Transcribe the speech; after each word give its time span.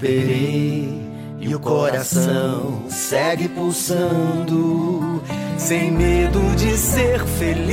Esperei 0.00 0.88
e 1.38 1.54
o 1.54 1.60
coração 1.60 2.84
segue 2.88 3.50
pulsando, 3.50 5.22
sem 5.58 5.90
medo 5.90 6.40
de 6.56 6.74
ser 6.78 7.22
feliz. 7.26 7.68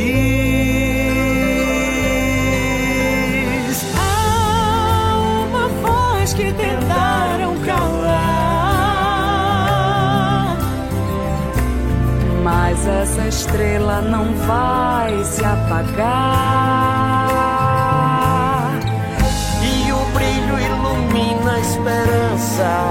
Há 3.97 5.45
uma 5.47 5.69
voz 5.69 6.33
que 6.33 6.51
tentaram 6.51 7.55
calar, 7.61 8.17
Mas 12.43 12.85
essa 12.85 13.25
estrela 13.25 14.01
não 14.01 14.33
vai 14.33 15.23
se 15.23 15.45
apagar. 15.45 17.06
desire. 22.57 22.86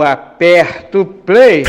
Eu 0.00 0.06
aperto 0.06 1.04
play. 1.04 1.62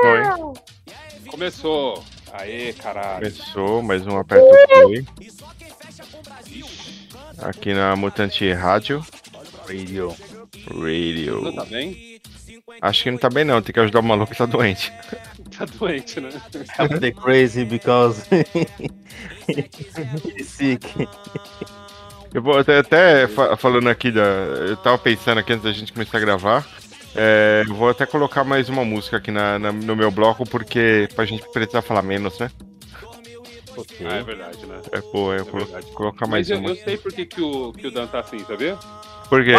Foi. 0.00 0.22
Começou. 1.30 2.02
Aê, 2.32 2.72
caralho. 2.72 3.30
Começou 3.30 3.82
mais 3.82 4.06
um 4.06 4.16
Aperto 4.16 4.46
Play. 4.68 5.06
Aqui 7.42 7.74
na 7.74 7.94
Mutante 7.94 8.50
Rádio. 8.54 9.04
Radio. 9.68 10.16
Radio. 10.70 11.42
Não 11.42 11.54
tá 11.56 11.66
bem? 11.66 12.18
Acho 12.80 13.02
que 13.02 13.10
não 13.10 13.18
tá 13.18 13.28
bem 13.28 13.44
não, 13.44 13.60
tem 13.60 13.74
que 13.74 13.80
ajudar 13.80 14.00
o 14.00 14.02
maluco 14.02 14.32
que 14.32 14.38
tá 14.38 14.46
doente. 14.46 14.90
Tá 15.58 15.66
doente, 15.66 16.22
né? 16.22 16.30
I'm 16.78 16.98
the 17.00 17.12
crazy 17.12 17.66
because 17.66 18.26
he's 19.46 20.48
sick. 20.48 20.82
Eu 22.34 22.42
vou 22.42 22.58
até, 22.58 22.78
até 22.78 23.26
fa- 23.28 23.56
falando 23.56 23.88
aqui 23.88 24.10
da. 24.10 24.22
Eu 24.22 24.76
tava 24.76 24.98
pensando 24.98 25.38
aqui 25.38 25.52
antes 25.52 25.64
da 25.64 25.72
gente 25.72 25.92
começar 25.92 26.18
a 26.18 26.20
gravar. 26.20 26.66
é, 27.14 27.64
eu 27.66 27.74
vou 27.74 27.88
até 27.88 28.04
colocar 28.06 28.44
mais 28.44 28.68
uma 28.68 28.84
música 28.84 29.16
aqui 29.16 29.30
na, 29.30 29.58
na- 29.58 29.72
no 29.72 29.96
meu 29.96 30.10
bloco, 30.10 30.44
porque 30.48 31.08
pra 31.14 31.24
gente 31.24 31.48
precisar 31.50 31.82
falar 31.82 32.02
menos, 32.02 32.38
né? 32.38 32.50
Ok. 33.76 34.06
Ah, 34.08 34.16
é 34.16 34.22
verdade, 34.22 34.64
né? 34.66 34.80
É, 34.92 35.00
pô, 35.00 35.32
eu 35.34 35.44
colo- 35.46 35.64
verdade. 35.64 35.92
colocar 35.92 36.26
mais 36.26 36.48
Mas 36.48 36.50
eu, 36.50 36.58
uma. 36.58 36.70
eu 36.70 36.76
sei 36.76 36.96
por 36.96 37.12
que, 37.12 37.26
que, 37.26 37.40
o, 37.42 37.72
que 37.72 37.86
o 37.86 37.90
Dan 37.90 38.06
tá 38.06 38.20
assim, 38.20 38.38
sabia? 38.40 38.76
Por 39.28 39.44
quê? 39.44 39.54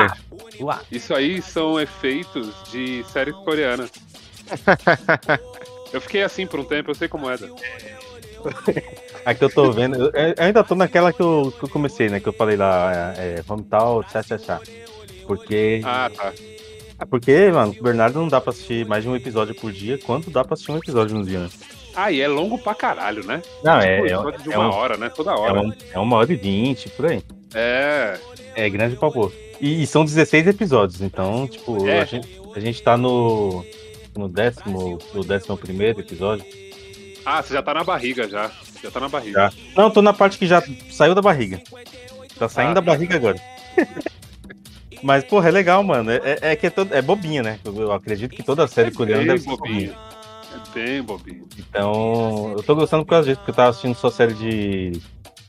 Uá. 0.60 0.82
Isso 0.92 1.14
aí 1.14 1.42
são 1.42 1.80
efeitos 1.80 2.52
de 2.72 3.04
série 3.12 3.32
coreana. 3.32 3.88
Eu 5.94 6.02
fiquei 6.02 6.22
assim 6.22 6.46
por 6.46 6.60
um 6.60 6.66
tempo, 6.66 6.92
eu 6.92 6.96
sei 6.96 7.08
como 7.08 7.30
é. 7.30 7.38
Dan. 7.38 7.48
Aqui 9.26 9.44
eu 9.44 9.50
tô 9.50 9.72
vendo. 9.72 9.98
Eu, 9.98 10.12
eu 10.14 10.36
ainda 10.38 10.64
tô 10.64 10.76
naquela 10.76 11.12
que 11.12 11.22
eu, 11.22 11.54
que 11.58 11.66
eu 11.66 11.70
comecei, 11.70 12.10
né? 12.10 12.20
Que 12.20 12.28
eu 12.28 12.34
falei 12.34 12.56
lá, 12.56 13.14
é, 13.18 13.42
vamos 13.46 13.66
tal, 13.70 14.04
tchá, 14.04 14.24
tchá, 14.24 14.38
tchá. 14.38 14.62
Porque. 15.26 15.82
Ah, 15.84 16.10
tá. 16.16 16.34
É 17.00 17.06
porque, 17.06 17.52
mano, 17.52 17.76
o 17.80 17.84
Bernardo 17.84 18.20
não 18.20 18.28
dá 18.28 18.42
pra 18.42 18.52
assistir 18.52 18.86
mais 18.86 19.04
de 19.04 19.10
um 19.10 19.16
episódio 19.16 19.54
por 19.54 19.72
dia, 19.72 20.00
quanto 20.00 20.32
dá 20.32 20.44
pra 20.44 20.54
assistir 20.56 20.72
um 20.72 20.78
episódio 20.78 21.16
no 21.16 21.24
dia, 21.24 21.40
né? 21.40 21.50
Ah, 21.96 22.12
e 22.12 22.22
é 22.22 22.28
longo 22.28 22.58
pra 22.58 22.74
caralho, 22.74 23.26
né? 23.26 23.42
Não, 23.64 23.80
Tipo, 23.80 23.86
é, 23.86 23.98
é, 23.98 24.38
de 24.38 24.54
é, 24.54 24.58
uma 24.58 24.68
um, 24.70 24.72
hora, 24.72 24.98
né? 24.98 25.10
Toda 25.10 25.32
é, 25.32 25.34
hora. 25.36 25.62
um, 25.62 25.74
é 25.94 26.00
uma 26.00 26.16
hora 26.18 26.32
e 26.32 26.36
vinte, 26.36 26.90
por 26.90 27.08
aí. 27.08 27.22
É. 27.54 28.18
É 28.56 28.70
grande 28.70 28.96
pra 28.96 29.12
pôr. 29.12 29.32
E, 29.60 29.84
e 29.84 29.88
são 29.88 30.06
16 30.06 30.48
episódios, 30.48 31.02
então, 31.02 31.48
tipo, 31.48 31.88
É. 31.88 32.02
a, 32.02 32.06
gente, 32.06 32.42
a 32.56 32.60
gente 32.60 32.82
tá 32.82 32.96
no. 32.98 33.66
No 34.16 34.28
décimo, 34.28 34.98
no 35.14 35.24
décimo 35.24 35.56
primeiro 35.58 36.00
episódio. 36.00 36.44
Ah, 37.30 37.44
você 37.44 37.54
já 37.54 37.62
tá 37.62 37.74
na 37.74 37.84
barriga 37.84 38.26
já. 38.30 38.50
Já 38.82 38.90
tá 38.90 39.02
na 39.02 39.10
barriga. 39.10 39.34
Já. 39.52 39.54
Não, 39.76 39.92
tô 39.92 40.02
na 40.02 40.14
parte 40.14 40.38
que 40.38 40.48
já 40.48 40.64
saiu 40.90 41.14
da 41.14 41.22
barriga. 41.22 41.62
Tá 42.40 42.48
saindo 42.48 42.72
Ah, 42.72 42.74
da 42.76 42.82
tá. 42.82 42.86
barriga 42.92 43.18
agora. 43.18 43.36
Mas, 45.04 45.26
porra, 45.26 45.50
é 45.50 45.52
legal, 45.52 45.84
mano. 45.84 46.10
É, 46.10 46.16
é- 46.24 46.40
é 46.54 46.56
que 46.56 46.68
é, 46.68 46.70
todo- 46.70 46.94
é 46.96 47.02
bobinha, 47.02 47.44
né? 47.44 47.60
Eu, 47.66 47.92
acredito 47.92 48.34
que 48.34 48.42
toda 48.42 48.66
série 48.66 48.92
coreana 48.92 49.20
bem 49.24 49.28
deve 49.28 49.40
ser 49.42 49.50
bobinha. 49.50 49.94
É 50.56 50.74
bem 50.74 51.04
bobinho. 51.04 51.46
Então, 51.60 52.54
eu 52.56 52.64
tô 52.64 52.74
gostando 52.76 53.04
por 53.04 53.10
causa 53.10 53.28
disso, 53.28 53.40
porque 53.40 53.52
eu 53.52 53.56
tava 53.56 53.70
assistindo 53.72 53.96
só 53.96 54.10
série 54.10 54.34
de 54.34 54.94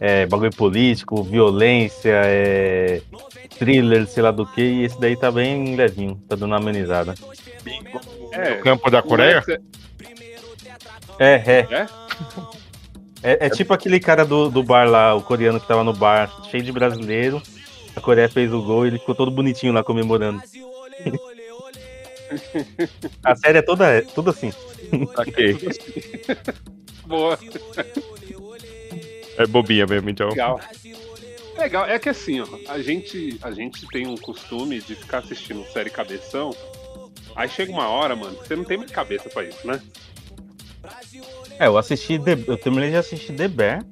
é, 0.01 0.27
bagulho 0.27 0.51
político, 0.55 1.23
violência, 1.23 2.13
é, 2.25 3.01
thriller, 3.57 4.05
sei 4.09 4.23
lá 4.25 4.33
do 4.33 4.45
que, 4.45 4.61
e 4.63 4.85
esse 4.85 5.01
daí 5.01 5.17
tá 5.17 5.31
bem 5.31 5.77
levinho, 5.77 6.21
tá 6.29 6.35
dando 6.35 6.47
uma 6.51 6.57
amenizada. 6.57 7.15
É. 8.33 8.55
O 8.55 8.63
campo 8.63 8.91
da 8.91 9.01
Coreia? 9.01 9.45
É, 11.19 11.35
é. 11.35 11.67
É? 11.71 11.87
É, 13.23 13.47
é 13.47 13.51
tipo 13.51 13.75
aquele 13.75 13.99
cara 13.99 14.25
do, 14.25 14.49
do 14.49 14.63
bar 14.63 14.89
lá, 14.89 15.15
o 15.15 15.23
coreano 15.23 15.61
que 15.61 15.67
tava 15.67 15.83
no 15.83 15.93
bar, 15.93 16.31
cheio 16.51 16.63
de 16.63 16.73
brasileiro. 16.73 17.43
A 17.97 18.01
Coreia 18.01 18.29
fez 18.29 18.53
o 18.53 18.63
gol 18.63 18.85
e 18.85 18.91
ele 18.91 18.99
ficou 18.99 19.15
todo 19.15 19.31
bonitinho 19.31 19.73
lá 19.73 19.83
comemorando. 19.83 20.41
A 23.25 23.35
série 23.35 23.59
é 23.59 23.63
toda, 23.63 23.87
é 23.87 24.03
tudo 24.03 24.31
assim. 24.31 24.53
Ok. 25.17 25.59
Boa. 27.07 27.39
É 29.37 29.47
bobinha 29.47 29.87
mesmo, 29.87 30.11
então. 30.11 30.29
Legal. 30.29 30.61
Legal, 31.57 31.87
é 31.87 31.99
que 31.99 32.09
assim, 32.09 32.41
ó, 32.41 32.47
a 32.69 32.81
gente, 32.81 33.37
a 33.43 33.51
gente 33.51 33.85
tem 33.89 34.07
um 34.07 34.17
costume 34.17 34.81
de 34.81 34.95
ficar 34.95 35.19
assistindo 35.19 35.65
série 35.73 35.91
cabeção. 35.91 36.55
Aí 37.35 37.49
chega 37.49 37.73
uma 37.73 37.89
hora, 37.89 38.15
mano, 38.15 38.37
que 38.37 38.47
você 38.47 38.55
não 38.55 38.65
tem 38.65 38.77
mais 38.77 38.93
cabeça 38.93 39.29
pra 39.29 39.43
isso, 39.43 39.67
né? 39.67 39.81
É, 41.61 41.67
eu 41.67 41.77
assisti, 41.77 42.19
The- 42.19 42.45
eu 42.47 42.57
terminei 42.57 42.91
de 42.91 42.97
assistir 42.97 43.35
The 43.35 43.49
Bear, 43.49 43.85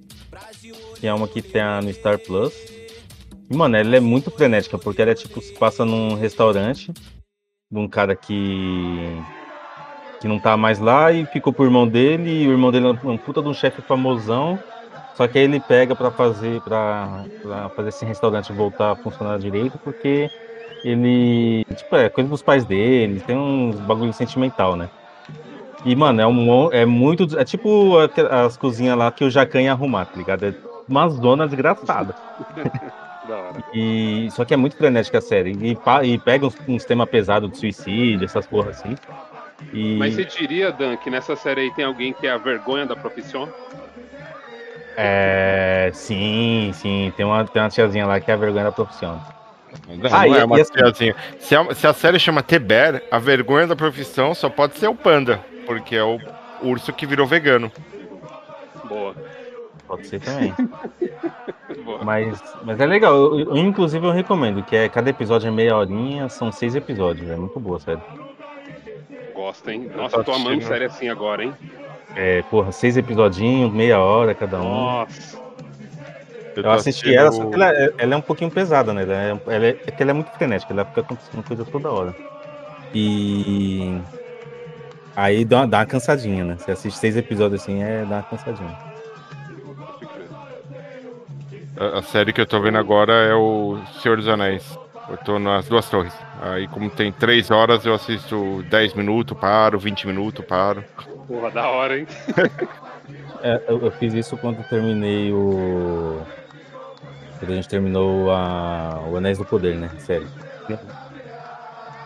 que 0.99 1.07
é 1.07 1.13
uma 1.13 1.29
que 1.29 1.43
tem 1.43 1.63
no 1.83 1.93
Star 1.93 2.19
Plus. 2.19 2.55
E, 3.51 3.57
mano, 3.57 3.77
ela 3.77 3.97
é 3.97 4.01
muito 4.01 4.31
frenética, 4.31 4.79
porque 4.79 5.03
ela 5.03 5.13
é 5.13 5.15
tipo, 5.15 5.41
se 5.41 5.53
passa 5.53 5.85
num 5.85 6.15
restaurante 6.15 6.93
de 6.93 7.79
um 7.79 7.89
cara 7.89 8.15
que. 8.17 9.23
que 10.21 10.29
não 10.29 10.39
tá 10.39 10.57
mais 10.57 10.79
lá 10.79 11.13
e 11.13 11.27
ficou 11.27 11.53
pro 11.53 11.65
irmão 11.65 11.87
dele, 11.89 12.43
e 12.45 12.49
o 12.49 12.53
irmão 12.53 12.71
dele 12.71 12.87
é 12.87 12.91
um 12.91 13.19
puta 13.19 13.43
de 13.43 13.49
um 13.49 13.55
chefe 13.55 13.83
famosão. 13.83 14.59
Só 15.17 15.27
que 15.27 15.39
aí 15.39 15.45
ele 15.45 15.61
pega 15.61 15.97
pra 15.97 16.11
fazer, 16.13 16.61
pra 16.63 17.27
fazer 17.75 17.89
esse 17.89 18.05
restaurante 18.05 18.53
voltar 18.53 18.93
a 18.93 18.97
funcionar 18.97 19.39
direito, 19.39 19.79
porque 19.83 20.31
ele. 20.85 21.63
Tipo, 21.75 21.97
é 21.97 22.09
coisa 22.11 22.29
dos 22.31 22.43
pais 22.43 22.65
dele, 22.65 23.21
tem 23.21 23.37
uns 23.37 23.81
bagulho 23.81 24.13
sentimental, 24.13 24.77
né? 24.77 24.89
E, 25.87 25.95
mano, 25.97 26.21
é, 26.21 26.27
um, 26.27 26.73
é 26.73 26.85
muito. 26.85 27.39
É 27.39 27.45
tipo 27.45 27.97
as 28.31 28.57
cozinhas 28.57 28.99
lá 28.99 29.11
que 29.11 29.25
o 29.25 29.31
Jacan 29.31 29.63
ia 29.63 29.73
arrumar, 29.73 30.05
tá 30.07 30.17
ligado? 30.19 30.45
É 30.45 30.55
uma 30.89 31.09
zona 31.09 31.47
desgraçada. 31.47 32.15
E, 33.75 34.29
só 34.31 34.45
que 34.45 34.55
é 34.55 34.57
muito 34.57 34.77
frenética 34.77 35.19
a 35.19 35.21
série. 35.21 35.51
E, 35.61 35.77
e 36.05 36.19
pega 36.19 36.47
uns, 36.47 36.57
uns 36.69 36.85
temas 36.85 37.09
pesados 37.09 37.51
de 37.51 37.59
suicídio, 37.59 38.25
essas 38.25 38.47
porras 38.47 38.79
assim. 38.79 38.95
E, 39.73 39.97
Mas 39.97 40.15
você 40.15 40.25
diria, 40.25 40.71
Dan, 40.71 40.97
que 40.97 41.11
nessa 41.11 41.35
série 41.35 41.63
aí 41.63 41.75
tem 41.75 41.85
alguém 41.85 42.13
que 42.13 42.25
é 42.25 42.31
a 42.31 42.37
vergonha 42.37 42.87
da 42.87 42.95
profissão? 42.95 43.49
é, 44.97 45.91
sim, 45.93 46.71
sim. 46.75 47.13
Tem 47.17 47.27
uma, 47.27 47.45
tem 47.45 47.61
uma 47.61 47.69
tiazinha 47.69 48.07
lá 48.07 48.21
que 48.21 48.31
é 48.31 48.35
a 48.35 48.37
vergonha 48.37 48.65
da 48.65 48.73
profissão. 48.73 49.21
Não, 49.89 50.11
Ah, 50.13 50.27
não 50.27 50.35
é 50.37 50.45
uma 50.45 50.61
assim- 50.61 50.73
tiazinha. 50.73 51.17
Se 51.41 51.57
a, 51.57 51.75
se 51.75 51.87
a 51.87 51.93
série 51.93 52.19
chama 52.21 52.43
T-Bear, 52.45 53.03
a 53.11 53.19
vergonha 53.19 53.67
da 53.67 53.75
profissão 53.77 54.35
só 54.35 54.49
pode 54.49 54.77
ser 54.79 54.87
o 54.89 54.95
panda, 54.95 55.41
porque 55.67 55.97
é 55.97 56.03
o 56.05 56.19
urso 56.63 56.93
que 56.93 57.05
virou 57.05 57.27
vegano. 57.27 57.71
Boa. 58.85 59.15
Pode 59.87 60.07
ser 60.07 60.21
também. 60.21 60.55
Mas, 62.03 62.43
mas 62.65 62.81
é 62.81 62.87
legal. 62.87 63.15
Eu, 63.15 63.39
eu- 63.41 63.57
inclusive, 63.57 64.05
eu 64.07 64.11
recomendo, 64.13 64.63
que 64.63 64.75
é 64.77 64.89
cada 64.89 65.11
episódio 65.11 65.49
é 65.49 65.51
meia 65.51 65.77
horinha, 65.77 66.29
são 66.29 66.51
seis 66.51 66.75
episódios. 66.75 67.29
É 67.31 67.37
muito 67.37 67.59
boa, 67.61 67.79
sério. 67.81 68.03
Gosta, 69.35 69.73
hein? 69.73 69.89
Eu 69.93 69.97
Nossa, 70.03 70.17
eu 70.17 70.25
tô 70.25 70.33
amando 70.33 70.63
série 70.63 70.85
assim 70.85 71.09
agora, 71.09 71.45
hein? 71.45 71.55
É, 72.15 72.43
porra, 72.43 72.73
seis 72.73 72.97
episodinhos, 72.97 73.73
meia 73.73 74.01
hora 74.01 74.35
cada 74.35 74.61
um. 74.61 74.65
Nossa. 74.65 75.39
Eu 76.57 76.63
tô 76.63 76.71
assisti 76.71 77.15
ela, 77.15 77.31
só 77.31 77.45
que 77.47 77.55
ela, 77.55 77.71
é- 77.71 77.91
ela 77.99 78.15
é 78.15 78.17
um 78.17 78.23
pouquinho 78.23 78.51
pesada, 78.51 78.93
né? 78.95 79.03
Ela 79.03 79.15
é, 79.15 79.31
ela 79.55 79.67
é, 79.67 79.71
é 79.87 79.91
que 79.91 80.03
ela 80.03 80.11
é 80.13 80.15
muito 80.15 80.31
frenética, 80.33 80.73
ela 80.73 80.85
fica 80.85 81.03
acontecendo 81.03 81.43
coisa 81.43 81.65
toda 81.65 81.91
hora. 81.91 82.15
E. 82.95 84.01
Aí 85.17 85.47
dá 85.47 85.61
uma, 85.61 85.67
dá 85.67 85.79
uma 85.79 85.87
cansadinha, 85.87 86.45
né? 86.45 86.57
Você 86.59 86.71
assiste 86.71 86.99
seis 86.99 87.17
episódios 87.17 87.63
assim, 87.63 87.83
é 87.83 88.05
dá 88.05 88.17
uma 88.17 88.23
cansadinha. 88.23 88.77
A, 91.79 91.99
a 91.99 92.03
série 92.03 92.35
que 92.35 92.41
eu 92.41 92.47
tô 92.47 92.61
vendo 92.61 92.77
agora 92.77 93.13
é 93.13 93.35
o 93.35 93.79
Senhor 94.03 94.19
dos 94.19 94.29
Anéis. 94.29 94.79
Eu 95.09 95.17
tô 95.19 95.39
nas 95.39 95.67
duas 95.69 95.89
torres. 95.89 96.13
Aí, 96.43 96.69
como 96.69 96.91
tem 96.91 97.11
três 97.13 97.51
horas, 97.51 97.87
eu 97.87 97.95
assisto 97.95 98.63
10 98.69 98.95
minutos, 98.95 99.39
paro, 99.39 99.79
20 99.79 100.07
minutos, 100.07 100.45
paro. 100.45 100.85
Porra, 101.27 101.51
da 101.51 101.69
hora, 101.69 101.99
hein? 101.99 102.07
É, 103.43 103.63
eu, 103.69 103.81
eu 103.81 103.91
fiz 103.93 104.13
isso 104.15 104.37
quando 104.37 104.67
terminei 104.69 105.33
o. 105.33 106.21
Quando 107.39 107.53
a 107.53 107.55
gente 107.55 107.69
terminou 107.69 108.31
a... 108.31 109.01
o 109.07 109.17
Anéis 109.17 109.39
do 109.39 109.45
Poder, 109.45 109.77
né? 109.77 109.91
Sério. 109.99 110.27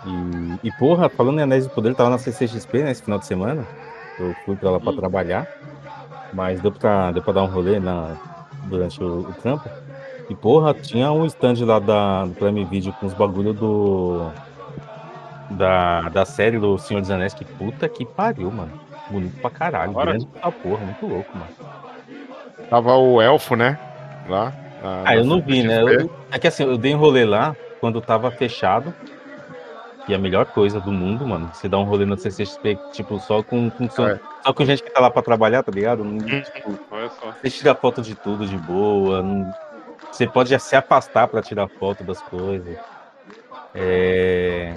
E, 0.06 0.68
e 0.68 0.72
porra, 0.72 1.08
falando 1.08 1.38
em 1.38 1.42
Anéis 1.42 1.66
do 1.66 1.70
Poder, 1.74 1.90
eu 1.90 1.94
tava 1.94 2.10
na 2.10 2.18
CCXP 2.18 2.82
né, 2.84 2.90
esse 2.90 3.02
final 3.02 3.18
de 3.18 3.26
semana. 3.26 3.66
Eu 4.18 4.34
fui 4.44 4.56
pra 4.56 4.70
lá 4.70 4.80
pra 4.80 4.92
Hum. 4.92 4.96
trabalhar. 4.96 5.46
Mas 6.32 6.60
deu 6.60 6.70
pra, 6.72 7.10
deu 7.12 7.22
pra 7.22 7.32
dar 7.32 7.42
um 7.42 7.46
rolê 7.46 7.78
na, 7.80 8.16
durante 8.64 9.02
o, 9.02 9.20
o 9.20 9.32
trampo. 9.42 9.68
E 10.28 10.34
porra, 10.34 10.72
tinha 10.72 11.10
um 11.10 11.26
stand 11.26 11.64
lá 11.64 11.78
da, 11.80 12.24
do 12.24 12.34
Prime 12.34 12.64
Video 12.64 12.92
com 12.94 13.06
os 13.06 13.14
bagulho 13.14 13.52
do. 13.52 14.30
Da, 15.50 16.02
da 16.10 16.24
série 16.24 16.58
do 16.58 16.78
Senhor 16.78 17.00
dos 17.00 17.10
Anéis, 17.10 17.34
que 17.34 17.44
puta 17.44 17.88
que 17.88 18.06
pariu, 18.06 18.50
mano. 18.52 18.70
Bonito 19.10 19.40
pra 19.40 19.50
caralho. 19.50 19.92
Da 19.92 19.98
hora. 19.98 20.10
Grande 20.12 20.26
pra 20.26 20.52
porra, 20.52 20.84
muito 20.84 21.06
louco, 21.06 21.30
mano. 21.36 21.50
Tava 22.68 22.94
o 22.94 23.20
elfo, 23.20 23.56
né? 23.56 23.76
Lá. 24.28 24.52
na- 24.80 25.02
Ah, 25.04 25.16
eu 25.16 25.24
não 25.24 25.40
vi, 25.42 25.64
né? 25.64 25.82
Eu- 25.82 26.08
é 26.30 26.38
que 26.38 26.46
assim, 26.46 26.62
eu 26.62 26.78
dei 26.78 26.94
um 26.94 26.98
rolê 26.98 27.24
lá 27.24 27.56
quando 27.80 28.00
tava 28.00 28.30
fechado. 28.30 28.94
E 30.10 30.14
a 30.14 30.18
melhor 30.18 30.44
coisa 30.46 30.80
do 30.80 30.90
mundo, 30.90 31.24
mano, 31.24 31.48
você 31.54 31.68
dá 31.68 31.78
um 31.78 31.84
rolê 31.84 32.04
no 32.04 32.18
CCXP, 32.18 32.76
tipo, 32.90 33.20
só 33.20 33.44
com, 33.44 33.70
com 33.70 33.88
som- 33.88 34.08
É. 34.08 34.18
só 34.44 34.52
com 34.52 34.64
gente 34.64 34.82
que 34.82 34.90
tá 34.90 34.98
lá 35.00 35.08
pra 35.08 35.22
trabalhar, 35.22 35.62
tá 35.62 35.70
ligado? 35.70 36.02
Não- 36.02 36.14
Uhum. 36.26 36.40
tipo, 36.42 36.76
Olha 36.90 37.08
só. 37.10 37.30
você 37.40 37.48
tira 37.48 37.76
foto 37.76 38.02
de 38.02 38.16
tudo 38.16 38.44
de 38.44 38.56
boa. 38.56 39.22
não- 39.22 39.54
Você 40.10 40.26
pode 40.26 40.58
se 40.58 40.74
afastar 40.74 41.28
pra 41.28 41.40
tirar 41.40 41.68
foto 41.68 42.02
das 42.02 42.20
coisas. 42.22 42.76
É... 43.72 44.74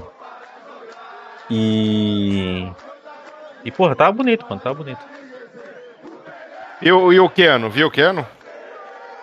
E. 1.50 2.72
E, 3.66 3.72
porra, 3.72 3.96
tava 3.96 4.12
bonito, 4.12 4.46
mano, 4.48 4.62
tava 4.62 4.76
bonito. 4.76 5.00
E 6.80 6.92
o, 6.92 7.12
e 7.12 7.20
o 7.20 7.28
Keanu? 7.28 7.72
Viu 7.72 7.88
o 7.88 7.92
Keanu? 7.92 8.24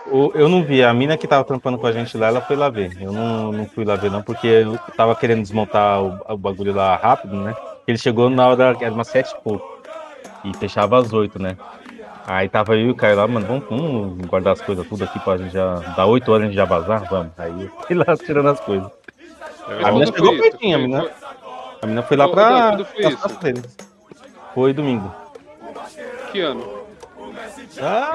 O- 0.06 0.32
Eu 0.34 0.48
não 0.48 0.62
vi, 0.64 0.82
a 0.82 0.92
mina 0.92 1.16
que 1.16 1.26
tava 1.26 1.44
trampando 1.44 1.78
com 1.78 1.86
a 1.86 1.92
gente 1.92 2.16
lá, 2.16 2.28
ela 2.28 2.40
foi 2.40 2.56
lá 2.56 2.68
ver. 2.68 2.96
Eu 3.00 3.12
não, 3.12 3.52
não 3.52 3.66
fui 3.66 3.84
lá 3.84 3.96
ver, 3.96 4.10
não, 4.10 4.22
porque 4.22 4.46
eu 4.46 4.78
tava 4.96 5.14
querendo 5.14 5.42
desmontar 5.42 6.02
o, 6.02 6.18
o 6.28 6.36
bagulho 6.36 6.74
lá 6.74 6.96
rápido, 6.96 7.36
né? 7.36 7.54
Ele 7.86 7.98
chegou 7.98 8.28
na 8.30 8.46
hora, 8.48 8.76
era 8.80 8.92
umas 8.92 9.08
sete 9.08 9.32
e 9.32 9.40
pouco. 9.42 9.78
E 10.44 10.56
fechava 10.56 10.98
às 10.98 11.12
oito, 11.12 11.40
né? 11.40 11.56
Aí 12.26 12.48
tava 12.48 12.74
eu 12.76 12.86
e 12.86 12.90
o 12.90 12.94
Caio 12.94 13.16
lá, 13.16 13.26
mano, 13.26 13.46
vamos, 13.46 13.64
vamos 13.68 14.26
guardar 14.26 14.52
as 14.54 14.60
coisas 14.60 14.86
tudo 14.86 15.04
aqui 15.04 15.18
pra 15.20 15.36
gente 15.36 15.52
já. 15.52 15.74
Dá 15.96 16.06
oito 16.06 16.30
horas 16.30 16.44
a 16.44 16.46
gente 16.46 16.56
já 16.56 16.64
vazar? 16.64 17.08
Vamos. 17.10 17.32
Aí 17.38 17.64
eu 17.64 17.70
fui 17.86 17.96
lá 17.96 18.16
tirando 18.16 18.48
as 18.48 18.60
coisas. 18.60 18.90
Mas 19.68 19.84
A 19.84 19.92
mina 19.92 20.06
chegou 20.06 20.36
pertinho, 20.38 20.76
a 20.76 20.80
mina. 20.80 21.10
A 21.82 21.86
mina 21.86 22.02
foi 22.02 22.16
lá 22.16 22.26
Ô, 22.26 22.30
pra. 22.30 22.70
Quando 22.70 22.84
foi 22.84 23.04
isso? 23.04 24.74
domingo. 24.74 25.14
Que 26.32 26.40
ano? 26.40 26.80
Ah. 27.80 28.12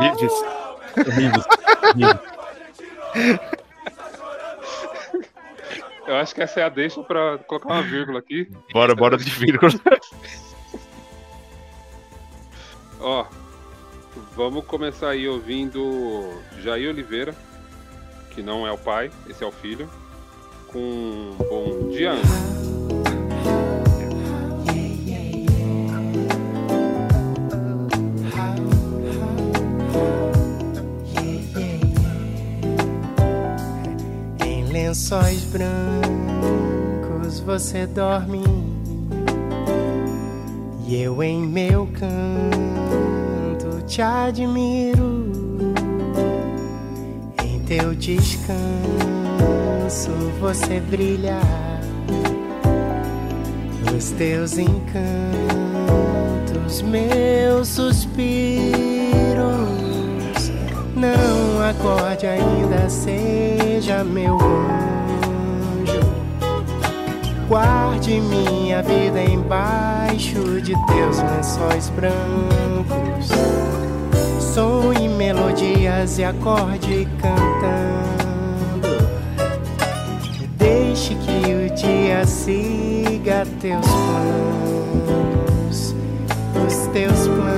Eu 6.07 6.15
acho 6.17 6.35
que 6.35 6.41
essa 6.41 6.59
é 6.59 6.63
a 6.63 6.69
deixa 6.69 7.01
pra 7.01 7.39
colocar 7.39 7.69
uma 7.69 7.81
vírgula 7.81 8.19
aqui. 8.19 8.47
Bora, 8.71 8.93
bora 8.93 9.17
de 9.17 9.29
vírgula. 9.29 9.71
Ó, 12.99 13.25
vamos 14.35 14.65
começar 14.65 15.09
aí 15.09 15.27
ouvindo 15.27 16.41
Jair 16.61 16.89
Oliveira, 16.89 17.35
que 18.31 18.41
não 18.41 18.67
é 18.67 18.71
o 18.71 18.77
pai, 18.77 19.11
esse 19.27 19.43
é 19.43 19.47
o 19.47 19.51
filho, 19.51 19.89
com 20.67 21.35
Bom 21.49 21.89
Dia 21.89 22.11
Anjo. 22.11 23.04
Lençóis 35.05 35.43
brancos 35.43 37.39
você 37.41 37.85
dorme 37.85 38.41
e 40.87 40.95
eu 40.99 41.21
em 41.21 41.45
meu 41.45 41.87
canto 41.93 43.83
te 43.85 44.01
admiro. 44.01 45.29
Em 47.43 47.59
teu 47.67 47.93
descanso 47.93 48.55
você 50.39 50.79
brilha, 50.79 51.39
os 53.95 54.09
teus 54.11 54.57
encantos, 54.57 54.81
meus 56.81 57.67
suspiros. 57.67 58.25
Não 60.95 61.61
acorde 61.61 62.25
ainda, 62.25 62.89
seja 62.89 64.03
meu 64.03 64.33
anjo. 64.41 64.94
Guarde 67.47 68.19
minha 68.21 68.81
vida 68.81 69.23
embaixo 69.23 70.59
de 70.61 70.73
teus 70.87 71.19
lençóis 71.19 71.89
brancos. 71.89 73.29
Sonhe 74.39 75.07
melodias 75.07 76.17
e 76.17 76.23
acorde 76.23 77.07
cantando. 77.21 78.97
Deixe 80.57 81.13
que 81.13 81.53
o 81.53 81.69
dia 81.75 82.25
siga 82.25 83.45
teus 83.61 83.85
planos, 83.85 85.15
os 86.65 86.87
teus 86.91 87.27
planos. 87.27 87.53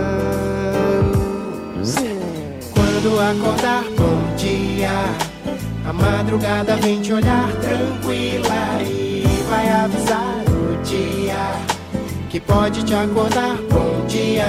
Quando 2.74 3.22
acordar, 3.22 3.86
bom 3.96 4.36
dia. 4.36 4.92
A 5.88 5.94
madrugada 5.94 6.76
vem 6.76 7.02
te 7.02 7.14
olhar 7.14 7.50
tranquila 7.62 8.84
e 8.84 9.07
vai 9.48 9.70
avisar 9.70 10.44
o 10.50 10.84
dia 10.84 11.36
que 12.30 12.40
pode 12.40 12.84
te 12.84 12.94
acordar. 12.94 13.56
Bom 13.72 14.06
dia, 14.08 14.46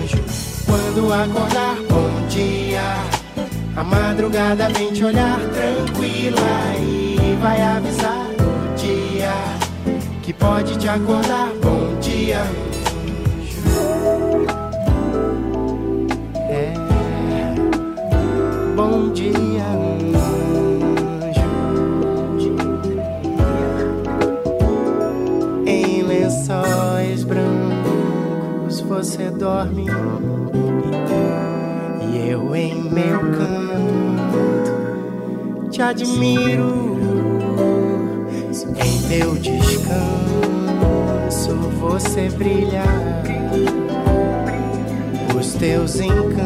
anjo. 0.00 0.22
Quando 0.66 1.12
acordar, 1.12 1.76
bom 1.88 2.26
dia. 2.28 2.82
A 3.76 3.84
madrugada 3.84 4.68
vem 4.68 4.92
te 4.92 5.04
olhar 5.04 5.38
tranquila 5.38 6.76
e 6.78 7.38
vai 7.40 7.60
avisar 7.62 8.26
o 8.40 8.74
dia 8.74 9.32
que 10.22 10.32
pode 10.32 10.76
te 10.76 10.88
acordar. 10.88 11.48
Bom 11.62 11.98
dia, 12.00 12.40
anjo. 12.40 12.71
Você 29.02 29.30
dorme 29.30 29.86
e 32.12 32.28
eu 32.30 32.54
em 32.54 32.84
meu 32.84 33.18
canto 33.18 34.70
te 35.70 35.82
admiro. 35.82 36.92
Em 38.76 39.02
teu 39.08 39.34
descanso 39.34 40.06
você 41.80 42.28
brilha 42.28 42.84
os 45.36 45.54
teus 45.54 45.96
encantos, 45.98 46.36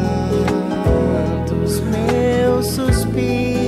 meus 1.81 2.65
suspiros. 2.65 3.67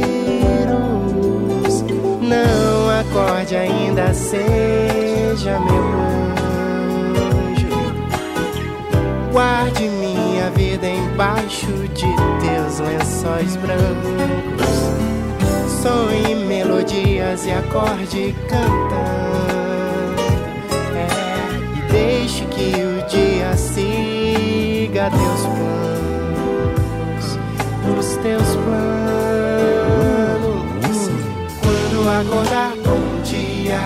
Não 2.24 2.90
acorde 2.90 3.56
ainda, 3.56 4.12
seja 4.16 5.60
meu 5.60 5.76
anjo. 5.76 6.39
Guarde 9.32 9.88
minha 9.88 10.50
vida 10.50 10.88
embaixo 10.88 11.68
de 11.94 12.08
teus 12.42 12.80
lençóis 12.80 13.56
brancos. 13.58 14.90
Sonhe 15.84 16.34
melodias 16.46 17.46
e 17.46 17.52
acorde 17.52 18.36
cantando. 18.48 20.22
É, 20.96 21.08
e 21.78 21.82
deixe 21.92 22.44
que 22.46 22.72
o 22.74 23.06
dia 23.08 23.56
siga 23.56 25.12
teus 25.12 25.42
planos, 25.46 27.38
os 28.00 28.18
teus 28.18 28.56
planos. 28.56 28.90
Quando 31.62 32.10
acordar, 32.10 32.74
bom 32.84 33.22
dia. 33.24 33.80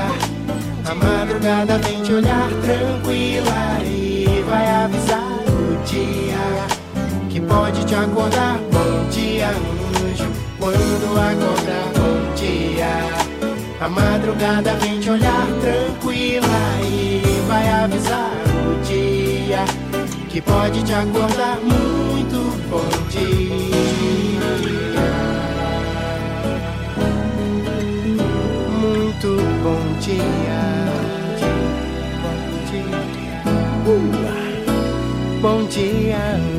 A 0.90 0.96
madrugada 0.96 1.78
vem 1.80 2.02
te 2.02 2.14
olhar 2.14 2.50
tranquila 2.62 3.84
e 3.84 4.44
vai 4.50 4.83
pode 7.54 7.86
te 7.86 7.96
acordar. 7.96 8.58
Bom 8.72 9.10
dia, 9.10 9.50
anjo, 9.50 10.30
quando 10.60 11.06
acordar. 11.30 11.86
Bom 11.96 12.34
dia. 12.36 12.94
A 13.80 13.90
madrugada 13.90 14.74
vem 14.76 15.00
te 15.00 15.10
olhar 15.10 15.48
tranquila 15.62 16.82
e 16.82 17.22
vai 17.48 17.70
avisar 17.70 18.32
o 18.66 18.84
dia 18.84 19.66
que 20.30 20.42
pode 20.42 20.82
te 20.84 20.94
acordar 20.94 21.60
muito 21.62 22.40
bom 22.70 22.90
dia. 23.10 23.24
Muito 28.82 29.38
bom 29.64 29.84
dia. 30.00 30.62
Bom 32.24 32.40
dia. 32.72 33.44
Uh, 33.86 35.42
bom 35.42 35.68
dia. 35.68 36.53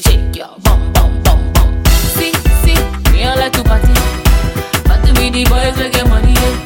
shake 0.00 0.36
your 0.36 0.48
bum 0.62 0.92
bum 0.92 1.22
bum 1.22 1.52
bum. 1.52 1.84
See, 2.16 2.32
see, 2.62 2.78
me 3.12 3.24
all 3.24 3.36
like 3.36 3.52
to 3.52 3.62
party, 3.62 3.94
party 4.84 5.10
with 5.12 5.32
the 5.32 5.44
boys, 5.48 5.76
we 5.78 5.90
get 5.90 6.08
money. 6.08 6.32
Yeah. 6.32 6.63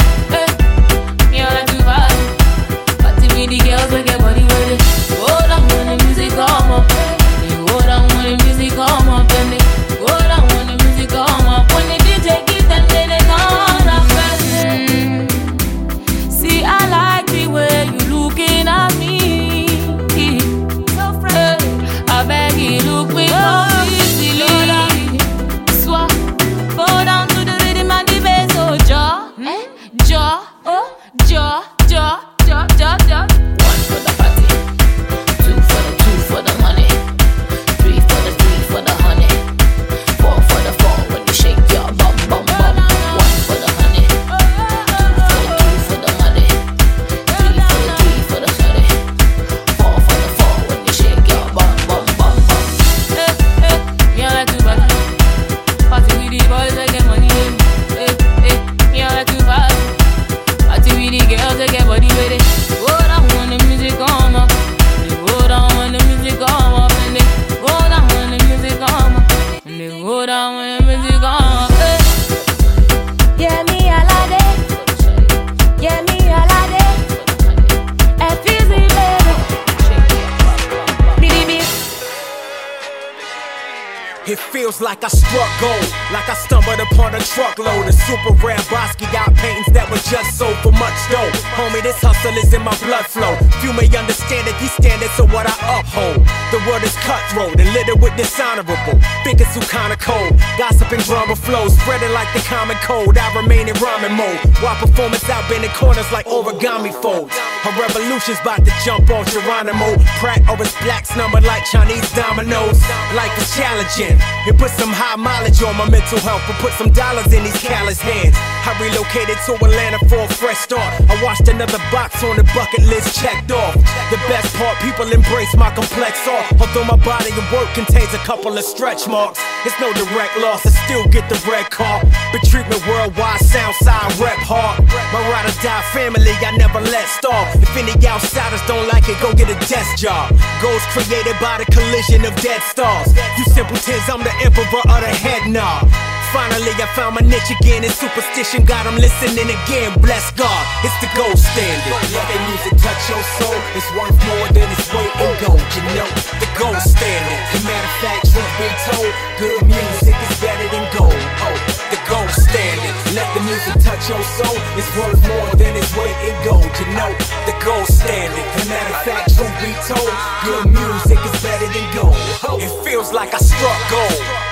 Revolution's 107.78 108.40
about 108.40 108.64
to 108.64 108.72
jump 108.84 109.10
on 109.10 109.24
Geronimo. 109.26 109.96
Pratt 110.18 110.42
over 110.48 110.64
his 110.64 110.74
blacks 110.82 111.14
number 111.16 111.40
like 111.40 111.64
Chinese 111.66 112.10
dominoes. 112.12 112.82
Life 113.14 113.34
is 113.38 113.54
challenging. 113.54 114.18
It 114.46 114.58
put 114.58 114.70
some 114.74 114.90
high 114.90 115.16
mileage 115.16 115.62
on 115.62 115.76
my 115.76 115.88
mental 115.88 116.18
health, 116.18 116.42
but 116.46 116.56
put 116.56 116.72
some 116.72 116.90
dollars 116.90 117.32
in 117.32 117.44
these 117.44 117.60
callous 117.62 118.00
hands. 118.00 118.34
I 118.68 118.76
relocated 118.84 119.40
to 119.48 119.56
Atlanta 119.64 119.96
for 120.12 120.20
a 120.20 120.28
fresh 120.28 120.60
start. 120.60 120.92
I 121.08 121.16
watched 121.24 121.48
another 121.48 121.80
box 121.88 122.20
on 122.20 122.36
the 122.36 122.44
bucket 122.52 122.84
list 122.84 123.16
checked 123.16 123.48
off. 123.48 123.72
The 124.12 124.20
best 124.28 124.52
part, 124.60 124.76
people 124.84 125.08
embrace 125.08 125.56
my 125.56 125.72
complex 125.72 126.20
art. 126.28 126.52
Although 126.60 126.84
my 126.84 127.00
body 127.00 127.32
of 127.32 127.48
work 127.48 127.72
contains 127.72 128.12
a 128.12 128.20
couple 128.28 128.52
of 128.52 128.60
stretch 128.60 129.08
marks, 129.08 129.40
it's 129.64 129.72
no 129.80 129.88
direct 129.96 130.36
loss. 130.44 130.68
I 130.68 130.70
still 130.84 131.08
get 131.08 131.24
the 131.32 131.40
red 131.48 131.72
car. 131.72 132.04
But 132.28 132.44
treatment 132.44 132.84
worldwide, 132.84 133.40
sound 133.40 133.72
side 133.80 134.12
rep 134.20 134.36
hard. 134.44 134.84
My 135.16 135.24
ride 135.32 135.48
or 135.48 135.56
die 135.64 135.80
family, 135.96 136.36
I 136.44 136.52
never 136.60 136.84
let 136.92 137.08
starve. 137.08 137.48
If 137.64 137.72
any 137.72 137.96
outsiders 138.04 138.60
don't 138.68 138.84
like 138.92 139.08
it, 139.08 139.16
go 139.24 139.32
get 139.32 139.48
a 139.48 139.56
desk 139.64 139.96
job. 139.96 140.36
Goals 140.60 140.84
created 140.92 141.40
by 141.40 141.56
the 141.56 141.68
collision 141.72 142.20
of 142.28 142.36
dead 142.44 142.60
stars. 142.68 143.16
You 143.40 143.48
simpletons, 143.48 144.04
I'm 144.12 144.20
the 144.20 144.34
emperor 144.44 144.84
of 144.92 145.00
the 145.00 145.08
head 145.08 145.48
knob. 145.48 145.88
Finally, 146.28 146.76
I 146.76 146.84
found 146.92 147.16
my 147.16 147.24
niche 147.24 147.48
again, 147.56 147.84
and 147.84 147.92
superstition 147.92 148.68
got 148.68 148.84
them 148.84 149.00
listening 149.00 149.48
again. 149.48 149.96
Bless 149.96 150.28
God, 150.36 150.62
it's 150.84 150.92
the 151.00 151.08
gold 151.16 151.40
standard. 151.40 151.88
Let 152.12 152.28
the 152.28 152.38
music 152.52 152.76
touch 152.84 153.02
your 153.08 153.24
soul, 153.40 153.56
it's 153.72 153.88
worth 153.96 154.12
more 154.28 154.48
than 154.52 154.68
its 154.68 154.84
weight 154.92 155.08
in 155.24 155.32
gold, 155.40 155.64
you 155.72 155.84
know. 155.96 156.08
The 156.36 156.48
gold 156.60 156.76
standard. 156.84 157.40
As 157.56 157.64
matter 157.64 157.80
of 157.80 157.96
fact, 158.04 158.22
truth 158.28 158.52
be 158.60 158.68
told, 158.92 159.12
good 159.40 159.62
music 159.72 160.16
is 160.20 160.32
better 160.36 160.68
than 160.68 160.84
gold. 160.92 161.16
Oh, 161.16 161.56
the 161.88 162.00
gold 162.04 162.32
standard. 162.36 162.94
Let 163.16 163.28
the 163.32 163.42
music 163.48 163.80
touch 163.80 164.04
your 164.12 164.20
soul, 164.36 164.56
it's 164.76 164.90
worth 165.00 165.20
more 165.24 165.48
than 165.56 165.80
its 165.80 165.88
weight 165.96 166.18
in 166.28 166.36
gold, 166.44 166.68
you 166.76 166.88
know. 166.92 167.08
The 167.48 167.56
gold 167.64 167.88
standard. 167.88 168.44
As 168.52 168.68
matter 168.68 168.92
of 168.92 169.00
fact, 169.00 169.32
truth 169.32 169.56
be 169.64 169.72
told, 169.88 170.12
good 170.44 170.76
music 170.76 171.20
is 171.24 171.36
better 171.40 171.68
than 171.72 171.86
gold. 171.96 172.16
Oh, 172.44 172.60
it 172.60 172.72
feels 172.84 173.16
like 173.16 173.32
I 173.32 173.40
struck 173.40 173.80
gold. 173.88 174.47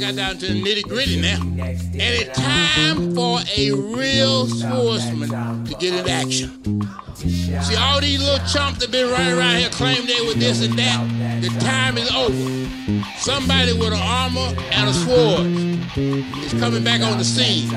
Done 0.00 0.14
got 0.14 0.16
down 0.16 0.38
to 0.38 0.46
the 0.46 0.62
nitty 0.62 0.82
gritty 0.82 1.20
now. 1.20 1.40
And 1.40 1.60
it's 1.96 2.38
time 2.38 3.14
for 3.14 3.40
a 3.56 3.70
real 3.72 4.46
sportsman 4.46 5.64
to 5.64 5.74
get 5.78 5.94
in 5.94 6.08
action. 6.08 6.50
See, 7.14 7.76
all 7.76 8.00
these 8.00 8.20
little 8.22 8.44
chumps 8.46 8.80
that 8.80 8.90
been 8.90 9.10
running 9.10 9.38
around 9.38 9.56
here 9.56 9.70
claiming 9.70 10.06
they 10.06 10.20
were 10.26 10.34
this 10.34 10.60
and 10.64 10.78
that, 10.78 11.40
the 11.40 11.48
time 11.60 11.96
is 11.98 12.10
over. 12.12 12.66
Somebody 13.18 13.72
with 13.72 13.92
an 13.92 14.00
armor 14.02 14.54
and 14.72 14.90
a 14.90 14.92
sword 14.92 15.46
is 15.96 16.52
coming 16.60 16.84
back 16.84 17.00
on 17.00 17.16
the 17.18 17.24
scene 17.24 17.70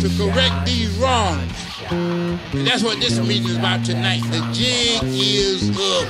to 0.00 0.08
correct 0.16 0.64
these 0.66 0.96
wrongs. 0.98 1.52
And 1.90 2.66
that's 2.66 2.82
what 2.84 3.00
this 3.00 3.18
meeting 3.18 3.48
is 3.48 3.56
about 3.56 3.84
tonight. 3.84 4.22
The 4.30 4.40
jig 4.52 5.02
is 5.02 5.70
up. 5.76 6.06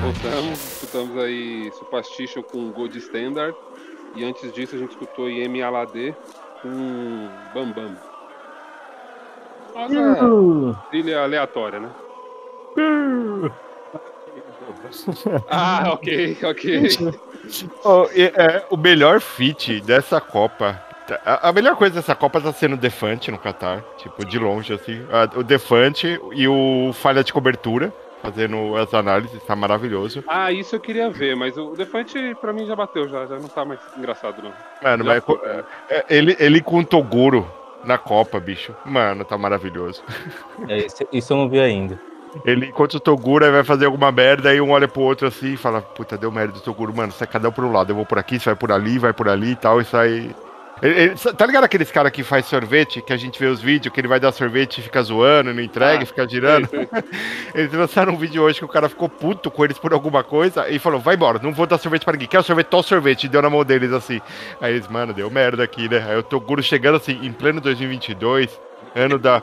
Voltamos, 0.00 0.82
escutamos 0.82 1.18
aí 1.18 1.70
Superstition 1.72 2.42
com 2.42 2.70
Gold 2.70 2.96
Standard. 2.98 3.56
E 4.14 4.24
antes 4.24 4.52
disso 4.52 4.76
a 4.76 4.78
gente 4.78 4.90
escutou 4.90 5.28
IM 5.28 5.62
Alade 5.62 6.14
com 6.62 7.28
Bam 7.54 7.72
Bam. 7.72 7.96
Nossa, 9.74 10.80
trilha 10.90 11.22
aleatória, 11.22 11.80
né? 11.80 11.90
Ah, 15.48 15.92
ok, 15.92 16.38
ok. 16.42 16.88
Oh, 17.84 18.06
e, 18.14 18.24
é, 18.24 18.64
o 18.70 18.76
melhor 18.76 19.20
feat 19.20 19.80
dessa 19.80 20.20
Copa. 20.20 20.85
A, 21.24 21.48
a 21.48 21.52
melhor 21.52 21.76
coisa 21.76 21.94
dessa 21.96 22.14
Copa 22.14 22.40
tá 22.40 22.52
sendo 22.52 22.74
o 22.74 22.76
Defante 22.78 23.30
no 23.30 23.38
Qatar. 23.38 23.82
Tipo, 23.98 24.24
de 24.24 24.38
longe, 24.38 24.72
assim. 24.72 25.04
A- 25.10 25.38
o 25.38 25.42
Defante 25.42 26.20
e 26.32 26.48
o 26.48 26.90
Falha 26.94 27.22
de 27.22 27.32
Cobertura. 27.32 27.92
Fazendo 28.22 28.74
as 28.76 28.92
análises, 28.92 29.40
tá 29.44 29.54
maravilhoso. 29.54 30.24
Ah, 30.26 30.50
isso 30.50 30.74
eu 30.74 30.80
queria 30.80 31.08
ver, 31.10 31.36
mas 31.36 31.56
o 31.56 31.74
Defante 31.76 32.34
pra 32.40 32.52
mim 32.52 32.66
já 32.66 32.74
bateu, 32.74 33.08
já, 33.08 33.24
já 33.26 33.36
não 33.38 33.46
tá 33.46 33.64
mais 33.64 33.78
engraçado, 33.96 34.42
não. 34.42 34.52
Mano, 34.82 35.04
Já 35.04 35.10
mas 35.10 35.22
foi. 35.24 35.38
é, 35.44 35.64
é, 35.90 36.04
ele, 36.08 36.36
ele 36.40 36.60
com 36.60 36.78
o 36.78 36.84
Toguro 36.84 37.46
na 37.84 37.98
Copa, 37.98 38.40
bicho. 38.40 38.74
Mano, 38.84 39.24
tá 39.24 39.38
maravilhoso. 39.38 40.02
É, 40.66 40.78
esse- 40.78 41.06
isso 41.12 41.32
eu 41.32 41.36
não 41.36 41.48
vi 41.48 41.60
ainda. 41.60 42.00
Ele 42.44 42.66
encontra 42.66 42.96
o 42.96 43.00
Toguro, 43.00 43.44
aí 43.44 43.50
vai 43.52 43.62
fazer 43.64 43.84
alguma 43.86 44.10
merda, 44.10 44.48
aí 44.48 44.60
um 44.60 44.70
olha 44.72 44.88
pro 44.88 45.02
outro 45.02 45.28
assim 45.28 45.52
e 45.52 45.56
fala, 45.56 45.80
puta, 45.80 46.18
deu 46.18 46.32
merda 46.32 46.54
do 46.54 46.60
Toguro, 46.60 46.94
mano, 46.96 47.12
sai 47.12 47.28
cada 47.28 47.48
um 47.48 47.52
por 47.52 47.64
um 47.64 47.72
lado, 47.72 47.90
eu 47.92 47.96
vou 47.96 48.04
por 48.06 48.18
aqui, 48.18 48.40
você 48.40 48.46
vai 48.50 48.56
por 48.56 48.72
ali, 48.72 48.98
vai 48.98 49.12
por 49.12 49.28
ali 49.28 49.52
e 49.52 49.56
tal, 49.56 49.80
e 49.80 49.84
sai. 49.84 50.34
Ele- 50.82 51.00
ele- 51.00 51.14
tá 51.14 51.46
ligado 51.46 51.64
aqueles 51.64 51.90
cara 51.90 52.10
que 52.10 52.22
faz 52.22 52.44
sorvete, 52.46 53.00
que 53.00 53.12
a 53.12 53.16
gente 53.16 53.38
vê 53.40 53.46
os 53.46 53.60
vídeos, 53.62 53.92
que 53.94 53.98
ele 53.98 54.08
vai 54.08 54.20
dar 54.20 54.30
sorvete 54.30 54.78
e 54.78 54.82
fica 54.82 55.02
zoando, 55.02 55.54
não 55.54 55.62
entrega, 55.62 56.02
Ah, 56.02 56.06
fica 56.06 56.28
girando? 56.28 56.68
Eles 57.54 57.72
lançaram 57.72 58.12
um 58.12 58.16
vídeo 58.16 58.42
hoje 58.42 58.58
que 58.58 58.64
o 58.64 58.68
cara 58.68 58.86
ficou 58.88 59.08
puto 59.08 59.50
com 59.50 59.64
eles 59.64 59.78
por 59.78 59.92
alguma 59.94 60.22
coisa 60.22 60.68
e 60.68 60.78
falou: 60.78 61.00
vai 61.00 61.14
embora, 61.14 61.40
não 61.42 61.52
vou 61.52 61.66
dar 61.66 61.78
sorvete 61.78 62.04
pra 62.04 62.12
ninguém. 62.12 62.28
Quer 62.28 62.40
o 62.40 62.42
sorvete? 62.42 62.66
Tó 62.66 62.82
sorvete. 62.82 63.24
E 63.24 63.28
deu 63.28 63.40
na 63.40 63.48
mão 63.48 63.64
deles 63.64 63.90
assim. 63.92 64.20
Aí 64.60 64.74
eles, 64.74 64.86
mano, 64.88 65.14
deu 65.14 65.30
merda 65.30 65.62
aqui, 65.64 65.88
né? 65.88 66.04
Aí 66.08 66.16
o 66.18 66.22
Toguro 66.22 66.62
chegando 66.62 66.96
assim, 66.96 67.18
em 67.22 67.32
pleno 67.32 67.60
2022, 67.60 68.60
ano 68.94 69.18
da. 69.18 69.42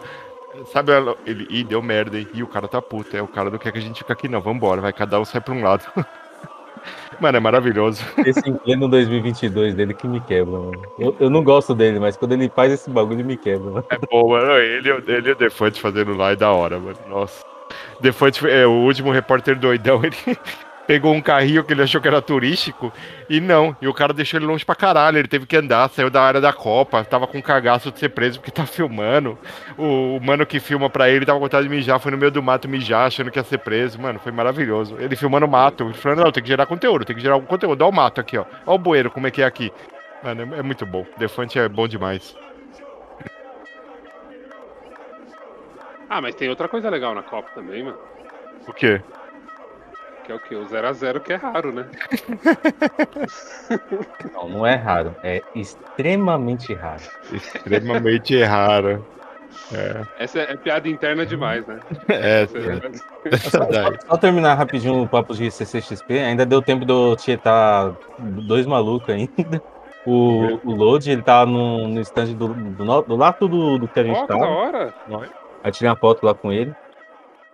Sabe, 0.72 0.92
ele, 1.26 1.48
ih, 1.50 1.64
deu 1.64 1.82
merda, 1.82 2.16
hein? 2.20 2.28
E 2.32 2.44
o 2.44 2.48
cara 2.48 2.68
tá 2.68 2.80
puto. 2.80 3.18
É, 3.18 3.22
o 3.24 3.28
cara 3.28 3.50
não 3.50 3.58
quer 3.58 3.72
que 3.72 3.80
a 3.80 3.82
gente 3.82 3.98
fique 4.00 4.12
aqui, 4.12 4.28
não. 4.28 4.40
Vambora, 4.40 4.82
vai 4.82 4.94
cada 4.94 5.20
um 5.20 5.26
sai 5.26 5.42
pra 5.42 5.52
um 5.54 5.64
lado. 5.64 5.84
Mano, 7.20 7.38
é 7.38 7.40
maravilhoso. 7.40 8.04
Esse 8.26 8.52
pleno 8.52 8.88
2022 8.88 9.76
dele 9.76 9.94
que 9.94 10.08
me 10.08 10.20
quebra, 10.22 10.60
mano. 10.60 10.82
Eu, 10.98 11.16
eu 11.20 11.30
não 11.30 11.44
gosto 11.44 11.74
dele, 11.74 12.00
mas 12.00 12.18
quando 12.18 12.34
ele 12.34 12.50
faz 12.50 12.72
esse 12.72 12.90
bagulho, 12.90 13.16
ele 13.16 13.24
me 13.24 13.38
quebra, 13.38 13.72
mano. 13.72 13.86
É 13.90 13.98
bom, 13.98 14.30
mano. 14.30 14.52
Ele, 14.54 14.90
ele 15.08 15.30
e 15.30 15.32
o 15.32 15.36
Defante 15.36 15.80
fazendo 15.80 16.16
lá 16.16 16.32
é 16.32 16.36
da 16.36 16.52
hora, 16.52 16.80
mano. 16.80 16.98
Nossa. 17.08 17.44
Defante 18.00 18.48
é 18.48 18.66
o 18.66 18.72
último 18.72 19.12
repórter 19.12 19.58
doidão. 19.58 20.02
Ele 20.04 20.16
pegou 20.88 21.14
um 21.14 21.22
carrinho 21.22 21.64
que 21.64 21.74
ele 21.74 21.82
achou 21.82 22.02
que 22.02 22.08
era 22.08 22.22
turístico 22.22 22.92
e 23.30 23.40
não. 23.40 23.76
E 23.82 23.88
o 23.88 23.94
cara 23.94 24.14
deixou 24.14 24.38
ele 24.38 24.46
longe 24.46 24.66
pra 24.66 24.76
caralho. 24.76 25.18
Ele 25.18 25.28
teve 25.28 25.46
que 25.46 25.56
andar, 25.56 25.90
saiu 25.90 26.10
da 26.10 26.22
área 26.22 26.42
da 26.42 26.54
Copa. 26.54 27.04
Tava 27.04 27.28
com 27.28 27.42
cagaço 27.42 27.92
de 27.92 28.00
ser 28.00 28.10
preso 28.10 28.40
porque 28.40 28.52
tá 28.52 28.66
filmando. 28.66 29.38
O, 29.78 30.18
o 30.18 30.20
mano 30.22 30.46
que 30.46 30.60
filma 30.60 30.90
pra 30.90 31.10
ele 31.10 31.26
tava 31.26 31.40
com 31.40 31.46
vontade 31.46 31.68
de 31.68 31.74
mijar. 31.74 32.00
Foi 32.00 32.12
no 32.12 32.18
meio 32.18 32.32
do 32.32 32.44
mato 32.44 32.68
mijar, 32.68 33.08
achando 33.08 33.32
que 33.32 33.40
ia 33.40 33.44
ser 33.44 33.60
preso. 33.60 34.00
Mano, 34.00 34.20
foi 34.20 34.32
maravilhoso. 34.32 34.98
Ele 35.00 35.16
filmando 35.16 35.46
o 35.46 35.50
mato. 35.50 35.84
Ele 35.84 35.94
falando, 35.94 36.24
não, 36.24 36.32
tem 36.32 36.44
que 36.44 36.50
gerar 36.50 36.66
conteúdo, 36.66 37.06
tem 37.06 37.16
que 37.16 37.22
gerar 37.22 37.36
algum 37.36 37.48
conteúdo. 37.48 37.82
Olha 37.82 37.90
o 37.90 37.96
mato 37.96 38.22
aqui, 38.22 38.38
ó. 38.38 38.46
Olha 38.66 38.76
o 38.76 38.78
bueiro, 38.78 39.12
como 39.12 39.28
é 39.28 39.32
que 39.32 39.42
é 39.42 39.46
aqui. 39.46 39.72
Mano, 40.24 40.56
é, 40.56 40.60
é 40.60 40.62
muito 40.64 40.86
bom. 40.86 41.06
Defante 41.18 41.60
é 41.60 41.68
bom 41.68 41.88
demais. 41.88 42.36
Ah, 46.10 46.22
mas 46.22 46.36
tem 46.36 46.48
outra 46.48 46.68
coisa 46.68 46.90
legal 46.90 47.16
na 47.16 47.24
Copa 47.24 47.50
também, 47.56 47.84
mano. 47.84 47.98
O 48.68 48.74
quê? 48.74 49.02
Que 50.26 50.32
é 50.32 50.36
o 50.36 50.40
quê? 50.40 50.56
O 50.56 50.66
0x0 50.66 51.20
que 51.20 51.34
é 51.34 51.36
raro, 51.36 51.74
né? 51.74 51.86
Não, 54.34 54.50
não 54.50 54.66
é 54.66 54.76
raro. 54.76 55.16
É 55.24 55.42
extremamente 55.54 56.74
raro. 56.74 57.02
Extremamente 57.32 58.42
raro. 58.44 59.06
É, 59.72 60.02
Essa 60.20 60.40
é, 60.40 60.54
é 60.54 60.58
piada 60.58 60.90
interna 60.90 61.26
demais, 61.26 61.66
né? 61.68 61.80
é, 62.10 62.42
Essa- 62.44 62.58
é. 62.58 62.82
Essa 63.32 63.60
daí. 63.60 63.98
Só 64.08 64.18
terminar 64.18 64.56
rapidinho 64.56 65.04
o 65.04 65.08
papo 65.08 65.34
de 65.34 65.50
CCXP, 65.52 66.20
ainda 66.20 66.46
deu 66.46 66.62
tempo 66.62 66.86
de 66.86 66.92
eu 66.92 67.16
tietar 67.16 67.94
dois 68.20 68.66
malucos 68.66 69.10
ainda. 69.10 69.62
O, 70.06 70.60
o 70.66 70.76
Load, 70.76 71.10
ele 71.10 71.22
tava 71.22 71.50
no, 71.50 71.88
no 71.88 72.02
stand 72.02 72.34
do, 72.34 72.50
do, 72.50 73.02
do 73.04 73.16
lado 73.16 73.48
do, 73.48 73.78
do 73.78 73.88
que 73.88 74.00
a 74.00 74.04
gente 74.04 74.18
Ó, 74.18 74.22
que 74.24 74.28
da 74.28 74.38
hora! 74.38 74.94
Aí 75.64 75.72
tirei 75.72 75.90
uma 75.90 75.96
foto 75.96 76.26
lá 76.26 76.34
com 76.34 76.52
ele. 76.52 76.76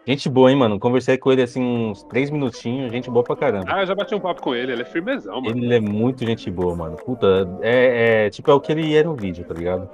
Gente 0.09 0.27
boa, 0.27 0.49
hein, 0.49 0.57
mano? 0.57 0.79
Conversei 0.79 1.19
com 1.19 1.31
ele 1.31 1.43
assim 1.43 1.61
uns 1.61 2.01
três 2.01 2.31
minutinhos, 2.31 2.91
gente 2.91 3.11
boa 3.11 3.23
pra 3.23 3.35
caramba. 3.35 3.65
Ah, 3.67 3.81
eu 3.83 3.85
já 3.85 3.93
bati 3.93 4.15
um 4.15 4.19
papo 4.19 4.41
com 4.41 4.55
ele, 4.55 4.71
ele 4.71 4.81
é 4.81 4.85
firmezão, 4.85 5.39
mano. 5.39 5.55
Ele 5.55 5.75
é 5.75 5.79
muito 5.79 6.25
gente 6.25 6.49
boa, 6.49 6.75
mano. 6.75 6.95
Puta, 6.95 7.47
é, 7.61 8.25
é 8.25 8.29
tipo 8.31 8.49
é 8.49 8.53
o 8.55 8.59
que 8.59 8.71
ele 8.71 8.95
era 8.95 9.07
no 9.07 9.15
vídeo, 9.15 9.45
tá 9.45 9.53
ligado? 9.53 9.87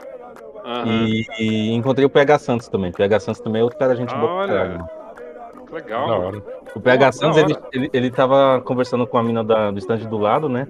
Aham. 0.63 1.06
E, 1.06 1.25
e 1.38 1.73
encontrei 1.73 2.06
o 2.06 2.10
PH 2.10 2.39
Santos 2.39 2.69
também. 2.69 2.91
O 2.91 2.93
PH 2.93 3.19
Santos 3.19 3.41
também 3.41 3.60
é 3.60 3.63
outro 3.65 3.78
cara 3.78 3.93
gente 3.93 4.15
boa 4.15 4.25
pra 4.25 4.32
Olha. 4.36 4.54
caralho. 4.54 4.71
mano. 4.80 4.89
Que 5.67 5.73
legal. 5.73 6.08
Da 6.08 6.15
hora. 6.15 6.43
O 6.73 6.80
PH 6.80 7.06
Pô, 7.08 7.12
Santos, 7.12 7.38
ele, 7.38 7.58
ele, 7.73 7.89
ele 7.91 8.10
tava 8.10 8.62
conversando 8.62 9.06
com 9.06 9.17
a 9.17 9.23
mina 9.23 9.43
da, 9.43 9.69
do 9.69 9.80
stand 9.80 9.97
do 9.97 10.17
lado, 10.17 10.47
né? 10.47 10.65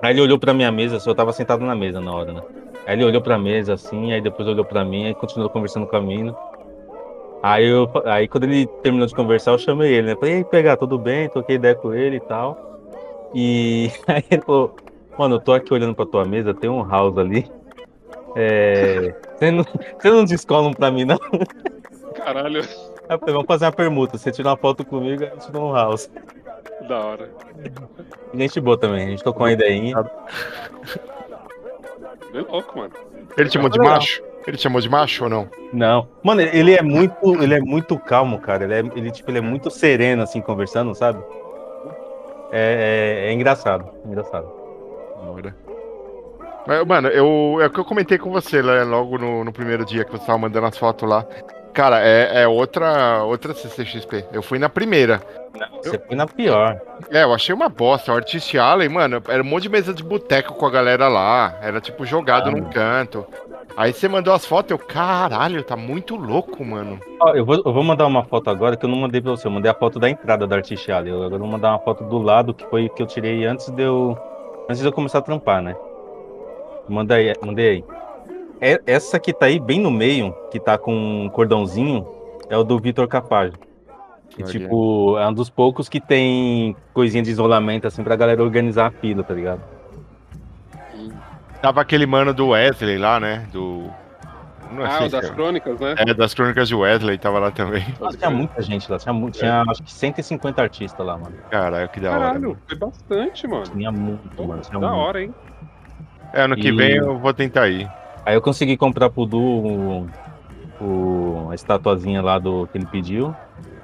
Aí 0.00 0.12
ele 0.12 0.20
olhou 0.20 0.38
pra 0.38 0.54
minha 0.54 0.70
mesa, 0.70 0.98
assim, 0.98 1.10
eu 1.10 1.14
tava 1.16 1.32
sentado 1.32 1.64
na 1.64 1.74
mesa 1.74 2.00
na 2.00 2.12
hora, 2.12 2.32
né? 2.32 2.42
Aí 2.86 2.94
ele 2.94 3.04
olhou 3.04 3.20
pra 3.20 3.36
mesa 3.36 3.74
assim, 3.74 4.12
aí 4.12 4.20
depois 4.20 4.46
olhou 4.46 4.64
pra 4.64 4.84
mim, 4.84 5.06
aí 5.06 5.14
continuou 5.16 5.50
conversando 5.50 5.88
com 5.88 5.96
a 5.96 6.00
mina. 6.00 6.32
Aí, 7.42 7.66
eu, 7.66 7.90
aí 8.04 8.26
quando 8.26 8.44
ele 8.44 8.66
terminou 8.82 9.06
de 9.06 9.14
conversar, 9.14 9.52
eu 9.52 9.58
chamei 9.58 9.92
ele, 9.92 10.08
né? 10.08 10.16
Falei, 10.16 10.34
e 10.34 10.36
aí, 10.38 10.44
PH, 10.44 10.76
tudo 10.78 10.98
bem? 10.98 11.28
Troquei 11.28 11.56
ideia 11.56 11.74
com 11.74 11.94
ele 11.94 12.16
e 12.16 12.20
tal. 12.20 12.80
E 13.34 13.90
aí 14.06 14.24
ele 14.30 14.42
falou, 14.42 14.74
Mano, 15.18 15.36
eu 15.36 15.40
tô 15.40 15.52
aqui 15.52 15.72
olhando 15.72 15.94
pra 15.94 16.04
tua 16.04 16.24
mesa, 16.26 16.52
tem 16.52 16.68
um 16.68 16.86
house 16.86 17.16
ali. 17.16 17.50
É. 18.34 19.14
Você 19.38 19.50
não, 19.50 19.64
você 19.64 20.10
não 20.10 20.24
descola 20.24 20.68
um 20.68 20.72
pra 20.72 20.90
mim, 20.90 21.04
não? 21.04 21.18
Caralho, 22.14 22.58
Eu 22.58 23.18
falei, 23.18 23.34
Vamos 23.34 23.46
fazer 23.46 23.64
uma 23.64 23.72
permuta. 23.72 24.18
Você 24.18 24.30
tira 24.30 24.50
uma 24.50 24.56
foto 24.56 24.84
comigo, 24.84 25.24
a 25.24 25.28
gente 25.28 25.50
dá 25.50 25.58
um 25.58 25.72
house. 25.72 26.10
da 26.86 26.98
hora. 26.98 27.30
Gente 28.34 28.60
boa 28.60 28.76
também, 28.76 29.06
a 29.06 29.10
gente 29.10 29.24
tocou 29.24 29.44
uma 29.44 29.52
ideinha. 29.52 29.96
Bem 32.30 32.42
louco, 32.42 32.78
mano. 32.78 32.92
Ele 33.38 33.48
te 33.48 33.54
chamou 33.54 33.70
de 33.70 33.78
macho? 33.78 34.22
Ele 34.46 34.56
te 34.56 34.62
chamou 34.62 34.80
de 34.80 34.88
macho 34.88 35.24
ou 35.24 35.30
não? 35.30 35.48
Não. 35.72 36.08
Mano, 36.22 36.40
ele 36.40 36.74
é 36.74 36.82
muito, 36.82 37.42
ele 37.42 37.54
é 37.54 37.60
muito 37.60 37.98
calmo, 37.98 38.38
cara. 38.38 38.64
Ele 38.64 38.74
é, 38.74 38.78
ele, 38.96 39.10
tipo, 39.10 39.30
ele 39.30 39.38
é 39.38 39.40
muito 39.42 39.70
sereno, 39.70 40.22
assim, 40.22 40.40
conversando, 40.40 40.94
sabe? 40.94 41.22
É, 42.52 43.24
é- 43.24 43.28
é 43.28 43.32
engraçado, 43.32 43.88
é 44.04 44.08
engraçado. 44.08 44.46
Da 45.20 45.30
hora. 45.30 45.56
Mas, 46.66 46.84
mano, 46.86 47.08
eu, 47.08 47.58
é 47.60 47.66
o 47.66 47.70
que 47.70 47.78
eu 47.80 47.84
comentei 47.84 48.18
com 48.18 48.30
você 48.30 48.62
né, 48.62 48.82
logo 48.84 49.18
no, 49.18 49.44
no 49.44 49.52
primeiro 49.52 49.84
dia 49.84 50.04
que 50.04 50.12
você 50.12 50.24
tava 50.26 50.38
mandando 50.38 50.66
as 50.66 50.76
fotos 50.78 51.08
lá. 51.08 51.24
Cara, 51.76 52.00
é, 52.00 52.40
é 52.44 52.48
outra, 52.48 53.22
outra 53.24 53.52
CCXP. 53.52 54.24
Eu 54.32 54.40
fui 54.42 54.58
na 54.58 54.66
primeira. 54.66 55.20
Você 55.82 55.98
foi 55.98 56.16
na 56.16 56.26
pior. 56.26 56.80
É, 57.10 57.22
eu 57.22 57.34
achei 57.34 57.54
uma 57.54 57.68
bosta. 57.68 58.10
O 58.12 58.16
Artist 58.16 58.56
Alley, 58.56 58.88
mano, 58.88 59.22
era 59.28 59.42
um 59.42 59.46
monte 59.46 59.64
de 59.64 59.68
mesa 59.68 59.92
de 59.92 60.02
boteco 60.02 60.54
com 60.54 60.64
a 60.64 60.70
galera 60.70 61.06
lá. 61.06 61.54
Era 61.60 61.78
tipo 61.78 62.06
jogado 62.06 62.48
Ah. 62.48 62.50
num 62.50 62.64
canto. 62.70 63.26
Aí 63.76 63.92
você 63.92 64.08
mandou 64.08 64.32
as 64.32 64.46
fotos, 64.46 64.70
eu, 64.70 64.78
caralho, 64.78 65.62
tá 65.62 65.76
muito 65.76 66.16
louco, 66.16 66.64
mano. 66.64 66.98
Ó, 67.20 67.34
eu, 67.34 67.44
vou, 67.44 67.56
eu 67.56 67.70
vou 67.74 67.84
mandar 67.84 68.06
uma 68.06 68.24
foto 68.24 68.48
agora 68.48 68.74
que 68.74 68.86
eu 68.86 68.88
não 68.88 68.96
mandei 68.96 69.20
pra 69.20 69.32
você. 69.32 69.46
Eu 69.46 69.50
mandei 69.50 69.70
a 69.70 69.74
foto 69.74 69.98
da 69.98 70.08
entrada 70.08 70.46
da 70.46 70.56
Artist 70.56 70.90
Alley. 70.90 71.12
Eu 71.12 71.24
agora 71.24 71.38
vou 71.38 71.46
mandar 71.48 71.72
uma 71.72 71.78
foto 71.78 72.04
do 72.04 72.16
lado 72.16 72.54
que 72.54 72.64
foi 72.70 72.88
que 72.88 73.02
eu 73.02 73.06
tirei 73.06 73.44
antes 73.44 73.68
de 73.68 73.82
eu, 73.82 74.16
antes 74.66 74.80
de 74.80 74.88
eu 74.88 74.92
começar 74.92 75.18
a 75.18 75.22
trampar, 75.22 75.60
né? 75.60 75.76
Manda 76.88 77.16
aí, 77.16 77.34
mandei 77.44 77.68
aí. 77.68 77.84
É- 78.60 78.80
essa 78.86 79.18
que 79.18 79.32
tá 79.32 79.46
aí 79.46 79.58
bem 79.60 79.80
no 79.80 79.90
meio, 79.90 80.34
que 80.50 80.58
tá 80.58 80.78
com 80.78 80.94
um 81.24 81.28
cordãozinho, 81.28 82.06
é 82.48 82.56
o 82.56 82.64
do 82.64 82.78
Vitor 82.78 83.06
Capaz. 83.08 83.52
E, 84.38 84.42
Olha. 84.42 84.50
tipo, 84.52 85.16
é 85.18 85.26
um 85.28 85.32
dos 85.32 85.48
poucos 85.48 85.88
que 85.88 86.00
tem 86.00 86.76
coisinha 86.92 87.22
de 87.22 87.30
isolamento, 87.30 87.86
assim, 87.86 88.02
pra 88.04 88.16
galera 88.16 88.42
organizar 88.42 88.86
a 88.86 88.90
fila, 88.90 89.22
tá 89.22 89.32
ligado? 89.34 89.60
Tava 91.62 91.80
aquele 91.80 92.06
mano 92.06 92.34
do 92.34 92.48
Wesley 92.48 92.98
lá, 92.98 93.18
né? 93.18 93.46
Do. 93.52 93.84
Não 94.72 94.84
Ah, 94.84 94.98
sei 94.98 95.08
das 95.08 95.24
é- 95.24 95.30
crônicas, 95.32 95.78
né? 95.80 95.94
É, 95.96 96.12
das 96.12 96.34
crônicas 96.34 96.68
de 96.68 96.74
Wesley, 96.74 97.16
tava 97.18 97.38
lá 97.38 97.50
também. 97.50 97.84
Nossa, 98.00 98.16
tinha 98.18 98.30
muita 98.30 98.60
gente 98.60 98.90
lá, 98.90 98.98
tinha, 98.98 99.12
mu- 99.12 99.30
tinha 99.30 99.62
acho 99.68 99.82
que 99.82 99.92
150 99.92 100.60
artistas 100.60 101.06
lá, 101.06 101.16
mano. 101.16 101.36
Caralho, 101.50 101.88
que 101.88 102.00
da 102.00 102.10
hora. 102.10 102.20
Caralho, 102.20 102.40
mano. 102.48 102.58
foi 102.66 102.76
bastante, 102.76 103.46
mano. 103.48 103.62
Tinha 103.64 103.92
muito, 103.92 104.44
mano. 104.44 104.60
Tinha 104.62 104.78
Da 104.80 104.88
muito. 104.88 105.00
hora, 105.00 105.22
hein? 105.22 105.34
É, 106.32 106.42
ano 106.42 106.56
que 106.56 106.68
E- 106.68 106.72
vem 106.76 106.96
eu 106.96 107.16
vou 107.18 107.32
tentar 107.32 107.68
ir. 107.68 107.88
Aí 108.26 108.34
eu 108.34 108.42
consegui 108.42 108.76
comprar 108.76 109.08
pro 109.08 109.24
Du 109.24 109.40
o, 109.40 110.06
o- 110.80 111.48
a 111.50 111.54
estatuazinha 111.54 112.20
lá 112.20 112.38
do 112.38 112.66
que 112.66 112.76
ele 112.76 112.86
pediu. 112.86 113.34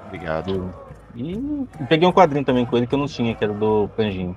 Obrigado. 0.07 0.69
E 1.15 1.65
peguei 1.87 2.07
um 2.07 2.11
quadrinho 2.11 2.43
também 2.45 2.65
com 2.65 2.75
ele 2.77 2.85
que 2.85 2.93
eu 2.93 2.99
não 2.99 3.07
tinha, 3.07 3.33
que 3.33 3.43
era 3.43 3.53
do 3.53 3.89
Canjinho. 3.95 4.35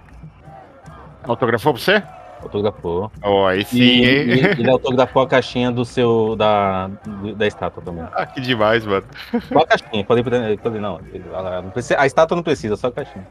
Autografou 1.24 1.72
pra 1.74 1.82
você? 1.82 2.02
Autografou. 2.42 3.10
Ó, 3.22 3.48
aí 3.48 3.64
sim, 3.64 3.78
e, 3.78 4.04
hein? 4.04 4.26
e 4.28 4.60
ele 4.60 4.70
autografou 4.70 5.22
a 5.22 5.26
caixinha 5.26 5.72
do 5.72 5.84
seu. 5.84 6.36
da, 6.36 6.88
da 7.34 7.46
estátua 7.46 7.82
também. 7.82 8.04
Ah, 8.14 8.26
que 8.26 8.40
demais, 8.40 8.84
mano. 8.86 9.04
Só 9.52 9.58
a 9.60 9.66
caixinha. 9.66 10.04
Falei, 10.04 10.22
pra 10.22 10.36
ele, 10.50 10.56
falei 10.58 10.80
não, 10.80 11.00
ela 11.34 11.62
não 11.62 11.70
precisa- 11.70 11.98
a 12.00 12.06
estátua 12.06 12.36
não 12.36 12.42
precisa, 12.44 12.76
só 12.76 12.88
a 12.88 12.92
caixinha. 12.92 13.26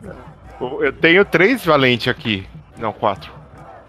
Eu 0.60 0.92
tenho 0.92 1.24
três 1.24 1.64
valentes 1.64 2.08
aqui. 2.10 2.46
Não, 2.78 2.92
quatro. 2.92 3.32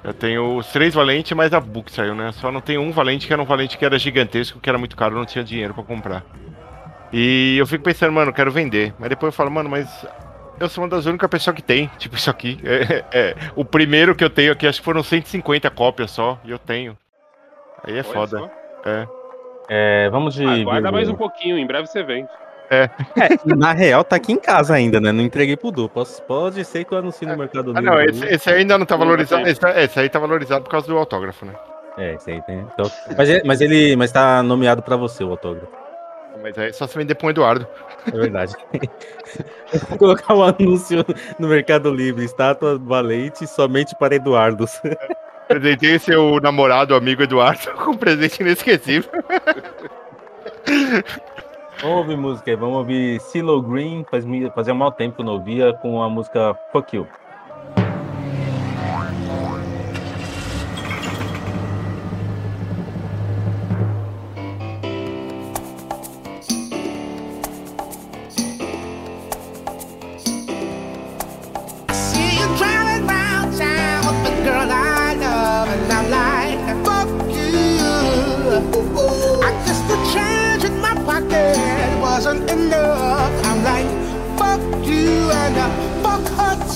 Eu 0.07 0.15
tenho 0.15 0.57
os 0.57 0.69
três 0.69 0.95
valentes, 0.95 1.33
mas 1.33 1.53
a 1.53 1.59
book 1.59 1.91
saiu, 1.91 2.15
né? 2.15 2.31
Só 2.31 2.53
não 2.53 2.61
tenho 2.61 2.81
um 2.81 2.93
valente 2.93 3.27
que 3.27 3.33
era 3.33 3.43
um 3.43 3.45
valente 3.45 3.77
que 3.77 3.85
era 3.85 3.99
gigantesco, 3.99 4.61
que 4.61 4.69
era 4.69 4.79
muito 4.79 4.97
caro, 4.97 5.17
eu 5.17 5.19
não 5.19 5.27
tinha 5.27 5.43
dinheiro 5.43 5.75
pra 5.75 5.83
comprar. 5.83 6.25
E 7.13 7.57
eu 7.59 7.67
fico 7.67 7.83
pensando, 7.83 8.13
mano, 8.13 8.31
eu 8.31 8.35
quero 8.35 8.53
vender. 8.53 8.95
Mas 9.01 9.09
depois 9.09 9.33
eu 9.33 9.37
falo, 9.37 9.51
mano, 9.51 9.69
mas 9.69 10.07
eu 10.61 10.69
sou 10.69 10.85
uma 10.85 10.91
das 10.91 11.07
únicas 11.07 11.29
pessoas 11.29 11.57
que 11.57 11.63
tem, 11.63 11.91
tipo 11.99 12.15
isso 12.15 12.31
aqui. 12.31 12.57
É, 12.63 13.05
é, 13.11 13.37
o 13.57 13.65
primeiro 13.65 14.15
que 14.15 14.23
eu 14.23 14.31
tenho 14.31 14.53
aqui, 14.53 14.69
acho 14.69 14.79
que 14.79 14.85
foram 14.85 15.03
150 15.03 15.69
cópias 15.71 16.13
só, 16.13 16.39
e 16.45 16.53
eu 16.53 16.59
tenho. 16.59 16.97
Aí 17.83 17.95
é 17.95 17.97
Olha 17.97 18.05
foda. 18.05 18.51
É. 18.85 19.09
É, 19.69 20.11
vamos 20.11 20.35
de. 20.35 20.47
Aguarda 20.47 20.93
mais 20.93 21.09
um 21.09 21.17
pouquinho, 21.17 21.59
em 21.59 21.67
breve 21.67 21.89
você 21.89 22.05
vende. 22.05 22.29
É, 22.71 22.89
na 23.45 23.73
real, 23.73 24.03
tá 24.03 24.17
aqui 24.17 24.33
em 24.33 24.39
casa 24.39 24.75
ainda, 24.75 25.01
né? 25.01 25.13
Não 25.13 25.23
entreguei 25.23 25.57
pro 25.57 25.71
Du. 25.71 25.89
Posso- 25.89 26.21
pode 26.23 26.65
ser 26.65 26.85
que 26.85 26.93
eu 26.93 26.99
anuncie 26.99 27.27
no 27.27 27.37
Mercado 27.37 27.71
Ah, 27.71 27.81
Livre. 27.81 27.85
não, 27.85 27.99
aí. 27.99 28.07
esse, 28.07 28.25
esse 28.27 28.51
aí 28.51 28.59
ainda 28.59 28.77
não 28.79 28.85
tá 28.87 28.97
Não, 28.97 29.05
valorizado. 29.05 29.47
Esse, 29.49 29.61
esse 29.67 30.01
aí 30.01 30.09
tá 30.09 30.19
valorizado 30.19 30.65
por 30.65 30.71
causa 30.71 30.87
do 30.87 30.97
autógrafo, 30.99 31.47
né? 31.47 31.53
É, 31.99 32.15
esse 32.15 32.31
aí 32.31 32.43
tem. 32.43 32.59
Então, 32.73 32.91
mas, 33.17 33.31
é- 33.31 33.43
mas 33.45 33.61
ele 33.61 33.95
mas 33.97 34.11
tá 34.13 34.43
nomeado 34.43 34.83
pra 34.83 34.97
você, 34.97 35.23
o 35.25 35.31
autógrafo. 35.31 35.69
Mas 36.43 36.59
aí 36.59 36.73
só 36.73 36.87
se 36.87 36.99
vender 36.99 37.15
pro 37.15 37.31
Eduardo. 37.31 37.67
É 38.07 38.11
verdade. 38.11 38.53
Vou 39.89 39.99
colocar 39.99 40.35
um 40.35 40.43
anúncio 40.43 41.05
no 41.39 41.49
Mercado 41.49 41.91
Livre. 41.91 42.25
Estátua 42.25 42.79
valente 42.79 43.47
somente 43.47 43.95
para 43.97 44.15
Eduardos. 44.17 44.81
Presentei 45.49 45.99
seu 45.99 46.39
namorado, 46.41 46.95
amigo 46.95 47.23
Eduardo, 47.23 47.71
com 47.83 47.93
um 47.93 47.97
presente 47.97 48.41
inesquecível. 48.43 49.11
Ouvir 51.83 52.17
música 52.17 52.51
aí. 52.51 52.57
Vamos 52.57 52.77
ouvir 52.79 53.21
CeeLo 53.21 53.61
Green. 53.61 54.05
Faz, 54.11 54.25
fazia 54.55 54.75
mal 54.75 54.91
tempo 54.93 55.17
que 55.17 55.21
eu 55.21 55.27
não 55.27 55.35
ouvia 55.35 55.75
com 55.75 56.03
a 56.03 56.09
música 56.09 56.59
Fuck 56.73 56.97
You. 56.97 57.07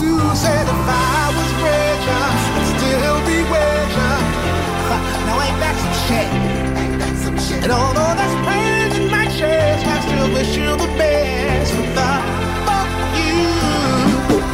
Said 0.01 0.65
if 0.65 0.89
I 0.89 1.29
was 1.37 1.53
I'd 2.57 2.65
still 2.73 3.21
be. 3.29 3.39
Now 5.27 5.37
ain't 5.45 5.61
that 5.61 5.77
some 7.23 7.37
shit? 7.37 7.63
And 7.63 7.71
although 7.71 8.15
in 8.97 9.11
my 9.11 9.27
chest, 9.27 9.85
I 9.87 10.01
still 10.01 10.33
wish 10.33 10.57
you 10.57 10.71
the 10.81 10.89
best. 10.97 11.77
With 11.77 11.93
the 11.95 12.11
fuck 12.65 12.89
you. 13.21 13.45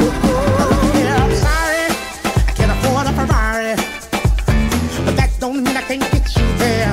Oh, 0.03 0.91
I'm 1.23 1.33
sorry, 1.47 1.85
I 2.35 2.51
can't 2.57 2.71
afford 2.75 3.07
a 3.07 3.13
Ferrari, 3.15 3.75
but 5.05 5.15
that 5.15 5.31
don't 5.39 5.63
mean 5.63 5.77
I 5.77 5.81
can't 5.83 6.01
get 6.11 6.27
you 6.35 6.47
there. 6.57 6.91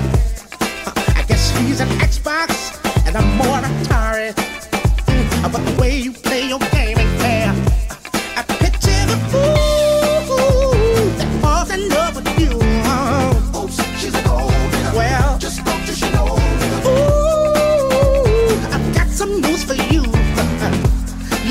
I 1.19 1.25
guess 1.27 1.51
he's 1.59 1.81
an 1.81 1.89
Xbox 1.99 2.79
and 3.05 3.17
I'm 3.17 3.29
more 3.37 3.59
Atari. 3.59 4.31
But 5.51 5.63
the 5.65 5.81
way 5.81 5.99
you 5.99 6.13
play 6.13 6.49
your 6.49 6.61
game 6.71 6.84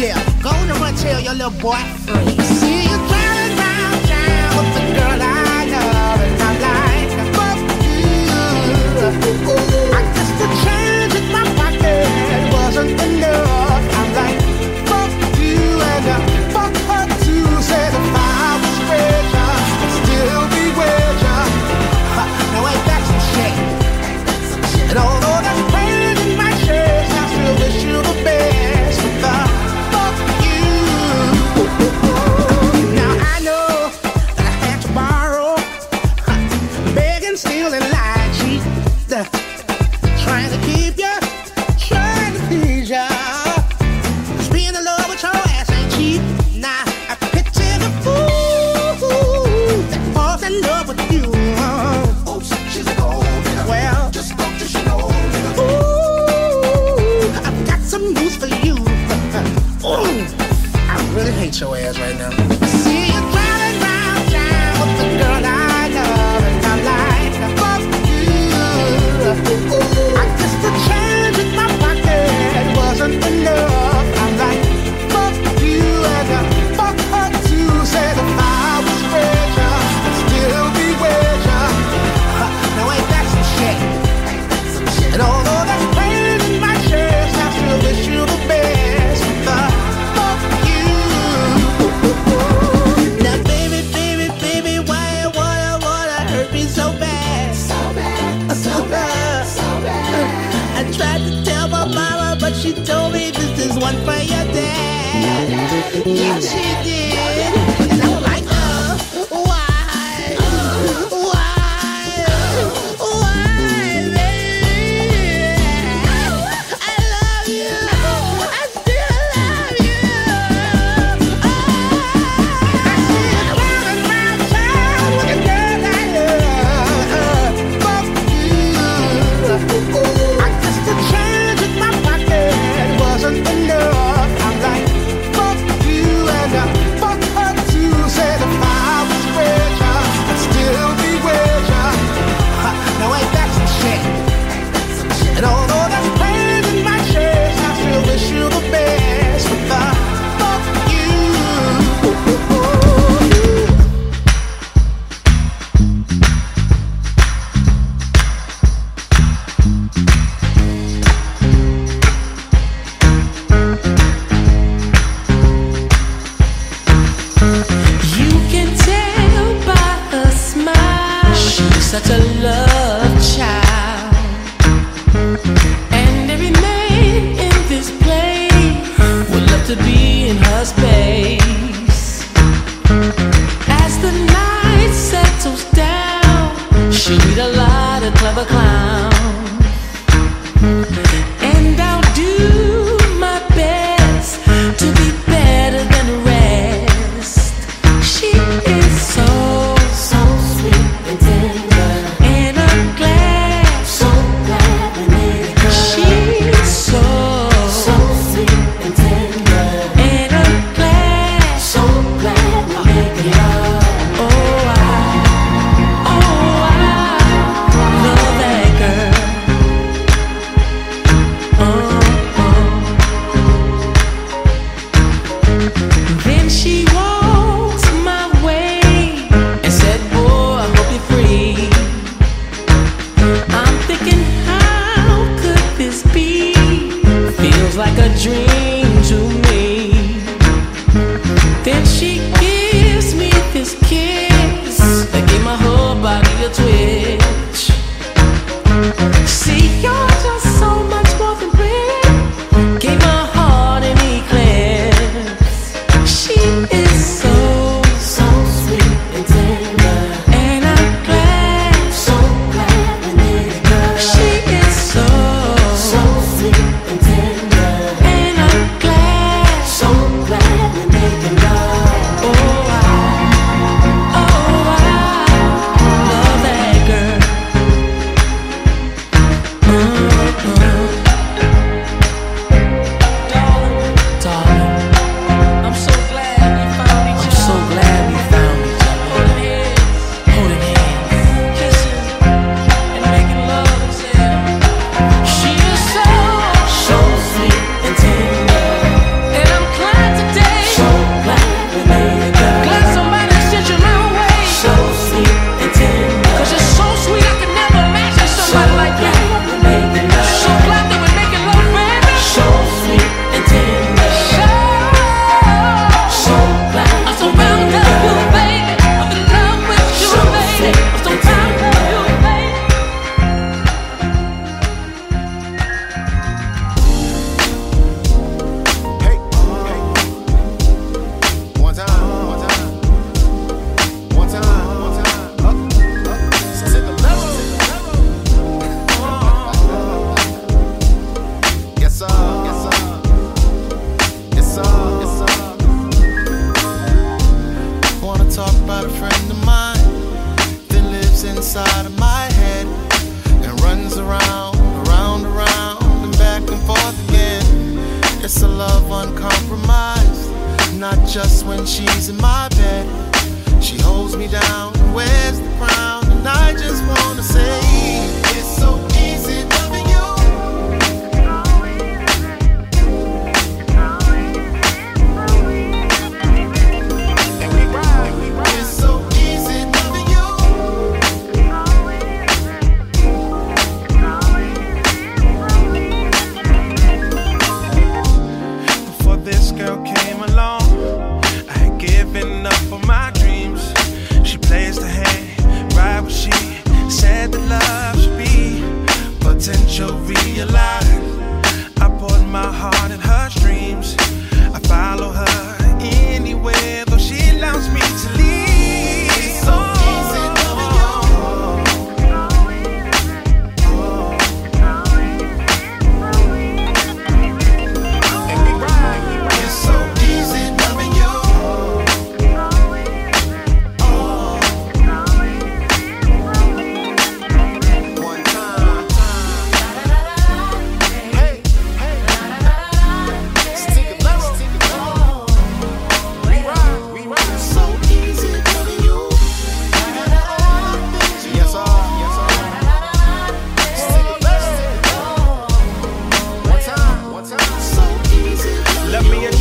Yeah, 0.04 0.20
go 0.44 0.50
and 0.50 0.70
run 0.82 0.94
tell 0.96 1.22
your 1.22 1.34
little 1.34 1.50
boy 1.62 1.80
free. 2.04 2.36
See 2.60 2.84
you 2.84 2.98
driving 3.08 3.56
round 3.56 4.04
town 4.04 4.52
with 4.58 4.76
the 4.76 4.84
girl 5.00 5.22
I 5.22 5.64
love, 5.72 6.20
and 6.28 6.42
I'm 6.44 6.58
like, 6.60 7.12
fuck 7.38 7.58
you. 7.88 8.04
I 9.93 9.93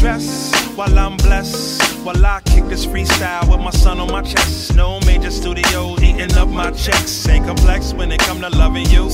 Address 0.03 0.53
while 0.75 0.99
I'm 0.99 1.17
blessed. 1.17 1.81
While 2.05 2.27
I 2.27 2.41
kick 2.45 2.65
this 2.65 2.85
freestyle 2.85 3.49
with 3.49 3.61
my 3.61 3.71
son 3.71 4.01
on 4.01 4.11
my 4.11 4.23
chest. 4.23 4.75
No 4.75 4.99
major 5.07 5.31
studio 5.31 5.95
eating 6.03 6.35
up 6.35 6.49
my 6.49 6.73
checks. 6.73 7.29
Ain't 7.29 7.47
complex 7.47 7.95
when 7.95 8.11
it 8.11 8.19
come 8.19 8.41
to 8.41 8.49
loving 8.49 8.87
you. 8.87 9.09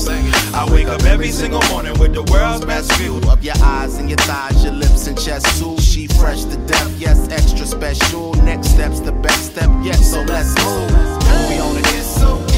I 0.51 0.67
wake 0.71 0.87
up 0.87 1.03
every 1.03 1.29
single 1.29 1.61
morning 1.69 1.93
with 1.99 2.15
the 2.15 2.23
world's 2.23 2.65
best 2.65 2.91
view. 2.93 3.21
Of 3.29 3.43
your 3.43 3.53
eyes 3.61 3.99
and 3.99 4.09
your 4.09 4.17
thighs, 4.17 4.63
your 4.63 4.73
lips 4.73 5.05
and 5.05 5.15
chest 5.15 5.59
too. 5.59 5.77
She 5.77 6.07
fresh 6.07 6.45
to 6.45 6.57
death, 6.65 6.99
yes, 6.99 7.29
extra 7.29 7.67
special. 7.67 8.33
Next 8.41 8.69
step's 8.69 8.99
the 8.99 9.11
best 9.11 9.51
step 9.51 9.69
yet, 9.83 9.93
so 9.93 10.23
let's 10.23 10.57
move. 10.65 10.89
We 11.49 11.59
on 11.59 11.77
it. 11.77 11.85
It's 11.93 12.07
so 12.19 12.48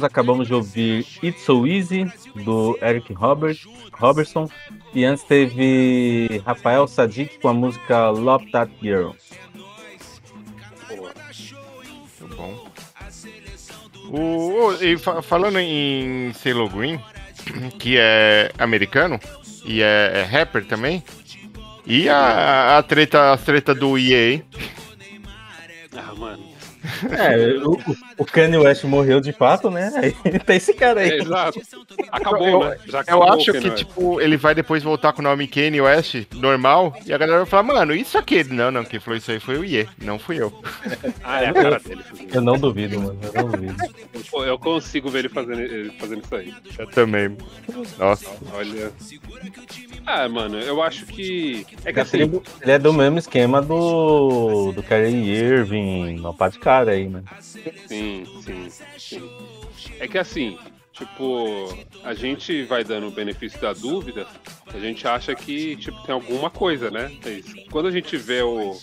Voltamos, 0.00 0.04
acabamos 0.04 0.46
de 0.48 0.54
ouvir 0.54 1.06
It's 1.22 1.42
So 1.42 1.66
Easy, 1.66 2.10
do 2.44 2.78
Eric 2.80 3.12
Robert, 3.12 3.58
Robertson. 3.92 4.48
E 4.94 5.04
antes 5.04 5.24
teve 5.24 6.42
Rafael 6.44 6.86
Sadiq 6.88 7.38
com 7.40 7.48
a 7.48 7.54
música 7.54 8.08
Love 8.10 8.50
That 8.50 8.72
Girl. 8.82 9.10
Muito 12.20 12.36
bom. 12.36 12.70
O, 14.10 14.72
e 14.82 14.98
fa- 14.98 15.22
falando 15.22 15.58
em 15.58 16.32
Sailor 16.32 16.68
Green, 16.70 16.98
que 17.78 17.96
é 17.98 18.50
americano 18.58 19.20
e 19.64 19.82
é, 19.82 20.12
é 20.14 20.22
rapper 20.22 20.64
também. 20.66 21.02
E 21.86 22.08
a, 22.08 22.78
a 22.78 22.82
treta, 22.82 23.32
a 23.32 23.36
treta 23.36 23.74
do 23.74 23.96
EA. 23.98 24.42
É, 27.10 27.58
o, 27.64 27.78
o- 28.18 28.24
Kanye 28.24 28.56
West 28.58 28.84
morreu 28.84 29.20
de 29.20 29.32
fato, 29.32 29.70
né? 29.70 29.92
Aí 29.96 30.12
tem 30.40 30.56
esse 30.56 30.72
cara 30.74 31.00
aí. 31.00 31.10
É, 31.10 31.16
exato. 31.18 31.60
Acabou, 32.10 32.46
eu, 32.48 32.64
né? 32.70 32.76
Já 32.86 32.98
eu 32.98 33.22
acabou, 33.22 33.32
acho 33.32 33.52
que, 33.52 33.70
tipo, 33.70 34.20
ele 34.20 34.36
vai 34.36 34.54
depois 34.54 34.82
voltar 34.82 35.12
com 35.12 35.20
o 35.20 35.24
nome 35.24 35.46
Kanye 35.46 35.80
West, 35.80 36.14
normal, 36.34 36.96
e 37.06 37.12
a 37.12 37.18
galera 37.18 37.38
vai 37.38 37.46
falar, 37.46 37.62
mano, 37.62 37.94
isso 37.94 38.16
aqui. 38.16 38.42
Não, 38.44 38.70
não, 38.70 38.84
quem 38.84 38.98
falou 39.00 39.18
isso 39.18 39.30
aí 39.30 39.40
foi 39.40 39.58
o 39.58 39.64
IE, 39.64 39.88
não 40.02 40.18
fui 40.18 40.40
eu. 40.40 40.52
Ah, 41.22 41.42
é 41.42 41.48
a 41.48 41.52
cara 41.52 41.78
dele. 41.78 42.02
Eu 42.32 42.40
não 42.40 42.58
duvido, 42.58 42.98
mano. 43.00 43.18
Eu 43.34 43.42
não 43.42 43.50
duvido. 43.50 43.74
Pô, 44.30 44.44
Eu 44.44 44.58
consigo 44.58 45.08
ver 45.10 45.20
ele 45.20 45.28
fazendo, 45.28 45.60
ele 45.60 45.90
fazendo 45.98 46.22
isso 46.24 46.34
aí. 46.34 46.52
Eu 46.78 46.86
também. 46.88 47.36
Nossa. 47.98 48.26
Olha. 48.54 48.90
Ah, 50.06 50.28
mano, 50.28 50.58
eu 50.58 50.82
acho 50.82 51.06
que. 51.06 51.66
É 51.84 51.92
que 51.92 51.98
Ele 51.98 51.98
é 51.98 52.02
assim. 52.02 52.26
do- 52.26 52.42
ele 52.62 52.72
é 52.72 52.78
do 52.78 52.92
mesmo 52.92 53.18
esquema 53.18 53.60
do, 53.62 54.72
do 54.72 54.82
Kyrie 54.82 55.28
Irving, 55.30 56.18
uma 56.18 56.34
pá 56.34 56.48
de 56.48 56.58
cara 56.58 56.92
aí, 56.92 57.08
né? 57.08 57.22
Sim, 57.86 58.24
sim, 58.42 58.68
sim. 58.98 59.30
É 59.98 60.08
que 60.08 60.18
assim, 60.18 60.58
tipo, 60.92 61.76
a 62.04 62.14
gente 62.14 62.62
vai 62.64 62.82
dando 62.84 63.08
o 63.08 63.10
benefício 63.10 63.60
da 63.60 63.72
dúvida, 63.72 64.26
a 64.72 64.78
gente 64.78 65.06
acha 65.06 65.34
que, 65.34 65.76
tipo, 65.76 66.02
tem 66.04 66.14
alguma 66.14 66.50
coisa, 66.50 66.90
né? 66.90 67.10
Mas 67.24 67.44
quando 67.70 67.86
a 67.88 67.90
gente 67.92 68.16
vê 68.16 68.42
o, 68.42 68.78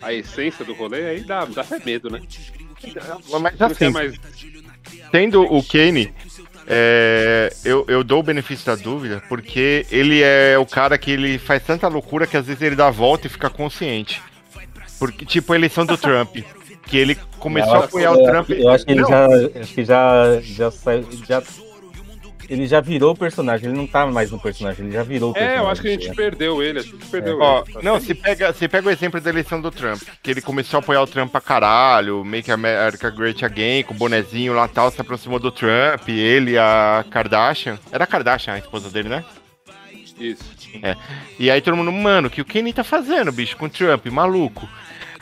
a 0.00 0.12
essência 0.12 0.64
do 0.64 0.72
rolê, 0.74 1.04
aí 1.08 1.20
dá, 1.24 1.44
dá 1.44 1.62
até 1.62 1.84
medo, 1.84 2.08
né? 2.10 2.20
Mas 3.40 3.60
assim, 3.60 3.90
mais. 3.90 4.14
tendo 5.12 5.42
o 5.42 5.62
Kane, 5.62 6.12
é, 6.72 7.52
eu, 7.64 7.84
eu 7.88 8.04
dou 8.04 8.20
o 8.20 8.22
benefício 8.22 8.64
da 8.64 8.76
dúvida, 8.76 9.20
porque 9.28 9.84
ele 9.90 10.22
é 10.22 10.56
o 10.56 10.64
cara 10.64 10.96
que 10.96 11.10
ele 11.10 11.36
faz 11.36 11.64
tanta 11.64 11.88
loucura 11.88 12.28
que 12.28 12.36
às 12.36 12.46
vezes 12.46 12.62
ele 12.62 12.76
dá 12.76 12.86
a 12.86 12.92
volta 12.92 13.26
e 13.26 13.30
fica 13.30 13.50
consciente. 13.50 14.22
Porque, 14.96 15.26
tipo, 15.26 15.52
a 15.52 15.56
eleição 15.56 15.84
do 15.84 15.96
Trump, 15.96 16.36
que 16.86 16.96
ele 16.96 17.16
começou 17.40 17.74
a 17.74 17.84
apoiar 17.86 18.12
o 18.12 18.20
eu 18.20 18.24
Trump. 18.24 18.50
Eu 18.50 18.68
acho 18.68 18.86
que 18.86 18.92
ele 18.92 19.04
já. 19.04 19.26
Acho 19.60 19.74
que 19.74 19.84
já. 19.84 20.40
Já 20.40 20.70
saiu. 20.70 21.08
Já, 21.26 21.42
ele 22.50 22.66
já 22.66 22.80
virou 22.80 23.12
o 23.12 23.16
personagem, 23.16 23.68
ele 23.68 23.78
não 23.78 23.86
tá 23.86 24.04
mais 24.06 24.32
no 24.32 24.40
personagem, 24.40 24.84
ele 24.84 24.92
já 24.92 25.04
virou 25.04 25.30
o 25.30 25.32
personagem. 25.32 25.60
É, 25.60 25.64
eu 25.64 25.70
acho 25.70 25.80
que 25.80 25.86
a 25.86 25.92
gente 25.92 26.08
né? 26.08 26.14
perdeu 26.16 26.60
ele, 26.60 26.80
a 26.80 26.82
gente 26.82 27.06
perdeu 27.06 27.38
Ó, 27.38 27.62
ele. 27.68 27.78
não, 27.80 28.00
se 28.00 28.12
pega, 28.12 28.52
se 28.52 28.66
pega 28.66 28.88
o 28.88 28.90
exemplo 28.90 29.20
da 29.20 29.30
eleição 29.30 29.60
do 29.60 29.70
Trump, 29.70 30.02
que 30.20 30.32
ele 30.32 30.42
começou 30.42 30.78
a 30.78 30.80
apoiar 30.80 31.00
o 31.00 31.06
Trump 31.06 31.30
pra 31.30 31.40
caralho, 31.40 32.24
Make 32.24 32.50
America 32.50 33.08
Great 33.08 33.44
Again, 33.44 33.84
com 33.84 33.94
o 33.94 33.96
bonezinho 33.96 34.52
lá 34.52 34.66
e 34.66 34.68
tal, 34.68 34.90
se 34.90 35.00
aproximou 35.00 35.38
do 35.38 35.52
Trump, 35.52 36.08
ele, 36.08 36.58
a 36.58 37.04
Kardashian. 37.08 37.78
Era 37.92 38.02
a 38.02 38.06
Kardashian, 38.06 38.54
a 38.54 38.58
esposa 38.58 38.90
dele, 38.90 39.08
né? 39.08 39.24
Isso. 40.18 40.44
É. 40.82 40.96
E 41.38 41.50
aí 41.50 41.60
todo 41.60 41.76
mundo, 41.76 41.92
mano, 41.92 42.26
o 42.26 42.30
que 42.30 42.40
o 42.40 42.44
Kenny 42.44 42.72
tá 42.72 42.82
fazendo, 42.82 43.30
bicho, 43.30 43.56
com 43.56 43.66
o 43.66 43.70
Trump, 43.70 44.06
maluco. 44.06 44.68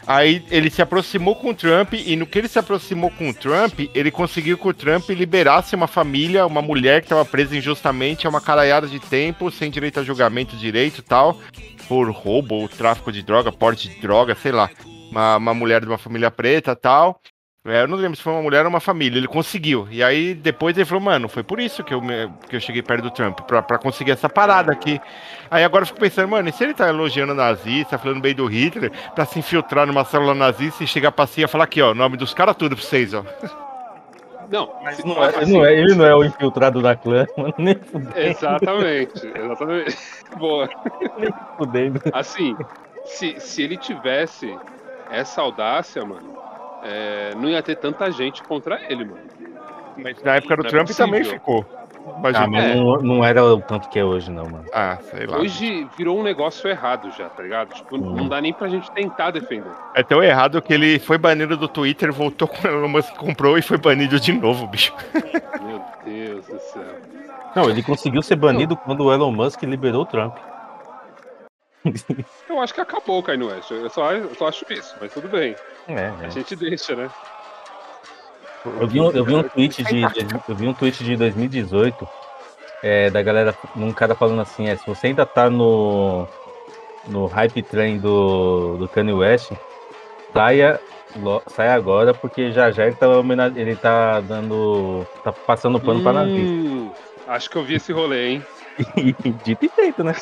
Aí 0.08 0.42
ele 0.50 0.70
se 0.70 0.80
aproximou 0.80 1.36
com 1.36 1.50
o 1.50 1.54
Trump 1.54 1.92
e 1.92 2.16
no 2.16 2.26
que 2.26 2.38
ele 2.38 2.48
se 2.48 2.58
aproximou 2.58 3.10
com 3.10 3.28
o 3.28 3.34
Trump, 3.34 3.78
ele 3.94 4.10
conseguiu 4.10 4.56
que 4.56 4.66
o 4.66 4.72
Trump 4.72 5.06
liberasse 5.10 5.76
uma 5.76 5.86
família, 5.86 6.46
uma 6.46 6.62
mulher 6.62 7.02
que 7.02 7.04
estava 7.04 7.26
presa 7.26 7.54
injustamente 7.54 8.26
há 8.26 8.30
uma 8.30 8.40
caralhada 8.40 8.86
de 8.86 8.98
tempo, 8.98 9.50
sem 9.50 9.70
direito 9.70 10.00
a 10.00 10.02
julgamento 10.02 10.56
direito 10.56 11.02
tal, 11.02 11.38
por 11.86 12.10
roubo 12.10 12.54
ou 12.54 12.68
tráfico 12.70 13.12
de 13.12 13.22
droga, 13.22 13.52
porte 13.52 13.90
de 13.90 14.00
droga, 14.00 14.34
sei 14.34 14.50
lá. 14.50 14.70
Uma, 15.10 15.36
uma 15.36 15.52
mulher 15.52 15.82
de 15.82 15.88
uma 15.88 15.98
família 15.98 16.30
preta 16.30 16.74
tal. 16.74 17.20
É, 17.68 17.82
eu 17.82 17.88
não 17.88 17.96
lembro 17.96 18.16
se 18.16 18.22
foi 18.22 18.32
uma 18.32 18.42
mulher 18.42 18.62
ou 18.64 18.68
uma 18.68 18.80
família, 18.80 19.18
ele 19.18 19.28
conseguiu. 19.28 19.86
E 19.90 20.02
aí 20.02 20.34
depois 20.34 20.76
ele 20.76 20.84
falou, 20.86 21.02
mano, 21.02 21.28
foi 21.28 21.42
por 21.42 21.60
isso 21.60 21.84
que 21.84 21.92
eu, 21.94 22.00
me, 22.00 22.28
que 22.48 22.56
eu 22.56 22.60
cheguei 22.60 22.82
perto 22.82 23.02
do 23.02 23.10
Trump, 23.10 23.40
pra, 23.42 23.62
pra 23.62 23.78
conseguir 23.78 24.12
essa 24.12 24.28
parada 24.28 24.72
aqui. 24.72 25.00
Aí 25.50 25.62
agora 25.64 25.82
eu 25.82 25.86
fico 25.86 26.00
pensando, 26.00 26.28
mano, 26.28 26.48
e 26.48 26.52
se 26.52 26.64
ele 26.64 26.74
tá 26.74 26.88
elogiando 26.88 27.34
nazista, 27.34 27.98
falando 27.98 28.20
bem 28.20 28.34
do 28.34 28.46
Hitler, 28.46 28.90
pra 29.14 29.24
se 29.24 29.38
infiltrar 29.38 29.86
numa 29.86 30.04
célula 30.04 30.34
nazista 30.34 30.82
e 30.82 30.86
chegar 30.86 31.12
pra 31.12 31.26
si 31.26 31.42
e 31.42 31.46
falar 31.48 31.64
aqui, 31.64 31.80
ó, 31.82 31.94
nome 31.94 32.16
dos 32.16 32.32
caras 32.34 32.56
tudo 32.56 32.74
pra 32.76 32.84
vocês, 32.84 33.12
ó. 33.14 33.24
Não, 34.50 34.72
Mas 34.82 35.04
não 35.04 35.22
é, 35.22 35.44
não 35.44 35.64
é- 35.66 35.74
ele 35.74 35.94
não 35.94 36.06
é 36.06 36.14
o 36.14 36.24
infiltrado 36.24 36.80
da 36.80 36.96
clã, 36.96 37.26
mano, 37.36 37.52
nem 37.58 37.74
fudendo, 37.74 38.16
Exatamente, 38.18 39.26
exatamente. 39.26 39.98
Boa. 40.38 40.68
fudendo. 41.58 42.00
Assim, 42.14 42.56
se, 43.04 43.38
se 43.40 43.62
ele 43.62 43.76
tivesse 43.76 44.56
essa 45.10 45.42
audácia, 45.42 46.02
mano, 46.04 46.37
é, 46.84 47.34
não 47.36 47.48
ia 47.48 47.62
ter 47.62 47.76
tanta 47.76 48.10
gente 48.10 48.42
contra 48.42 48.80
ele, 48.90 49.04
mano. 49.04 49.20
Mas 49.96 50.22
na 50.22 50.36
época 50.36 50.56
do 50.56 50.62
Não 50.62 50.68
é 50.68 50.70
Trump 50.70 50.86
possível. 50.86 51.06
também 51.06 51.24
ficou. 51.24 51.66
Imagina. 52.18 52.44
Ah, 52.44 52.48
mas 52.48 52.64
É. 52.64 52.74
não, 52.76 52.92
não 53.02 53.24
era 53.24 53.44
o 53.44 53.60
tanto 53.60 53.88
que 53.88 53.98
é 53.98 54.04
hoje, 54.04 54.30
não, 54.30 54.44
mano. 54.44 54.64
Ah, 54.72 54.96
sei 55.02 55.26
lá. 55.26 55.38
Hoje 55.38 55.86
virou 55.96 56.18
um 56.18 56.22
negócio 56.22 56.70
errado 56.70 57.10
já, 57.18 57.28
tá 57.28 57.42
ligado? 57.42 57.74
Tipo, 57.74 57.96
Hum. 57.96 58.14
não 58.14 58.28
dá 58.28 58.40
nem 58.40 58.52
pra 58.52 58.68
gente 58.68 58.90
tentar 58.92 59.30
defender. 59.32 59.70
É 59.94 60.02
tão 60.02 60.22
errado 60.22 60.62
que 60.62 60.72
ele 60.72 60.98
foi 61.00 61.18
banido 61.18 61.56
do 61.56 61.66
Twitter, 61.68 62.12
voltou 62.12 62.46
com 62.48 62.66
o 62.66 62.70
Elon 62.70 62.88
Musk 62.88 63.14
comprou 63.16 63.58
e 63.58 63.62
foi 63.62 63.76
banido 63.76 64.18
de 64.20 64.32
novo, 64.32 64.66
bicho. 64.68 64.94
Meu 65.60 65.82
Deus 66.04 66.46
do 66.46 66.58
céu. 66.60 66.82
Não, 67.56 67.68
ele 67.68 67.82
conseguiu 67.82 68.22
ser 68.22 68.36
banido 68.36 68.76
quando 68.76 69.04
o 69.04 69.12
Elon 69.12 69.32
Musk 69.32 69.62
liberou 69.64 70.02
o 70.02 70.06
Trump. 70.06 70.36
Eu 72.48 72.60
acho 72.60 72.72
que 72.72 72.80
acabou 72.80 73.18
o 73.18 73.22
Kanye 73.22 73.44
West. 73.44 73.70
Eu 73.70 73.90
só, 73.90 74.12
eu 74.12 74.34
só 74.34 74.48
acho 74.48 74.64
isso, 74.70 74.96
mas 74.98 75.12
tudo 75.12 75.28
bem. 75.28 75.54
É, 75.86 75.92
A 75.92 76.24
é. 76.24 76.30
gente 76.30 76.56
deixa, 76.56 76.96
né? 76.96 77.08
Eu 78.64 78.88
vi, 78.88 79.00
um, 79.00 79.10
eu 79.12 79.24
vi 79.24 79.34
um 79.34 79.42
tweet 79.48 79.82
de 79.84 80.02
eu 80.46 80.56
vi 80.56 80.68
um 80.68 80.74
tweet 80.74 81.04
de 81.04 81.16
2018 81.16 82.08
é, 82.82 83.10
da 83.10 83.22
galera, 83.22 83.56
um 83.76 83.92
cara 83.92 84.14
falando 84.14 84.40
assim, 84.40 84.66
é, 84.66 84.76
se 84.76 84.84
você 84.86 85.08
ainda 85.08 85.24
tá 85.26 85.48
no 85.50 86.26
no 87.06 87.26
hype 87.26 87.62
train 87.62 87.98
do, 87.98 88.76
do 88.76 88.88
Kanye 88.88 89.12
West, 89.12 89.52
saia, 90.32 90.80
lo- 91.14 91.42
saia 91.48 91.74
agora 91.74 92.12
porque 92.14 92.52
já 92.52 92.70
já 92.70 92.86
ele 92.86 92.96
tá, 92.96 93.06
ele 93.56 93.76
tá 93.76 94.20
dando 94.20 95.06
tá 95.22 95.32
passando 95.46 95.80
pano 95.80 96.00
pra 96.02 96.12
nazista. 96.12 96.54
Hum, 96.54 96.90
acho 97.26 97.48
que 97.50 97.56
eu 97.56 97.64
vi 97.64 97.74
esse 97.76 97.92
rolê, 97.92 98.28
hein? 98.28 98.42
Dito 99.42 99.64
e 99.64 99.68
feito, 99.68 100.04
né? 100.04 100.12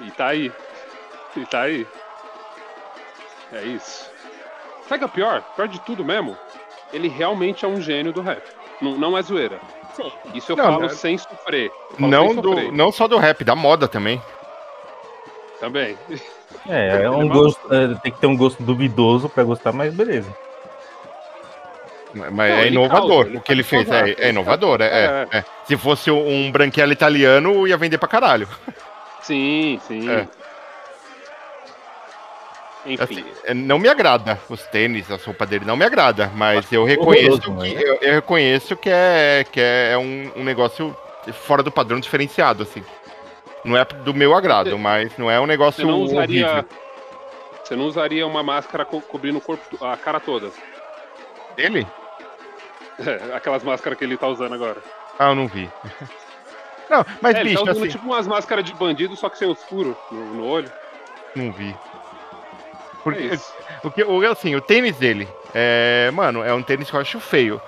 E 0.00 0.10
tá 0.12 0.28
aí. 0.28 0.52
E 1.36 1.44
tá 1.46 1.62
aí. 1.62 1.86
É 3.52 3.62
isso. 3.62 4.08
Sabe 4.88 4.96
o 4.96 4.98
que 4.98 5.04
é 5.04 5.06
o 5.06 5.08
pior? 5.28 5.42
Pior 5.56 5.68
de 5.68 5.80
tudo 5.80 6.04
mesmo? 6.04 6.36
Ele 6.92 7.08
realmente 7.08 7.64
é 7.64 7.68
um 7.68 7.80
gênio 7.80 8.12
do 8.12 8.20
rap. 8.20 8.42
Não, 8.80 8.92
não 8.96 9.18
é 9.18 9.22
zoeira. 9.22 9.58
Isso 10.34 10.52
eu 10.52 10.56
Não, 10.56 10.64
falo 10.64 10.80
né? 10.82 10.88
sem 10.88 11.16
sofrer. 11.16 11.66
Eu 11.90 11.96
falo 11.96 12.10
Não, 12.10 12.26
sem 12.28 12.34
sofrer. 12.42 12.64
do, 12.66 12.72
não 12.72 12.92
só 12.92 13.06
do 13.08 13.16
rap, 13.16 13.44
da 13.44 13.54
moda 13.54 13.86
também. 13.88 14.20
Também. 15.60 15.96
É, 16.68 17.02
é 17.04 17.10
um 17.10 17.22
é 17.22 17.28
gosto, 17.28 17.74
é, 17.74 17.94
tem 18.02 18.12
que 18.12 18.18
ter 18.18 18.26
um 18.26 18.36
gosto 18.36 18.62
duvidoso 18.62 19.28
pra 19.28 19.44
gostar, 19.44 19.72
mas 19.72 19.94
beleza. 19.94 20.28
Mas 22.12 22.30
Não, 22.32 22.44
é 22.44 22.60
ele 22.66 22.76
inovador. 22.76 23.24
causa, 23.24 23.38
o 23.38 23.40
que 23.40 23.52
ele 23.52 23.62
fez 23.62 23.88
é, 23.88 23.98
causar. 24.00 24.24
é 24.24 24.28
inovador. 24.28 24.80
É, 24.82 24.84
é, 24.86 25.28
É. 25.32 25.38
é. 25.38 25.44
Se 25.64 25.76
fosse 25.76 26.10
um 26.10 26.50
branquelo 26.52 26.92
italiano, 26.92 27.66
ia 27.66 27.76
vender 27.76 27.98
pra 27.98 28.08
caralho. 28.08 28.48
Sim, 29.22 29.80
sim. 29.86 30.06
É. 32.86 32.92
Enfim. 32.92 33.02
Assim, 33.02 33.24
é, 33.44 33.54
não 33.54 33.78
me 33.78 33.88
agrada 33.88 34.38
os 34.48 34.62
tênis, 34.64 35.10
a 35.10 35.16
roupa 35.16 35.46
dele 35.46 35.64
não 35.64 35.76
me 35.76 35.84
agrada, 35.84 36.30
mas 36.34 36.70
eu 36.72 36.84
reconheço 36.84 37.40
horroroso, 37.50 37.62
que 37.62 37.74
né? 37.74 37.82
eu, 37.82 37.94
eu 38.00 38.12
reconheço 38.14 38.76
que 38.76 38.90
é 38.90 39.44
que 39.50 39.60
é 39.60 39.96
um, 39.96 40.30
um 40.36 40.44
negócio 40.44 40.94
fora 41.32 41.62
do 41.62 41.70
padrão 41.72 41.98
diferenciado 41.98 42.62
assim. 42.62 42.84
Não 43.64 43.76
é 43.76 43.84
do 43.84 44.12
meu 44.12 44.34
agrado, 44.34 44.70
Você- 44.70 44.76
mas 44.76 45.16
não 45.16 45.30
é 45.30 45.40
um 45.40 45.46
negócio 45.46 45.80
Você 45.84 45.90
não 45.90 46.02
usaria. 46.02 46.46
horrível. 46.46 46.64
Você 47.64 47.76
não 47.76 47.84
usaria 47.86 48.26
uma 48.26 48.42
máscara 48.42 48.84
co- 48.84 49.00
cobrindo 49.00 49.38
o 49.38 49.40
corpo, 49.40 49.82
a 49.82 49.96
cara 49.96 50.20
toda. 50.20 50.50
Dele? 51.56 51.86
É, 52.98 53.32
aquelas 53.34 53.62
máscaras 53.64 53.98
que 53.98 54.04
ele 54.04 54.18
tá 54.18 54.28
usando 54.28 54.54
agora. 54.54 54.76
Ah, 55.18 55.30
eu 55.30 55.34
não 55.34 55.48
vi. 55.48 55.70
Não, 56.90 57.06
mas 57.22 57.34
é, 57.36 57.40
ele 57.40 57.50
bicho, 57.50 57.64
tá 57.64 57.70
usando 57.70 57.82
assim, 57.84 57.92
tipo 57.92 58.04
umas 58.04 58.26
máscaras 58.26 58.62
de 58.64 58.74
bandido, 58.74 59.16
só 59.16 59.30
que 59.30 59.38
sem 59.38 59.48
os 59.50 59.62
furos 59.64 59.96
no, 60.12 60.34
no 60.34 60.46
olho. 60.46 60.70
não 61.34 61.50
vi. 61.50 61.74
É 63.06 63.10
Porque 63.12 63.22
isso. 63.34 63.52
o 63.82 63.90
que 63.90 64.02
o 64.02 64.30
assim, 64.30 64.54
o 64.54 64.60
tênis 64.60 64.96
dele 64.96 65.28
é, 65.54 66.10
mano, 66.12 66.42
é 66.42 66.52
um 66.54 66.62
tênis 66.62 66.88
que 66.90 66.96
eu 66.96 67.00
acho 67.00 67.20
feio. 67.20 67.60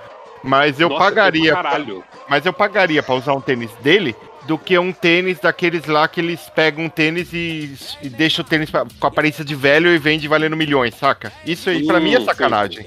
Mas 0.42 0.78
eu 0.80 0.88
Nossa, 0.88 1.04
pagaria, 1.04 1.52
Caralho. 1.54 2.04
mas 2.28 2.46
eu 2.46 2.52
pagaria 2.52 3.02
pra 3.02 3.14
usar 3.16 3.32
um 3.34 3.40
tênis 3.40 3.70
dele 3.82 4.14
do 4.44 4.56
que 4.56 4.78
um 4.78 4.92
tênis 4.92 5.40
daqueles 5.40 5.86
lá 5.86 6.06
que 6.06 6.20
eles 6.20 6.40
pegam 6.54 6.84
um 6.84 6.88
tênis 6.88 7.32
e, 7.32 7.74
e 8.00 8.08
deixam 8.08 8.44
o 8.44 8.48
tênis 8.48 8.70
pra- 8.70 8.86
com 9.00 9.06
aparência 9.08 9.44
de 9.44 9.54
velho 9.56 9.88
e 9.90 9.98
vende 9.98 10.28
valendo 10.28 10.56
milhões, 10.56 10.94
saca? 10.94 11.32
Isso 11.44 11.68
aí 11.68 11.84
pra 11.84 11.98
Hum, 11.98 12.02
mim 12.02 12.12
é 12.14 12.16
sei, 12.18 12.24
sacanagem. 12.26 12.86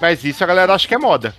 Mas 0.00 0.24
isso 0.24 0.44
a 0.44 0.46
galera 0.46 0.74
acha 0.74 0.86
que 0.86 0.94
é 0.94 0.98
moda. 0.98 1.34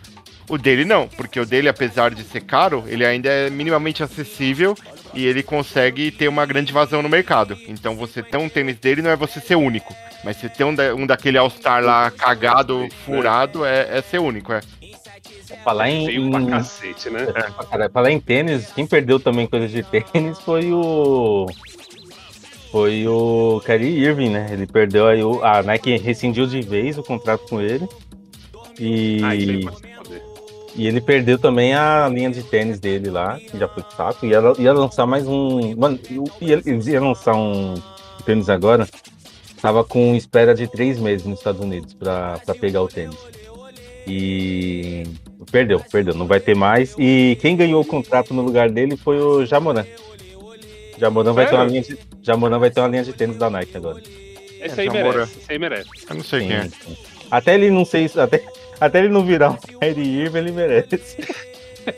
O 0.50 0.58
dele 0.58 0.84
não, 0.84 1.08
porque 1.08 1.40
o 1.40 1.46
dele, 1.46 1.70
apesar 1.70 2.10
de 2.12 2.24
ser 2.24 2.42
caro, 2.42 2.84
ele 2.88 3.06
ainda 3.06 3.30
é 3.30 3.50
minimamente 3.50 4.02
acessível 4.04 4.76
e 5.14 5.26
ele 5.26 5.44
consegue 5.44 6.10
ter 6.12 6.28
uma 6.28 6.46
grande 6.46 6.72
vazão 6.74 7.02
no 7.02 7.10
mercado. 7.10 7.58
Então 7.68 7.96
você 7.96 8.22
ter 8.24 8.38
um 8.38 8.48
tênis 8.50 8.78
dele 8.78 9.02
não 9.02 9.10
é 9.12 9.16
você 9.16 9.40
ser 9.40 9.56
único. 9.56 9.94
Mas 10.24 10.38
você 10.38 10.48
ter 10.50 10.64
um, 10.64 10.74
da- 10.76 10.94
um 10.94 11.06
daquele 11.08 11.38
All-Star 11.38 11.84
lá 11.84 12.12
cagado, 12.12 12.88
furado, 13.06 13.66
é, 13.66 13.98
é 13.98 14.02
ser 14.02 14.20
único, 14.20 14.54
é. 14.54 14.62
Falar 15.64 15.90
em, 15.90 16.06
Feio 16.06 16.32
pra 16.32 16.46
cacete, 16.46 17.10
né? 17.10 17.26
pra 17.26 17.44
caralho, 17.66 17.92
falar 17.92 18.12
em 18.12 18.20
tênis, 18.20 18.72
quem 18.74 18.86
perdeu 18.88 19.20
também 19.20 19.48
coisa 19.48 19.68
de 19.68 19.84
tênis 19.84 20.40
foi 20.40 20.72
o. 20.72 21.46
Foi 22.72 23.06
o 23.06 23.62
Kyrie 23.66 24.00
Irving, 24.06 24.30
né? 24.30 24.48
Ele 24.52 24.66
perdeu 24.66 25.08
aí 25.08 25.22
o. 25.24 25.44
A 25.44 25.62
Nike 25.62 25.98
rescindiu 25.98 26.48
de 26.48 26.62
vez 26.62 26.98
o 26.98 27.04
contrato 27.04 27.46
com 27.50 27.60
ele. 27.60 27.86
E, 28.80 29.20
Ah, 29.24 29.36
isso 29.36 29.52
aí 29.52 29.66
pode. 29.66 30.31
E 30.76 30.88
ele 30.88 31.02
perdeu 31.02 31.38
também 31.38 31.74
a 31.74 32.08
linha 32.08 32.30
de 32.30 32.44
tênis 32.44 32.80
dele 32.80 33.10
lá, 33.10 33.38
que 33.38 33.58
já 33.58 33.68
foi 33.68 33.84
saco. 33.96 34.26
Ia, 34.26 34.42
ia 34.58 34.74
lançar 34.74 35.06
mais 35.06 35.28
um. 35.28 35.76
Mano, 35.76 36.00
ia, 36.40 36.62
eles 36.66 36.88
iam 36.88 37.10
lançar 37.10 37.36
um 37.36 37.76
tênis 38.26 38.50
agora. 38.50 38.88
Tava 39.62 39.84
com 39.84 40.16
espera 40.16 40.56
de 40.56 40.68
três 40.68 40.98
meses 40.98 41.26
nos 41.26 41.40
Estados 41.40 41.62
Unidos 41.62 41.94
pra, 41.94 42.40
pra 42.46 42.56
pegar 42.56 42.82
o 42.82 42.88
tênis. 42.88 43.18
E 44.08 45.04
perdeu, 45.52 45.80
perdeu, 45.92 46.16
não 46.16 46.26
vai 46.26 46.40
ter 46.40 46.56
mais. 46.56 46.96
E 46.98 47.38
quem 47.42 47.56
ganhou 47.56 47.82
o 47.82 47.86
contrato 47.86 48.34
no 48.34 48.42
lugar 48.42 48.70
dele 48.70 48.98
foi 48.98 49.20
o 49.20 49.46
Jamoran. 49.46 49.86
Jamoran 50.98 51.34
vai 51.34 51.48
ter 51.48 51.56
uma 51.56 51.66
linha 51.66 51.82
de, 51.82 51.98
Jamoran 52.24 52.60
vai 52.60 52.72
ter 52.72 52.80
uma 52.80 52.90
linha 52.90 53.04
de 53.04 53.14
tênis 53.14 53.38
da 53.38 53.50
Nike 53.50 53.76
agora. 53.76 54.02
Esse 54.60 54.82
aí 54.82 54.90
merece, 54.90 55.40
esse 55.40 55.52
aí 55.52 55.60
merece. 55.60 55.90
Eu 56.10 56.16
não 56.16 56.24
sei 56.24 56.40
quem 56.42 56.54
é. 56.54 56.64
Sim, 56.64 56.70
sim. 56.70 56.98
Até 57.30 57.56
ele 57.56 57.72
não 57.72 57.86
sei, 57.86 58.10
até, 58.16 58.44
até 58.82 59.00
ele 59.00 59.10
não 59.10 59.24
virar 59.24 59.52
um 59.52 59.56
Kyrie 59.56 60.24
Irving, 60.24 60.38
ele 60.40 60.52
merece. 60.52 61.00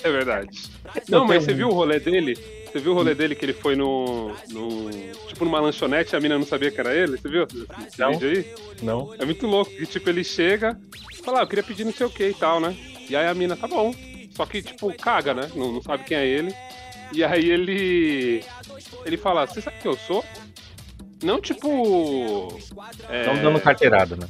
É 0.04 0.10
verdade. 0.10 0.48
Eu 0.96 1.02
Não, 1.10 1.26
mas 1.26 1.44
você 1.44 1.54
viu 1.54 1.68
o 1.68 1.74
rolê 1.74 2.00
dele? 2.00 2.38
Você 2.72 2.80
viu 2.80 2.94
o 2.94 2.96
rolê 2.96 3.14
dele 3.14 3.36
que 3.36 3.44
ele 3.44 3.54
foi 3.54 3.76
no. 3.76 4.34
no 4.50 4.90
tipo 5.28 5.44
numa 5.44 5.60
lanchonete 5.60 6.14
e 6.14 6.16
a 6.16 6.20
mina 6.22 6.38
não 6.38 6.46
sabia 6.46 6.72
que 6.72 6.80
era 6.80 6.96
ele? 6.96 7.18
Você 7.18 7.28
viu 7.28 7.44
esse, 7.44 7.68
esse 7.88 8.00
Não. 8.00 8.12
vídeo 8.14 8.30
aí? 8.30 8.54
Não. 8.82 9.14
É 9.20 9.26
muito 9.26 9.46
louco, 9.46 9.70
que 9.72 9.86
tipo, 9.86 10.10
ele 10.10 10.24
chega, 10.24 10.80
fala, 11.24 11.40
ah, 11.40 11.44
eu 11.44 11.48
queria 11.48 11.64
pedir 11.64 11.84
não 11.84 11.92
sei 11.94 12.06
o 12.06 12.10
que 12.10 12.30
e 12.30 12.34
tal, 12.34 12.60
né? 12.62 12.76
E 13.10 13.16
aí 13.16 13.28
a 13.28 13.34
mina, 13.34 13.58
tá 13.58 13.68
bom. 13.68 13.94
Só 14.32 14.46
que, 14.46 14.62
tipo, 14.62 14.92
caga, 14.98 15.34
né? 15.34 15.52
Não, 15.56 15.72
não 15.74 15.82
sabe 15.82 16.04
quem 16.06 16.18
é 16.18 16.26
ele. 16.26 16.56
E 17.12 17.24
aí 17.24 17.50
ele. 17.50 18.44
Ele 19.06 19.18
fala, 19.18 19.46
você 19.46 19.62
sabe 19.62 19.78
quem 19.82 19.92
eu 19.92 19.98
sou? 19.98 20.24
Não 21.22 21.40
tipo. 21.42 22.58
É, 23.10 23.28
Não 23.28 23.36
dando 23.42 23.60
carteirada, 23.60 24.16
né? 24.16 24.28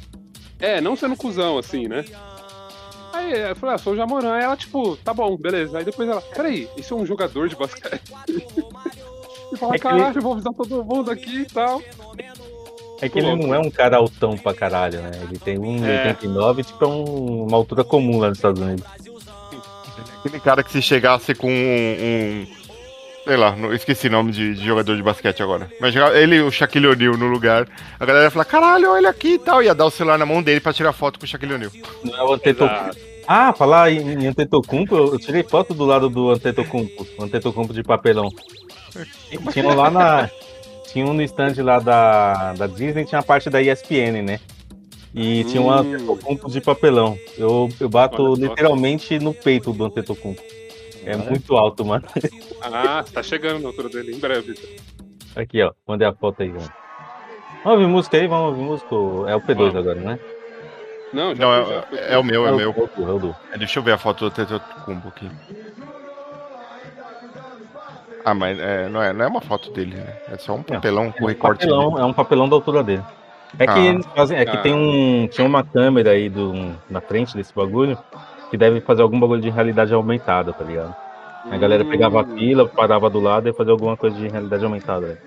é, 0.58 0.80
não 0.80 0.96
sendo 0.96 1.16
cuzão, 1.16 1.58
assim, 1.58 1.86
né? 1.88 2.04
Aí 3.14 3.32
eu 3.50 3.56
falei, 3.56 3.74
ah, 3.74 3.78
sou 3.78 3.92
o 3.92 3.96
Jamoran. 3.96 4.32
Aí 4.32 4.42
ela, 4.44 4.56
tipo, 4.56 4.96
tá 4.98 5.14
bom, 5.14 5.36
beleza. 5.36 5.78
Aí 5.78 5.84
depois 5.84 6.08
ela, 6.08 6.20
peraí, 6.20 6.68
isso 6.76 6.94
é 6.94 6.96
um 6.96 7.06
jogador 7.06 7.48
de 7.48 7.56
basquete? 7.56 8.02
e 9.52 9.56
fala, 9.56 9.72
É 9.72 9.74
ele- 9.74 9.78
caralho, 9.78 10.18
eu 10.18 10.22
vou 10.22 10.32
avisar 10.32 10.52
todo 10.52 10.84
mundo 10.84 11.10
aqui 11.10 11.40
e 11.42 11.46
tal. 11.46 11.82
É 13.00 13.08
que 13.08 13.18
ele 13.18 13.34
não 13.36 13.54
é 13.54 13.58
um 13.58 13.70
cara 13.70 13.96
altão 13.98 14.36
pra 14.36 14.54
caralho, 14.54 15.00
né? 15.00 15.10
Ele 15.22 15.38
tem 15.38 15.58
1,89, 15.58 16.64
tipo, 16.64 16.84
é 16.84 16.88
um- 16.88 17.46
uma 17.46 17.56
altura 17.56 17.84
comum 17.84 18.18
lá 18.18 18.28
nos 18.28 18.38
Estados 18.38 18.60
Unidos. 18.60 18.84
Aquele 20.20 20.40
cara 20.40 20.62
que 20.62 20.72
se 20.72 20.80
chegasse 20.80 21.34
com 21.34 21.48
um, 21.48 21.50
um, 21.52 22.46
Sei 23.24 23.36
lá, 23.38 23.56
não- 23.56 23.72
esqueci 23.72 24.08
o 24.08 24.10
nome 24.10 24.32
de, 24.32 24.54
de 24.54 24.64
jogador 24.64 24.96
de 24.96 25.02
basquete 25.02 25.42
agora. 25.42 25.70
Mas 25.80 25.94
ele 26.14 26.40
o 26.42 26.50
Shaquille 26.50 26.86
O'Neal 26.88 27.16
no 27.16 27.26
lugar. 27.26 27.66
A 27.98 28.04
galera 28.04 28.26
ia 28.26 28.30
falar, 28.30 28.44
caralho, 28.44 28.90
olha 28.90 29.08
aqui 29.08 29.34
e 29.34 29.38
tal. 29.38 29.62
Ia 29.62 29.74
dar 29.74 29.86
o 29.86 29.90
celular 29.90 30.18
na 30.18 30.26
mão 30.26 30.42
dele 30.42 30.60
pra 30.60 30.72
tirar 30.74 30.92
foto 30.92 31.18
com 31.18 31.24
o 31.24 31.28
Shaquille 31.28 31.54
O'Neal. 31.54 31.70
Não 32.04 32.16
é 32.16 32.22
o 32.22 32.32
Antetokounmpo. 32.34 32.96
Ah, 33.26 33.54
falar 33.54 33.90
em, 33.90 34.00
em 34.24 34.26
Antetokounmpo, 34.26 34.94
eu 34.94 35.18
tirei 35.18 35.42
foto 35.42 35.72
do 35.72 35.86
lado 35.86 36.10
do 36.10 36.30
Antetokounmpo, 36.30 37.06
o 37.18 37.24
Antetokounmpo 37.24 37.72
de 37.72 37.82
papelão. 37.82 38.28
Tinha 39.52 39.66
um 39.68 39.74
lá 39.74 39.90
na... 39.90 40.30
Tinha 40.92 41.06
um 41.06 41.14
no 41.14 41.22
stand 41.22 41.54
lá 41.62 41.78
da, 41.80 42.52
da 42.52 42.66
Disney, 42.66 43.04
tinha 43.06 43.20
a 43.20 43.22
parte 43.24 43.48
da 43.50 43.60
ESPN, 43.62 44.22
né? 44.22 44.38
E 45.14 45.44
tinha 45.44 45.62
um 45.62 45.68
Hum. 45.70 45.78
Antetokounmpo 45.78 46.50
de 46.50 46.60
papelão. 46.60 47.18
Eu, 47.38 47.68
eu 47.80 47.88
bato 47.88 48.22
Olha 48.22 48.42
literalmente 48.48 49.18
no 49.18 49.32
peito 49.32 49.72
do 49.72 49.84
Antetokounmpo. 49.86 50.42
É 51.06 51.16
muito 51.16 51.56
alto, 51.56 51.84
mano. 51.84 52.04
Ah, 52.62 53.04
tá 53.12 53.22
chegando 53.22 53.60
na 53.60 53.68
altura 53.68 53.88
dele 53.88 54.14
em 54.14 54.18
breve. 54.18 54.54
Aqui, 55.36 55.62
ó. 55.62 55.72
Mandei 55.86 56.06
a 56.06 56.12
foto 56.12 56.42
aí, 56.42 56.50
ó. 56.50 56.60
Vamos 57.64 57.78
ouvir 57.80 57.86
música 57.86 58.16
aí? 58.16 58.26
Vamos 58.26 58.48
ouvir 58.50 58.62
música? 58.62 58.94
É 59.30 59.34
o 59.36 59.40
P2 59.40 59.54
Vamos. 59.56 59.76
agora, 59.76 60.00
né? 60.00 60.18
Não, 61.12 61.34
já 61.34 61.44
Não, 61.46 61.64
fui, 61.64 61.74
já 61.74 62.02
é, 62.02 62.14
é 62.14 62.18
o 62.18 62.24
meu, 62.24 62.46
é 62.46 62.50
o 62.52 62.56
meu. 62.56 62.72
do, 62.72 63.02
é 63.02 63.12
o 63.12 63.18
do. 63.18 63.36
É, 63.52 63.58
Deixa 63.58 63.78
eu 63.78 63.82
ver 63.82 63.92
a 63.92 63.98
foto 63.98 64.24
do 64.24 64.30
Tetocumbo 64.30 65.08
aqui. 65.08 65.30
Ah, 68.24 68.34
mas 68.34 68.58
é, 68.58 68.88
não, 68.88 69.02
é, 69.02 69.12
não 69.12 69.24
é 69.24 69.28
uma 69.28 69.40
foto 69.40 69.70
dele, 69.70 69.96
né? 69.96 70.16
É 70.32 70.38
só 70.38 70.54
um 70.54 70.62
papelão 70.62 71.12
com 71.12 71.20
É 71.20 71.22
um 71.24 71.26
recorte 71.26 71.60
papelão, 71.66 71.90
dele. 71.90 72.00
é 72.02 72.04
um 72.04 72.12
papelão 72.12 72.48
da 72.48 72.56
altura 72.56 72.82
dele. 72.82 73.02
É 73.58 73.66
que 73.66 73.72
Ah. 73.72 73.78
eles 73.78 74.06
fazem, 74.06 74.38
é 74.38 74.44
que 74.44 74.56
Ah. 74.56 74.62
tem 74.62 74.74
um, 74.74 75.28
tinha 75.28 75.46
uma 75.46 75.62
câmera 75.62 76.10
aí 76.12 76.28
do, 76.30 76.74
na 76.88 77.00
frente 77.00 77.36
desse 77.36 77.54
bagulho 77.54 77.96
que 78.54 78.58
deve 78.58 78.80
fazer 78.80 79.02
algum 79.02 79.18
bagulho 79.20 79.40
de 79.42 79.50
realidade 79.50 79.92
aumentada, 79.94 80.54
tá 80.54 80.64
ligado? 80.64 80.94
A 81.50 81.58
galera 81.58 81.84
pegava 81.84 82.20
a 82.22 82.24
Hum, 82.24 82.38
fila, 82.38 82.68
parava 82.68 83.10
do 83.10 83.20
lado 83.20 83.48
e 83.48 83.54
fazia 83.54 83.72
alguma 83.72 83.96
coisa 83.96 84.16
de 84.16 84.28
realidade 84.28 84.64
aumentada. 84.64 85.08
né? 85.08 85.18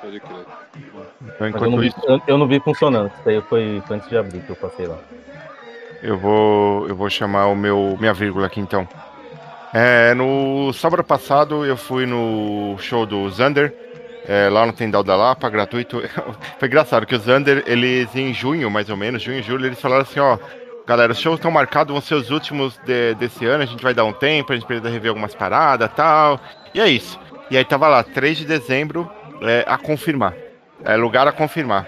Pode 0.00 0.20
crer. 0.20 0.46
Então, 1.22 1.48
Mas 1.52 1.62
eu 1.62 1.68
enquanto 1.68 1.70
não, 1.70 1.78
vi, 1.78 1.88
isso, 1.88 2.00
eu, 2.04 2.20
eu 2.26 2.38
não 2.38 2.48
vi 2.48 2.60
funcionando. 2.60 3.08
Isso 3.12 3.22
daí 3.24 3.40
foi, 3.42 3.82
foi 3.86 3.96
antes 3.96 4.08
de 4.08 4.16
abrir 4.16 4.42
que 4.42 4.50
eu 4.50 4.56
passei 4.56 4.86
lá. 4.86 5.00
eu 6.02 6.18
vou, 6.18 6.88
eu 6.88 6.96
vou 6.96 7.08
chamar 7.10 7.46
o 7.48 7.56
meu 7.56 7.96
minha 7.98 8.12
vírgula 8.14 8.46
aqui 8.46 8.60
então. 8.60 8.88
É, 9.72 10.14
no 10.14 10.72
sábado 10.72 11.04
passado 11.04 11.64
eu 11.66 11.76
fui 11.76 12.06
no 12.06 12.76
show 12.78 13.06
do 13.06 13.28
Zander, 13.30 13.74
é, 14.24 14.48
lá 14.50 14.66
no 14.66 14.72
Tendal 14.72 15.04
da 15.04 15.16
Lapa, 15.16 15.50
gratuito. 15.50 16.02
Foi 16.58 16.68
engraçado 16.68 17.06
que 17.06 17.14
o 17.14 17.18
Zander, 17.20 17.62
eles 17.66 18.14
em 18.16 18.32
junho, 18.34 18.70
mais 18.70 18.90
ou 18.90 18.96
menos, 18.96 19.22
junho 19.22 19.40
e 19.40 19.42
julho, 19.42 19.66
eles 19.66 19.80
falaram 19.80 20.02
assim, 20.02 20.20
ó, 20.20 20.38
galera, 20.86 21.12
os 21.12 21.18
shows 21.18 21.38
estão 21.38 21.50
marcados, 21.50 21.92
vão 21.92 22.00
ser 22.00 22.14
os 22.14 22.30
últimos 22.30 22.78
de- 22.84 23.14
desse 23.14 23.44
ano, 23.46 23.62
a 23.62 23.66
gente 23.66 23.82
vai 23.82 23.94
dar 23.94 24.04
um 24.04 24.12
tempo, 24.12 24.52
a 24.52 24.56
gente 24.56 24.66
precisa 24.66 24.88
rever 24.88 25.08
algumas 25.10 25.34
paradas 25.34 25.90
tal. 25.94 26.40
E 26.74 26.80
é 26.80 26.88
isso. 26.88 27.18
E 27.50 27.56
aí 27.56 27.64
tava 27.64 27.88
lá, 27.88 28.02
3 28.02 28.38
de 28.38 28.44
dezembro, 28.44 29.10
é, 29.42 29.64
a 29.66 29.76
confirmar. 29.78 30.34
É, 30.84 30.96
lugar 30.96 31.26
a 31.26 31.32
confirmar. 31.32 31.86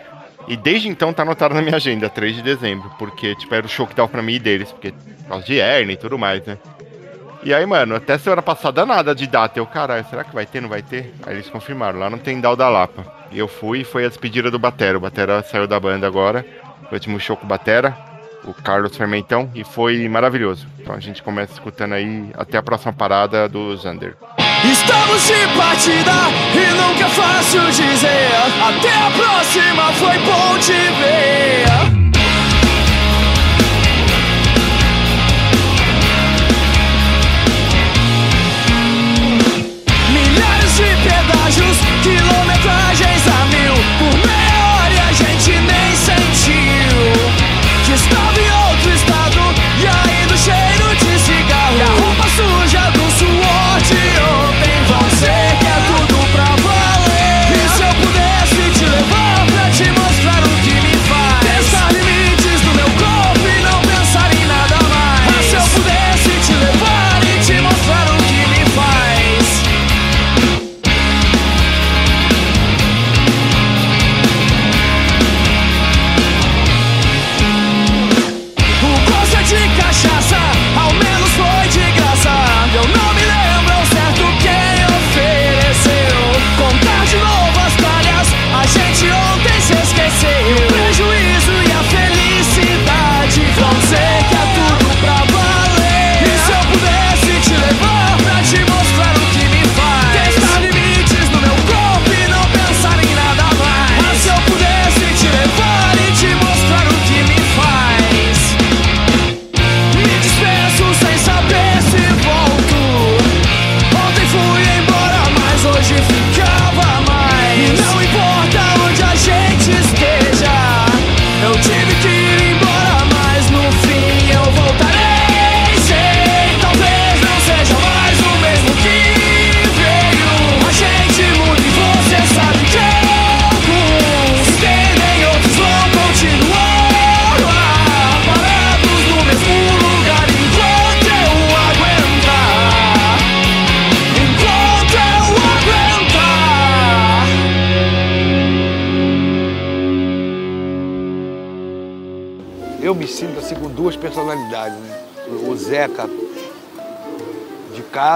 E 0.48 0.56
desde 0.56 0.88
então 0.88 1.12
tá 1.12 1.22
anotado 1.22 1.54
na 1.54 1.60
minha 1.62 1.76
agenda, 1.76 2.08
3 2.08 2.36
de 2.36 2.42
dezembro, 2.42 2.88
porque, 2.98 3.34
tipo, 3.34 3.52
era 3.54 3.66
o 3.66 3.68
show 3.68 3.86
que 3.86 3.94
dava 3.94 4.08
pra 4.08 4.22
mim 4.22 4.34
e 4.34 4.38
deles, 4.38 4.70
porque 4.70 4.92
por 4.92 5.28
causa 5.28 5.44
de 5.44 5.54
hernia 5.56 5.94
e 5.94 5.96
tudo 5.96 6.16
mais, 6.16 6.44
né? 6.46 6.56
E 7.42 7.52
aí, 7.54 7.64
mano, 7.66 7.94
até 7.94 8.16
semana 8.18 8.42
passada 8.42 8.84
nada 8.86 9.14
de 9.14 9.26
data. 9.26 9.58
Eu, 9.58 9.66
caralho, 9.66 10.04
será 10.08 10.24
que 10.24 10.34
vai 10.34 10.46
ter? 10.46 10.60
Não 10.60 10.68
vai 10.68 10.82
ter? 10.82 11.12
Aí 11.24 11.34
eles 11.34 11.48
confirmaram, 11.48 11.98
lá 11.98 12.08
não 12.10 12.18
tem 12.18 12.40
Dal 12.40 12.56
da 12.56 12.68
Lapa. 12.68 13.04
E 13.30 13.38
eu 13.38 13.46
fui 13.48 13.80
e 13.80 13.84
foi 13.84 14.04
a 14.04 14.08
despedida 14.08 14.50
do 14.50 14.58
Batera. 14.58 14.96
O 14.96 15.00
Batera 15.00 15.42
saiu 15.42 15.66
da 15.66 15.78
banda 15.78 16.06
agora. 16.06 16.44
Foi 16.82 16.92
o 16.92 16.94
último 16.94 17.20
show 17.20 17.36
com 17.36 17.44
o 17.44 17.48
Batera, 17.48 17.96
o 18.46 18.54
Carlos 18.54 18.96
Fermentão, 18.96 19.50
e 19.54 19.64
foi 19.64 20.08
maravilhoso. 20.08 20.66
Então 20.78 20.94
a 20.94 21.00
gente 21.00 21.22
começa 21.22 21.52
escutando 21.52 21.92
aí 21.92 22.30
até 22.34 22.58
a 22.58 22.62
próxima 22.62 22.92
parada 22.92 23.48
do 23.48 23.76
Zander. 23.76 24.16
Estamos 24.64 25.26
de 25.26 25.46
partida 25.56 26.12
e 26.54 26.70
nunca 26.74 27.04
é 27.04 27.08
fácil 27.08 27.60
dizer. 27.70 28.30
Até 28.66 28.92
a 28.92 29.10
próxima, 29.10 29.92
foi 29.92 30.18
bom 30.18 30.58
te 30.58 30.72
ver. 30.72 31.66
Pedágios, 41.02 41.78
quilometragens 42.02 43.26
a 43.28 43.44
mil. 43.46 43.74
Por 43.98 44.14
meia 44.26 44.58
hora 44.74 44.98
a 45.08 45.12
gente 45.12 45.50
nem 45.52 45.96
sentiu 45.96 46.98
que 47.86 47.92
estava 47.92 48.35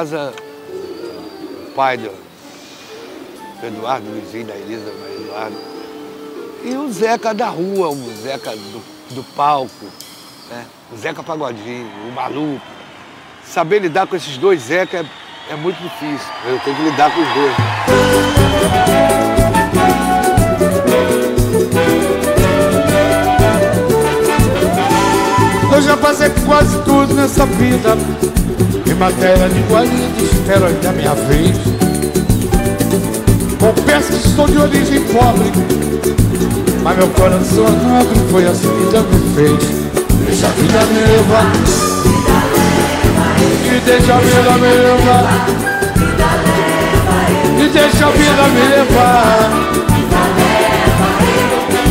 casa, 0.01 0.32
o 1.68 1.70
pai 1.72 1.98
do 1.98 2.11
do 3.61 3.66
Eduardo, 3.66 4.11
Luizinho, 4.11 4.46
da 4.46 4.55
Elisa, 4.55 4.90
mas 5.03 5.20
Eduardo. 5.20 5.57
E 6.64 6.74
o 6.74 6.90
Zeca 6.90 7.34
da 7.34 7.48
rua, 7.48 7.90
o 7.90 8.14
Zeca 8.22 8.53
do, 8.53 8.82
do 9.14 9.22
palco, 9.34 9.84
né? 10.48 10.64
O 10.90 10.96
Zeca 10.96 11.22
Pagodinho, 11.22 11.86
o 12.09 12.12
maluco. 12.12 12.64
Saber 13.44 13.80
lidar 13.80 14.07
com 14.07 14.16
esses 14.16 14.38
dois 14.38 14.62
Zeca 14.62 15.01
é, 15.01 15.53
é 15.53 15.57
muito 15.57 15.76
difícil. 15.76 16.32
Eu 16.46 16.59
tenho 16.61 16.76
que 16.76 16.82
lidar 16.82 17.14
com 17.14 17.20
os 17.20 17.28
dois. 17.34 17.55
Eu 25.74 25.82
já 25.82 25.96
passei 25.98 26.30
quase 26.46 26.78
nessa 27.14 27.46
vida 27.46 27.96
Em 28.86 28.94
matéria 28.94 29.48
de 29.48 29.61
guarida, 29.70 30.22
espero 30.22 30.66
ainda 30.66 30.88
a 30.88 30.92
minha 30.92 31.14
vez. 31.14 31.56
Confesso 33.58 34.12
que 34.12 34.28
sou 34.28 34.46
de 34.46 34.58
origem 34.58 35.00
pobre 35.02 35.52
Mas 36.82 36.96
meu 36.96 37.08
coração 37.08 37.64
nobre 37.64 38.18
Foi 38.30 38.46
assim 38.46 38.68
que 38.68 38.90
Deus 38.90 39.06
me 39.06 39.34
fez. 39.34 39.80
Deixa 40.26 40.46
a 40.46 40.50
vida 40.50 40.80
me 40.86 41.00
levar 41.00 41.52
E 43.66 43.80
deixa 43.84 44.14
a 44.14 44.18
vida 44.18 44.52
me 44.52 44.68
levar 44.68 45.46
E 47.58 47.68
deixa 47.68 48.06
a 48.06 48.11
vida 48.11 48.48
me 48.48 48.62
levar 48.68 49.50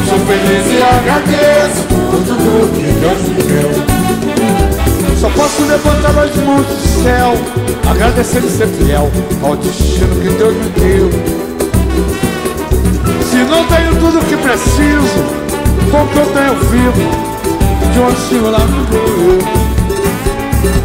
Sou 0.07 0.19
feliz 0.25 0.65
e 0.71 0.81
agradeço 0.81 1.83
por 1.83 2.19
tudo 2.25 2.69
que 2.73 2.87
Deus 2.99 3.21
me 3.27 3.43
deu 3.43 4.88
Só 5.19 5.29
posso 5.31 5.63
levantar 5.63 6.17
as 6.17 6.33
mãos 6.37 6.65
do 6.65 7.03
céu 7.03 7.33
Agradecer 7.89 8.41
e 8.41 8.49
ser 8.49 8.67
fiel 8.67 9.11
ao 9.43 9.57
destino 9.57 10.15
que 10.21 10.29
Deus 10.29 10.53
me 10.55 10.69
deu 10.79 11.09
Se 13.29 13.35
não 13.43 13.65
tenho 13.65 13.95
tudo 13.99 14.25
que 14.25 14.37
preciso 14.37 15.23
Com 15.91 16.03
o 16.03 16.07
que 16.07 16.17
eu 16.19 16.25
tenho 16.27 16.55
vivo 16.71 17.91
De 17.91 17.99
onde 17.99 18.17
sigo 18.29 18.49
lá 18.49 18.59
me 18.59 18.85
doeu 18.85 19.69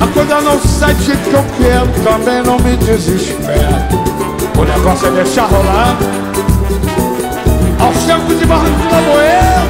a 0.01 0.07
coisa 0.07 0.41
não 0.41 0.61
sai 0.61 0.95
jeito 0.95 1.29
que 1.29 1.35
eu 1.35 1.45
quero, 1.59 1.89
também 2.05 2.43
não 2.45 2.59
me 2.61 2.77
desespero. 2.77 3.75
O 4.57 4.65
negócio 4.65 5.09
é 5.09 5.11
deixar 5.11 5.47
rolar. 5.47 5.97
Aos 7.81 7.97
tempos 8.05 8.39
de 8.39 8.47
barranco 8.47 8.81
de 8.81 8.95
Lamoeiro, 8.95 9.67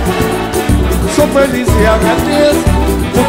sou 1.16 1.26
feliz 1.28 1.68
e 1.68 1.86
agradeço 1.86 2.83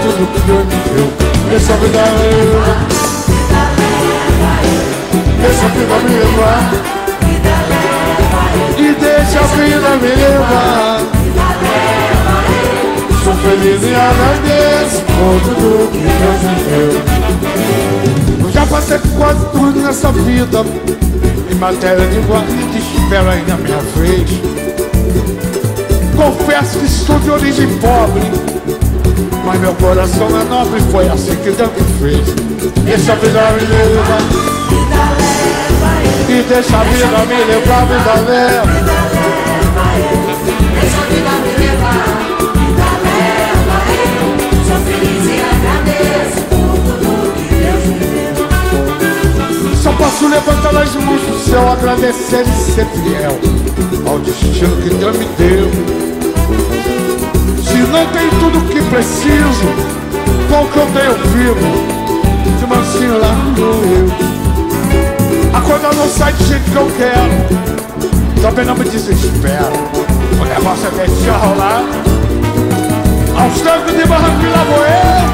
tudo 0.05 0.27
que. 0.27 1.49
Deixa 1.49 1.73
a 1.73 1.77
vida 1.77 1.97
levar. 1.97 2.87
Deixa 5.41 5.65
a 5.65 5.69
vida 5.69 5.95
me 6.03 6.09
levar. 6.19 6.63
E 8.77 8.93
deixa 8.99 9.39
a 9.39 9.43
vida 9.43 9.91
me 10.01 10.07
levar. 10.15 10.99
Sou 13.23 13.33
feliz 13.33 13.81
e 13.81 13.95
agradeço 13.95 15.01
por 15.05 15.41
tudo 15.41 15.91
que 15.91 15.97
Deus 15.97 16.41
me 16.43 16.55
deu. 16.69 18.45
Eu 18.45 18.51
já 18.51 18.65
passei 18.67 18.99
quase 19.17 19.45
tudo 19.51 19.79
nessa 19.79 20.11
vida 20.11 20.63
Em 21.51 21.55
matéria 21.55 22.05
de 22.07 22.19
guarda 22.27 22.51
espero 23.05 23.29
aí 23.29 23.43
na 23.47 23.57
minha 23.57 23.79
vez 23.95 24.29
Confesso 26.15 26.79
que 26.79 26.87
sou 26.87 27.19
de 27.19 27.31
origem 27.31 27.67
pobre 27.79 28.54
Mas 29.45 29.59
meu 29.59 29.73
coração 29.75 30.27
é 30.39 30.43
nobre 30.45 30.81
Foi 30.91 31.07
assim 31.07 31.35
que 31.35 31.51
Deus 31.51 31.69
me 31.71 31.83
fez. 31.99 32.35
Deixa 32.83 33.13
a 33.13 33.15
vida 33.15 33.41
me 33.51 33.61
levar. 33.67 34.21
E 36.27 36.41
deixa 36.41 36.77
a 36.77 36.83
vida 36.83 37.25
me 37.25 37.43
levar, 37.45 37.85
vida 37.85 38.13
leva. 38.27 39.25
Deixa 40.81 40.97
a 40.97 41.05
vida 41.05 41.31
me 41.43 41.53
levar 41.63 42.07
Vida 42.53 42.87
leva 43.03 43.77
eu 43.91 44.25
Sou 44.65 44.79
feliz 44.85 45.23
e 45.25 45.27
agradeço 45.53 46.39
Por 46.49 46.75
tudo 46.99 47.33
que 47.33 47.45
Deus 47.55 47.83
me 47.85 47.97
deu. 48.09 49.75
Só 49.81 49.91
posso 49.93 50.27
levantar 50.27 50.75
as 50.81 50.95
mãos 50.95 51.21
do 51.21 51.39
céu 51.49 51.71
Agradecer 51.71 52.41
e 52.41 52.71
ser 52.73 52.85
fiel 52.87 53.39
Ao 54.07 54.19
destino 54.19 54.75
que 54.81 54.89
Deus 54.89 55.17
me 55.17 55.25
deu 55.37 55.94
preciso. 58.95 59.67
Com 60.49 60.63
o 60.63 60.67
que 60.69 60.77
eu 60.77 60.87
tenho 60.93 61.15
vivo 61.33 61.59
De 62.59 62.67
mansinho 62.67 63.19
lá 63.19 63.33
no 63.57 63.61
eu 63.61 64.07
A 65.53 65.61
coisa 65.61 65.91
não 65.93 66.07
sai 66.07 66.31
do 66.33 66.45
jeito 66.45 66.71
que 66.71 66.75
eu 66.75 66.91
quero. 66.97 68.41
Também 68.41 68.65
não 68.65 68.75
me 68.75 68.85
desespero. 68.85 69.73
O 70.39 70.45
negócio 70.45 70.87
é 70.87 70.91
deixar 70.91 71.37
rolar. 71.37 71.83
Aos 73.37 73.61
trancos 73.61 73.93
de 73.93 74.05
barranco 74.05 74.39
de 74.39 74.47
Lagoeiro 74.47 75.27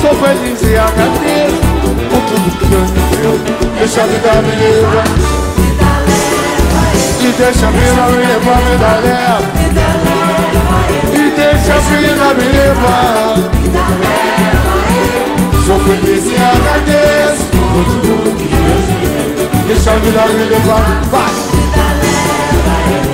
Sou 0.00 0.14
feliz 0.14 0.62
e 0.62 0.78
agradeço 0.78 1.60
Por 2.08 2.22
tudo 2.22 2.58
que 2.58 2.64
Deus 2.66 2.90
me 2.90 3.00
deu. 3.16 3.38
Deixa 3.78 4.02
a 4.02 4.06
vida 4.06 4.32
me 4.42 4.54
levar 4.56 5.04
E 7.20 7.32
deixa 7.32 7.66
a 7.66 7.70
vida 7.70 8.02
me 8.12 8.18
levar, 8.26 8.60
vida 8.62 8.92
leva. 9.02 9.56
E 11.02 11.05
deixa 11.36 11.74
a 11.74 11.78
vida 11.78 12.34
me 12.34 12.46
levar. 12.56 13.34
Sou 15.66 15.78
feliz 15.80 16.24
e 16.24 16.36
agradeço 16.36 17.44
Por 17.50 17.84
tudo 17.84 18.36
que 18.36 18.46
Deus 18.46 18.86
me 18.88 19.06
deu 19.34 19.48
Deixa 19.66 19.90
a 19.90 19.96
vida 19.96 20.24
me 20.28 20.44
levar, 20.44 20.86
vai. 21.10 21.34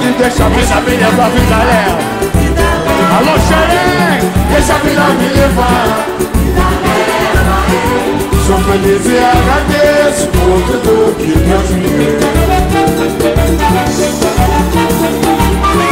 E 0.02 0.12
deixa 0.18 0.44
a 0.44 0.48
vida 0.50 0.80
me 0.82 0.96
levar, 0.96 1.30
vida 1.30 1.56
leva. 1.70 2.12
Alô, 3.16 3.34
xerém, 3.48 4.20
deixa 4.52 4.74
a 4.74 4.78
vida 4.78 5.06
me 5.18 5.28
levar. 5.28 5.88
Sou 8.46 8.58
feliz 8.58 9.02
e 9.06 9.18
agradeço 9.18 10.26
por 10.28 10.60
tudo 10.80 11.16
que 11.16 11.32
Deus 11.38 11.70
me 11.70 11.88
De 15.72 15.91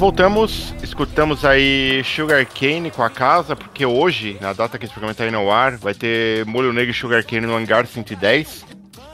voltamos, 0.00 0.74
escutamos 0.82 1.44
aí 1.44 2.02
Sugar 2.04 2.46
Cane 2.46 2.90
com 2.90 3.02
a 3.02 3.10
casa, 3.10 3.54
porque 3.54 3.84
hoje, 3.84 4.38
na 4.40 4.54
data 4.54 4.78
que 4.78 4.86
esse 4.86 4.94
programa 4.94 5.14
tá 5.14 5.26
indo 5.26 5.36
ao 5.36 5.52
ar, 5.52 5.76
vai 5.76 5.92
ter 5.92 6.46
Molho 6.46 6.72
Negro 6.72 6.90
e 6.90 6.94
Sugar 6.94 7.22
Cane 7.22 7.46
no 7.46 7.54
Hangar 7.54 7.86
110. 7.86 8.64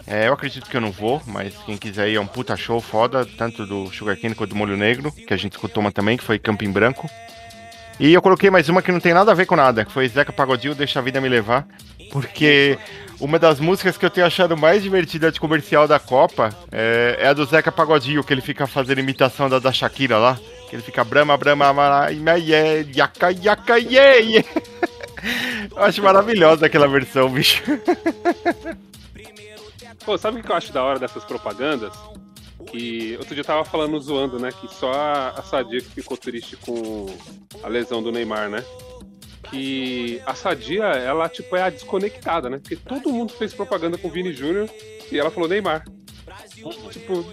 É, 0.06 0.28
eu 0.28 0.32
acredito 0.32 0.70
que 0.70 0.76
eu 0.76 0.80
não 0.80 0.92
vou, 0.92 1.20
mas 1.26 1.56
quem 1.66 1.76
quiser 1.76 2.08
ir 2.08 2.14
é 2.14 2.20
um 2.20 2.26
puta 2.26 2.56
show 2.56 2.80
foda, 2.80 3.26
tanto 3.26 3.66
do 3.66 3.92
Sugar 3.92 4.16
Cane 4.16 4.36
quanto 4.36 4.50
do 4.50 4.56
Molho 4.56 4.76
Negro, 4.76 5.10
que 5.10 5.34
a 5.34 5.36
gente 5.36 5.54
escutou 5.54 5.80
uma 5.80 5.90
também, 5.90 6.16
que 6.16 6.22
foi 6.22 6.38
Camping 6.38 6.70
Branco. 6.70 7.10
E 7.98 8.14
eu 8.14 8.22
coloquei 8.22 8.48
mais 8.48 8.68
uma 8.68 8.80
que 8.80 8.92
não 8.92 9.00
tem 9.00 9.12
nada 9.12 9.32
a 9.32 9.34
ver 9.34 9.46
com 9.46 9.56
nada, 9.56 9.84
que 9.84 9.90
foi 9.90 10.06
Zeca 10.06 10.32
Pagodinho, 10.32 10.72
Deixa 10.72 11.00
a 11.00 11.02
Vida 11.02 11.20
Me 11.20 11.28
Levar, 11.28 11.66
porque 12.12 12.78
uma 13.18 13.40
das 13.40 13.58
músicas 13.58 13.98
que 13.98 14.06
eu 14.06 14.10
tenho 14.10 14.26
achado 14.26 14.56
mais 14.56 14.84
divertida 14.84 15.32
de 15.32 15.40
comercial 15.40 15.88
da 15.88 15.98
Copa 15.98 16.50
é, 16.70 17.16
é 17.18 17.26
a 17.26 17.32
do 17.32 17.44
Zeca 17.44 17.72
Pagodinho, 17.72 18.22
que 18.22 18.32
ele 18.32 18.40
fica 18.40 18.68
fazendo 18.68 19.00
imitação 19.00 19.48
da, 19.48 19.58
da 19.58 19.72
Shakira 19.72 20.16
lá, 20.18 20.38
que 20.68 20.76
ele 20.76 20.82
fica 20.82 21.04
brama, 21.04 21.36
brama, 21.36 21.72
yaca, 22.94 23.78
iê, 23.78 24.22
iê. 24.22 24.44
Eu 25.74 25.82
acho 25.82 26.02
maravilhosa 26.02 26.66
aquela 26.66 26.88
versão, 26.88 27.28
bicho. 27.28 27.62
Pô, 30.04 30.16
sabe 30.16 30.40
o 30.40 30.42
que 30.42 30.50
eu 30.50 30.56
acho 30.56 30.72
da 30.72 30.84
hora 30.84 30.98
dessas 30.98 31.24
propagandas? 31.24 31.92
Que 32.70 33.16
outro 33.18 33.34
dia 33.34 33.42
eu 33.42 33.46
tava 33.46 33.64
falando 33.64 33.98
zoando, 34.00 34.38
né? 34.38 34.50
Que 34.52 34.72
só 34.72 34.90
a, 34.92 35.42
Sadia 35.42 35.80
que 35.80 35.90
ficou 35.90 36.16
triste 36.16 36.56
com 36.56 37.06
a 37.62 37.68
lesão 37.68 38.02
do 38.02 38.12
Neymar, 38.12 38.48
né? 38.48 38.64
Que 39.50 40.20
a 40.26 40.34
Sadia, 40.34 40.84
ela 40.84 41.28
tipo 41.28 41.56
é 41.56 41.62
a 41.62 41.70
desconectada, 41.70 42.50
né? 42.50 42.58
Porque 42.58 42.76
todo 42.76 43.12
mundo 43.12 43.32
fez 43.32 43.54
propaganda 43.54 43.96
com 43.96 44.08
o 44.08 44.10
Vini 44.10 44.32
Júnior 44.32 44.68
e 45.10 45.18
ela 45.18 45.30
falou 45.30 45.48
Neymar. 45.48 45.84
Tipo, 46.90 47.24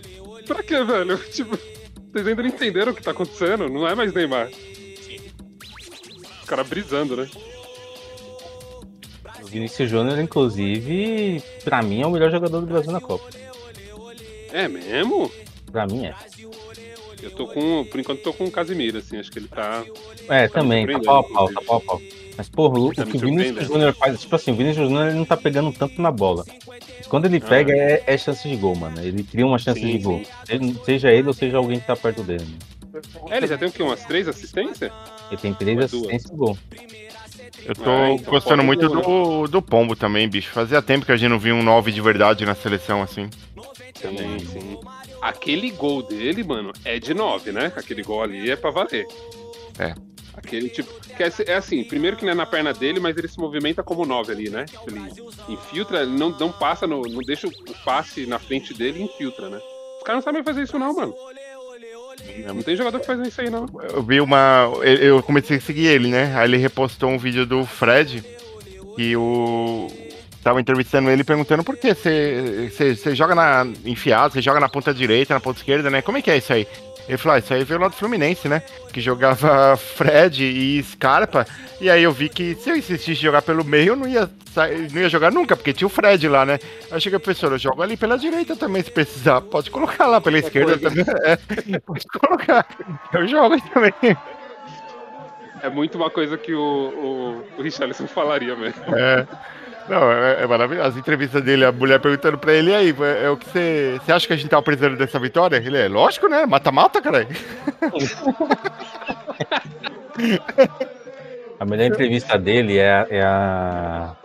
pra 0.45 0.63
quê, 0.63 0.83
velho? 0.83 1.17
Tipo, 1.31 1.57
vocês 2.13 2.27
ainda 2.27 2.43
não 2.43 2.49
entenderam 2.49 2.91
o 2.91 2.95
que 2.95 3.01
tá 3.01 3.09
acontecendo? 3.09 3.67
Não 3.67 3.87
é 3.87 3.95
mais 3.95 4.13
Neymar. 4.13 4.49
Os 6.41 6.47
caras 6.47 6.67
brisando, 6.67 7.17
né? 7.17 7.27
O 9.41 9.47
Vinícius 9.47 9.89
Júnior, 9.89 10.19
inclusive, 10.19 11.41
pra 11.63 11.81
mim 11.81 12.01
é 12.03 12.05
o 12.05 12.11
melhor 12.11 12.29
jogador 12.29 12.61
do 12.61 12.67
Brasil 12.67 12.91
na 12.91 13.01
Copa. 13.01 13.27
É 14.51 14.67
mesmo? 14.67 15.31
Pra 15.71 15.87
mim 15.87 16.05
é. 16.05 16.13
Eu 17.19 17.31
tô 17.31 17.47
com. 17.47 17.83
Por 17.85 17.99
enquanto 17.99 18.21
tô 18.21 18.31
com 18.31 18.45
o 18.45 18.51
Casimiro, 18.51 18.99
assim, 18.99 19.17
acho 19.17 19.31
que 19.31 19.39
ele 19.39 19.47
tá. 19.47 19.83
É, 20.29 20.47
tá 20.47 20.59
também, 20.59 20.85
tá 20.85 20.99
pau 20.99 21.19
a 21.19 21.23
pau, 21.23 21.51
tá 21.51 21.61
pau 21.61 21.77
a 21.77 21.81
pau. 21.81 22.01
Mas, 22.37 22.49
porra, 22.49 22.79
o, 22.79 22.93
Tá 22.93 23.03
o 23.03 23.05
me 23.05 23.11
que 23.11 23.17
o 23.17 23.21
Vinícius. 23.21 23.67
Júnior 23.67 23.93
faz, 23.93 24.19
tipo 24.21 24.35
assim, 24.35 24.51
o 24.51 24.55
Vinícius 24.55 24.87
Júnior 24.89 25.13
não 25.13 25.23
tá 25.25 25.37
pegando 25.37 25.71
tanto 25.71 26.01
na 26.01 26.11
bola. 26.11 26.43
Mas 26.67 27.07
quando 27.07 27.25
ele 27.25 27.37
Ah. 27.37 27.47
pega, 27.47 27.71
é, 27.73 28.03
é 28.07 28.17
chance 28.17 28.47
de 28.47 28.55
gol, 28.55 28.75
mano. 28.75 28.99
Ele 29.01 29.23
cria 29.23 29.45
uma 29.45 29.59
chance 29.59 29.79
Sim, 29.79 29.91
de 29.91 29.99
gol. 29.99 30.21
Ele- 30.49 30.75
seja 30.83 31.11
ele 31.11 31.27
ou 31.27 31.33
seja 31.33 31.57
alguém 31.57 31.79
que 31.79 31.85
tá 31.87 31.95
perto 31.95 32.23
dele. 32.23 32.43
né? 32.45 33.01
É, 33.31 33.37
ele 33.37 33.47
já 33.47 33.57
tem 33.57 33.67
o 33.67 33.71
quê? 33.71 33.81
Umas 33.83 34.03
três 34.05 34.27
assistências? 34.27 34.91
Ele 35.31 35.41
tem 35.41 35.53
três 35.53 35.77
duas. 35.77 35.93
assistências 35.93 36.31
e 36.31 36.35
gol. 36.35 36.57
Eu 37.65 37.75
tô 37.75 37.89
Ah, 37.89 38.11
então 38.11 38.31
gostando 38.31 38.63
muito 38.63 38.87
gol, 38.89 39.45
do, 39.45 39.51
do 39.51 39.61
Pombo 39.61 39.95
também, 39.95 40.27
bicho. 40.27 40.51
Fazia 40.51 40.81
tempo 40.81 41.05
que 41.05 41.11
a 41.11 41.15
gente 41.17 41.29
não 41.29 41.39
via 41.39 41.55
um 41.55 41.63
9 41.63 41.91
de 41.91 42.01
verdade 42.01 42.45
na 42.45 42.53
seleção 42.55 43.01
assim. 43.01 43.29
Sim, 43.95 44.39
sim. 44.39 44.77
Aquele 45.21 45.71
gol 45.71 46.03
dele, 46.03 46.43
mano, 46.43 46.73
é 46.83 46.99
de 46.99 47.13
9, 47.13 47.51
né? 47.51 47.71
Aquele 47.75 48.03
gol 48.03 48.21
ali 48.21 48.51
é 48.51 48.55
pra 48.55 48.69
valer. 48.69 49.07
É. 49.79 49.93
Aquele 50.35 50.69
tipo. 50.69 50.91
Que 51.15 51.23
é, 51.23 51.31
é 51.47 51.55
assim, 51.55 51.83
primeiro 51.83 52.17
que 52.17 52.25
não 52.25 52.31
é 52.31 52.35
na 52.35 52.45
perna 52.45 52.73
dele, 52.73 52.99
mas 52.99 53.15
ele 53.15 53.27
se 53.27 53.39
movimenta 53.39 53.83
como 53.83 54.05
9 54.05 54.31
ali, 54.31 54.49
né? 54.49 54.65
Tipo, 54.65 54.89
Ele 54.89 54.99
infiltra, 55.47 56.05
não, 56.05 56.29
não 56.29 56.51
passa, 56.51 56.87
no, 56.87 57.01
não 57.01 57.21
deixa 57.21 57.47
o 57.47 57.51
passe 57.85 58.25
na 58.25 58.39
frente 58.39 58.73
dele 58.73 58.99
e 58.99 59.03
infiltra, 59.03 59.49
né? 59.49 59.59
Os 59.97 60.03
caras 60.03 60.23
não 60.23 60.31
sabem 60.31 60.43
fazer 60.43 60.63
isso, 60.63 60.79
não, 60.79 60.93
mano. 60.93 61.13
Não 62.45 62.63
tem 62.63 62.75
jogador 62.75 62.99
que 62.99 63.05
faz 63.05 63.19
isso 63.27 63.41
aí, 63.41 63.49
não. 63.49 63.65
Eu 63.91 64.03
vi 64.03 64.21
uma. 64.21 64.71
Eu 64.83 65.21
comecei 65.21 65.57
a 65.57 65.61
seguir 65.61 65.87
ele, 65.87 66.09
né? 66.09 66.35
Aí 66.35 66.47
ele 66.47 66.57
repostou 66.57 67.09
um 67.09 67.17
vídeo 67.17 67.45
do 67.45 67.65
Fred 67.65 68.23
e 68.97 69.15
o. 69.15 69.87
Tava 70.43 70.59
entrevistando 70.59 71.09
ele 71.09 71.23
perguntando 71.23 71.63
por 71.63 71.77
que 71.77 71.93
você 71.93 73.15
joga 73.15 73.33
na 73.33 73.65
enfiado, 73.85 74.33
você 74.33 74.41
joga 74.41 74.59
na 74.59 74.67
ponta 74.67 74.93
direita, 74.93 75.33
na 75.33 75.39
ponta 75.39 75.59
esquerda, 75.59 75.89
né? 75.89 76.01
Como 76.01 76.17
é 76.17 76.21
que 76.21 76.29
é 76.29 76.37
isso 76.37 76.51
aí? 76.51 76.67
Ele 77.07 77.17
falou, 77.17 77.35
ah, 77.35 77.39
isso 77.39 77.53
aí 77.53 77.63
veio 77.63 77.79
lá 77.79 77.87
do 77.89 77.95
Fluminense, 77.95 78.47
né? 78.47 78.61
Que 78.91 79.01
jogava 79.01 79.75
Fred 79.95 80.43
e 80.43 80.81
Scarpa. 80.83 81.45
E 81.81 81.89
aí 81.89 82.03
eu 82.03 82.11
vi 82.11 82.29
que 82.29 82.55
se 82.55 82.69
eu 82.69 82.77
insistisse 82.77 83.11
em 83.11 83.15
jogar 83.15 83.41
pelo 83.41 83.63
meio, 83.63 83.89
eu 83.89 83.95
não 83.95 84.07
ia, 84.07 84.29
não 84.91 85.01
ia 85.01 85.09
jogar 85.09 85.31
nunca, 85.31 85.55
porque 85.55 85.73
tinha 85.73 85.87
o 85.87 85.89
Fred 85.89 86.27
lá, 86.29 86.45
né? 86.45 86.59
Aí 86.89 86.97
eu 86.97 86.99
cheguei, 86.99 87.19
professor, 87.19 87.51
eu 87.51 87.57
jogo 87.57 87.81
ali 87.81 87.97
pela 87.97 88.17
direita 88.17 88.55
também, 88.55 88.81
se 88.81 88.91
precisar. 88.91 89.41
Pode 89.41 89.69
colocar 89.69 90.07
lá 90.07 90.21
pela 90.21 90.39
esquerda 90.39 90.77
também. 90.77 91.03
É, 91.23 91.79
pode 91.79 92.05
colocar. 92.07 92.65
Eu 93.13 93.27
jogo 93.27 93.59
também. 93.73 93.93
É 95.61 95.69
muito 95.69 95.97
uma 95.97 96.09
coisa 96.09 96.37
que 96.37 96.53
o, 96.53 96.59
o, 97.57 97.59
o 97.59 97.61
Richarlison 97.61 98.07
falaria 98.07 98.55
mesmo. 98.55 98.83
É. 98.95 99.25
Não, 99.89 100.11
é, 100.11 100.43
é 100.43 100.47
maravilhoso. 100.47 100.89
As 100.89 100.97
entrevistas 100.97 101.41
dele, 101.43 101.65
a 101.65 101.71
mulher 101.71 101.99
perguntando 101.99 102.37
pra 102.37 102.53
ele, 102.53 102.71
e 102.71 102.75
aí, 102.75 102.95
é, 103.01 103.25
é 103.25 103.29
o 103.29 103.37
que 103.37 103.49
você. 103.49 103.99
Você 104.03 104.11
acha 104.11 104.27
que 104.27 104.33
a 104.33 104.35
gente 104.35 104.49
tava 104.49 104.61
precisando 104.63 104.97
dessa 104.97 105.19
vitória? 105.19 105.57
Ele 105.57 105.77
é, 105.77 105.87
lógico, 105.87 106.27
né? 106.27 106.45
Mata-mata, 106.45 107.01
caralho. 107.01 107.27
A 111.59 111.65
melhor 111.65 111.85
entrevista 111.85 112.37
dele 112.37 112.77
é, 112.77 112.91
a- 112.91 113.07
é 113.09 113.21
a. 113.21 114.15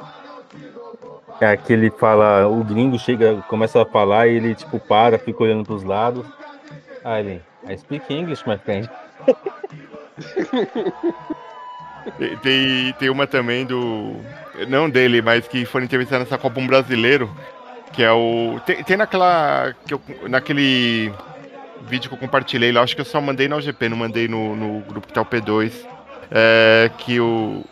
É 1.40 1.46
a 1.46 1.56
que 1.56 1.72
ele 1.72 1.88
fala, 1.90 2.48
o 2.48 2.64
gringo 2.64 2.98
chega, 2.98 3.36
começa 3.48 3.80
a 3.80 3.86
falar 3.86 4.26
e 4.26 4.34
ele 4.36 4.54
tipo 4.56 4.80
para, 4.80 5.18
fica 5.18 5.44
olhando 5.44 5.64
pros 5.64 5.84
lados. 5.84 6.26
Ah, 7.04 7.20
ele, 7.20 7.40
I 7.68 7.78
speak 7.78 8.12
English, 8.12 8.42
my 8.48 8.58
friend. 8.58 8.90
Tem, 12.42 12.92
tem 12.94 13.10
uma 13.10 13.26
também 13.26 13.66
do. 13.66 14.16
Não 14.66 14.88
dele, 14.90 15.22
mas 15.22 15.46
que 15.46 15.64
foram 15.64 15.84
entrevistar 15.84 16.18
nessa 16.18 16.38
Copa 16.38 16.58
um 16.60 16.66
brasileiro. 16.66 17.30
Que 17.92 18.02
é 18.02 18.12
o. 18.12 18.60
Tem, 18.66 18.82
tem 18.82 18.96
naquela. 18.96 19.74
Que 19.86 19.94
eu, 19.94 20.00
naquele 20.28 21.12
vídeo 21.82 22.08
que 22.08 22.14
eu 22.14 22.18
compartilhei 22.18 22.70
lá, 22.72 22.82
acho 22.82 22.94
que 22.94 23.00
eu 23.00 23.04
só 23.06 23.20
mandei 23.20 23.48
na 23.48 23.56
UGP, 23.56 23.88
não 23.88 23.96
mandei 23.96 24.28
no, 24.28 24.54
no 24.54 24.80
grupo 24.80 25.06
que 25.06 25.12
tá 25.12 25.22
o 25.22 25.26
P2. 25.26 25.72
É, 26.30 26.90
que 26.98 27.18
o. 27.18 27.64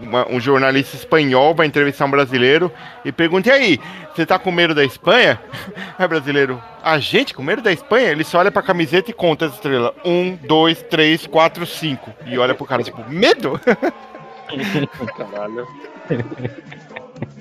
uma- 0.00 0.28
um 0.30 0.38
jornalista 0.38 0.96
espanhol 0.96 1.54
vai 1.54 1.66
entrevistar 1.66 2.04
um 2.04 2.10
brasileiro 2.10 2.70
e 3.04 3.10
pergunta: 3.10 3.48
e 3.48 3.52
aí, 3.52 3.80
você 4.14 4.24
tá 4.24 4.38
com 4.38 4.52
medo 4.52 4.74
da 4.74 4.84
Espanha? 4.84 5.40
Aí, 5.98 6.06
brasileiro, 6.08 6.62
a 6.82 6.98
gente 6.98 7.34
com 7.34 7.42
medo 7.42 7.62
da 7.62 7.72
Espanha? 7.72 8.10
Ele 8.10 8.24
só 8.24 8.38
olha 8.38 8.50
pra 8.50 8.62
camiseta 8.62 9.10
e 9.10 9.14
conta 9.14 9.46
as 9.46 9.54
estrelas: 9.54 9.92
um, 10.04 10.36
dois, 10.36 10.80
três, 10.82 11.26
quatro, 11.26 11.66
cinco. 11.66 12.12
E 12.26 12.38
olha 12.38 12.54
pro 12.54 12.64
cara, 12.66 12.82
tipo, 12.84 13.04
medo? 13.10 13.60
Caralho. 15.16 15.66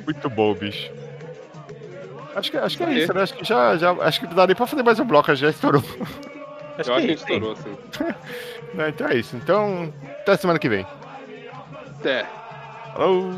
Muito 0.06 0.30
bom, 0.30 0.54
bicho. 0.54 0.92
Acho 2.36 2.52
que, 2.52 2.58
acho 2.58 2.78
que 2.78 2.84
é 2.84 2.94
isso, 2.94 3.14
né? 3.14 3.22
Acho 3.22 3.34
que 3.36 3.46
já, 3.46 3.78
já 3.78 3.92
acho 3.92 4.20
que 4.20 4.28
não 4.28 4.34
dá 4.34 4.48
nem 4.48 4.56
pra 4.56 4.66
fazer 4.66 4.84
mais 4.84 5.00
um 5.00 5.06
bloco, 5.06 5.34
já 5.36 5.50
estourou. 5.50 5.84
Eu 5.94 6.80
acho 6.80 6.94
que 6.96 7.02
gente 7.02 7.20
estourou, 7.20 7.52
assim. 7.52 7.78
Não, 8.74 8.88
então 8.88 9.08
é 9.08 9.18
isso. 9.18 9.36
Então, 9.36 9.94
até 10.22 10.36
semana 10.36 10.58
que 10.58 10.68
vem. 10.68 10.86
Até. 12.00 12.26
Falou! 12.96 13.32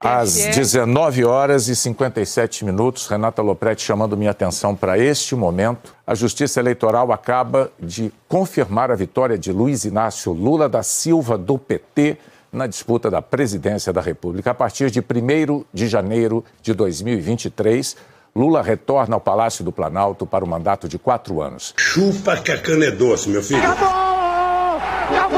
Às 0.00 0.34
19 0.34 1.24
horas 1.24 1.66
e 1.66 1.74
57 1.74 2.64
minutos, 2.64 3.08
Renata 3.08 3.42
Lopretti 3.42 3.82
chamando 3.82 4.16
minha 4.16 4.30
atenção 4.30 4.76
para 4.76 4.96
este 4.96 5.34
momento. 5.34 5.92
A 6.06 6.14
Justiça 6.14 6.60
Eleitoral 6.60 7.10
acaba 7.10 7.72
de 7.80 8.12
confirmar 8.28 8.92
a 8.92 8.94
vitória 8.94 9.36
de 9.36 9.50
Luiz 9.50 9.84
Inácio 9.84 10.32
Lula 10.32 10.68
da 10.68 10.84
Silva, 10.84 11.36
do 11.36 11.58
PT, 11.58 12.16
na 12.52 12.68
disputa 12.68 13.10
da 13.10 13.20
presidência 13.20 13.92
da 13.92 14.00
República. 14.00 14.52
A 14.52 14.54
partir 14.54 14.88
de 14.88 15.00
1 15.00 15.64
de 15.74 15.88
janeiro 15.88 16.44
de 16.62 16.72
2023, 16.74 17.96
Lula 18.36 18.62
retorna 18.62 19.16
ao 19.16 19.20
Palácio 19.20 19.64
do 19.64 19.72
Planalto 19.72 20.24
para 20.24 20.44
o 20.44 20.48
mandato 20.48 20.88
de 20.88 20.96
quatro 20.96 21.42
anos. 21.42 21.74
Chupa 21.76 22.36
que 22.36 22.52
a 22.52 22.62
cana 22.62 22.84
é 22.84 22.92
doce, 22.92 23.28
meu 23.28 23.42
filho. 23.42 23.62
Pra 23.62 25.37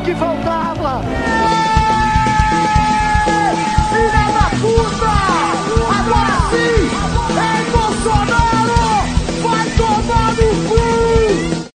que 0.00 0.14
faltava! 0.14 1.33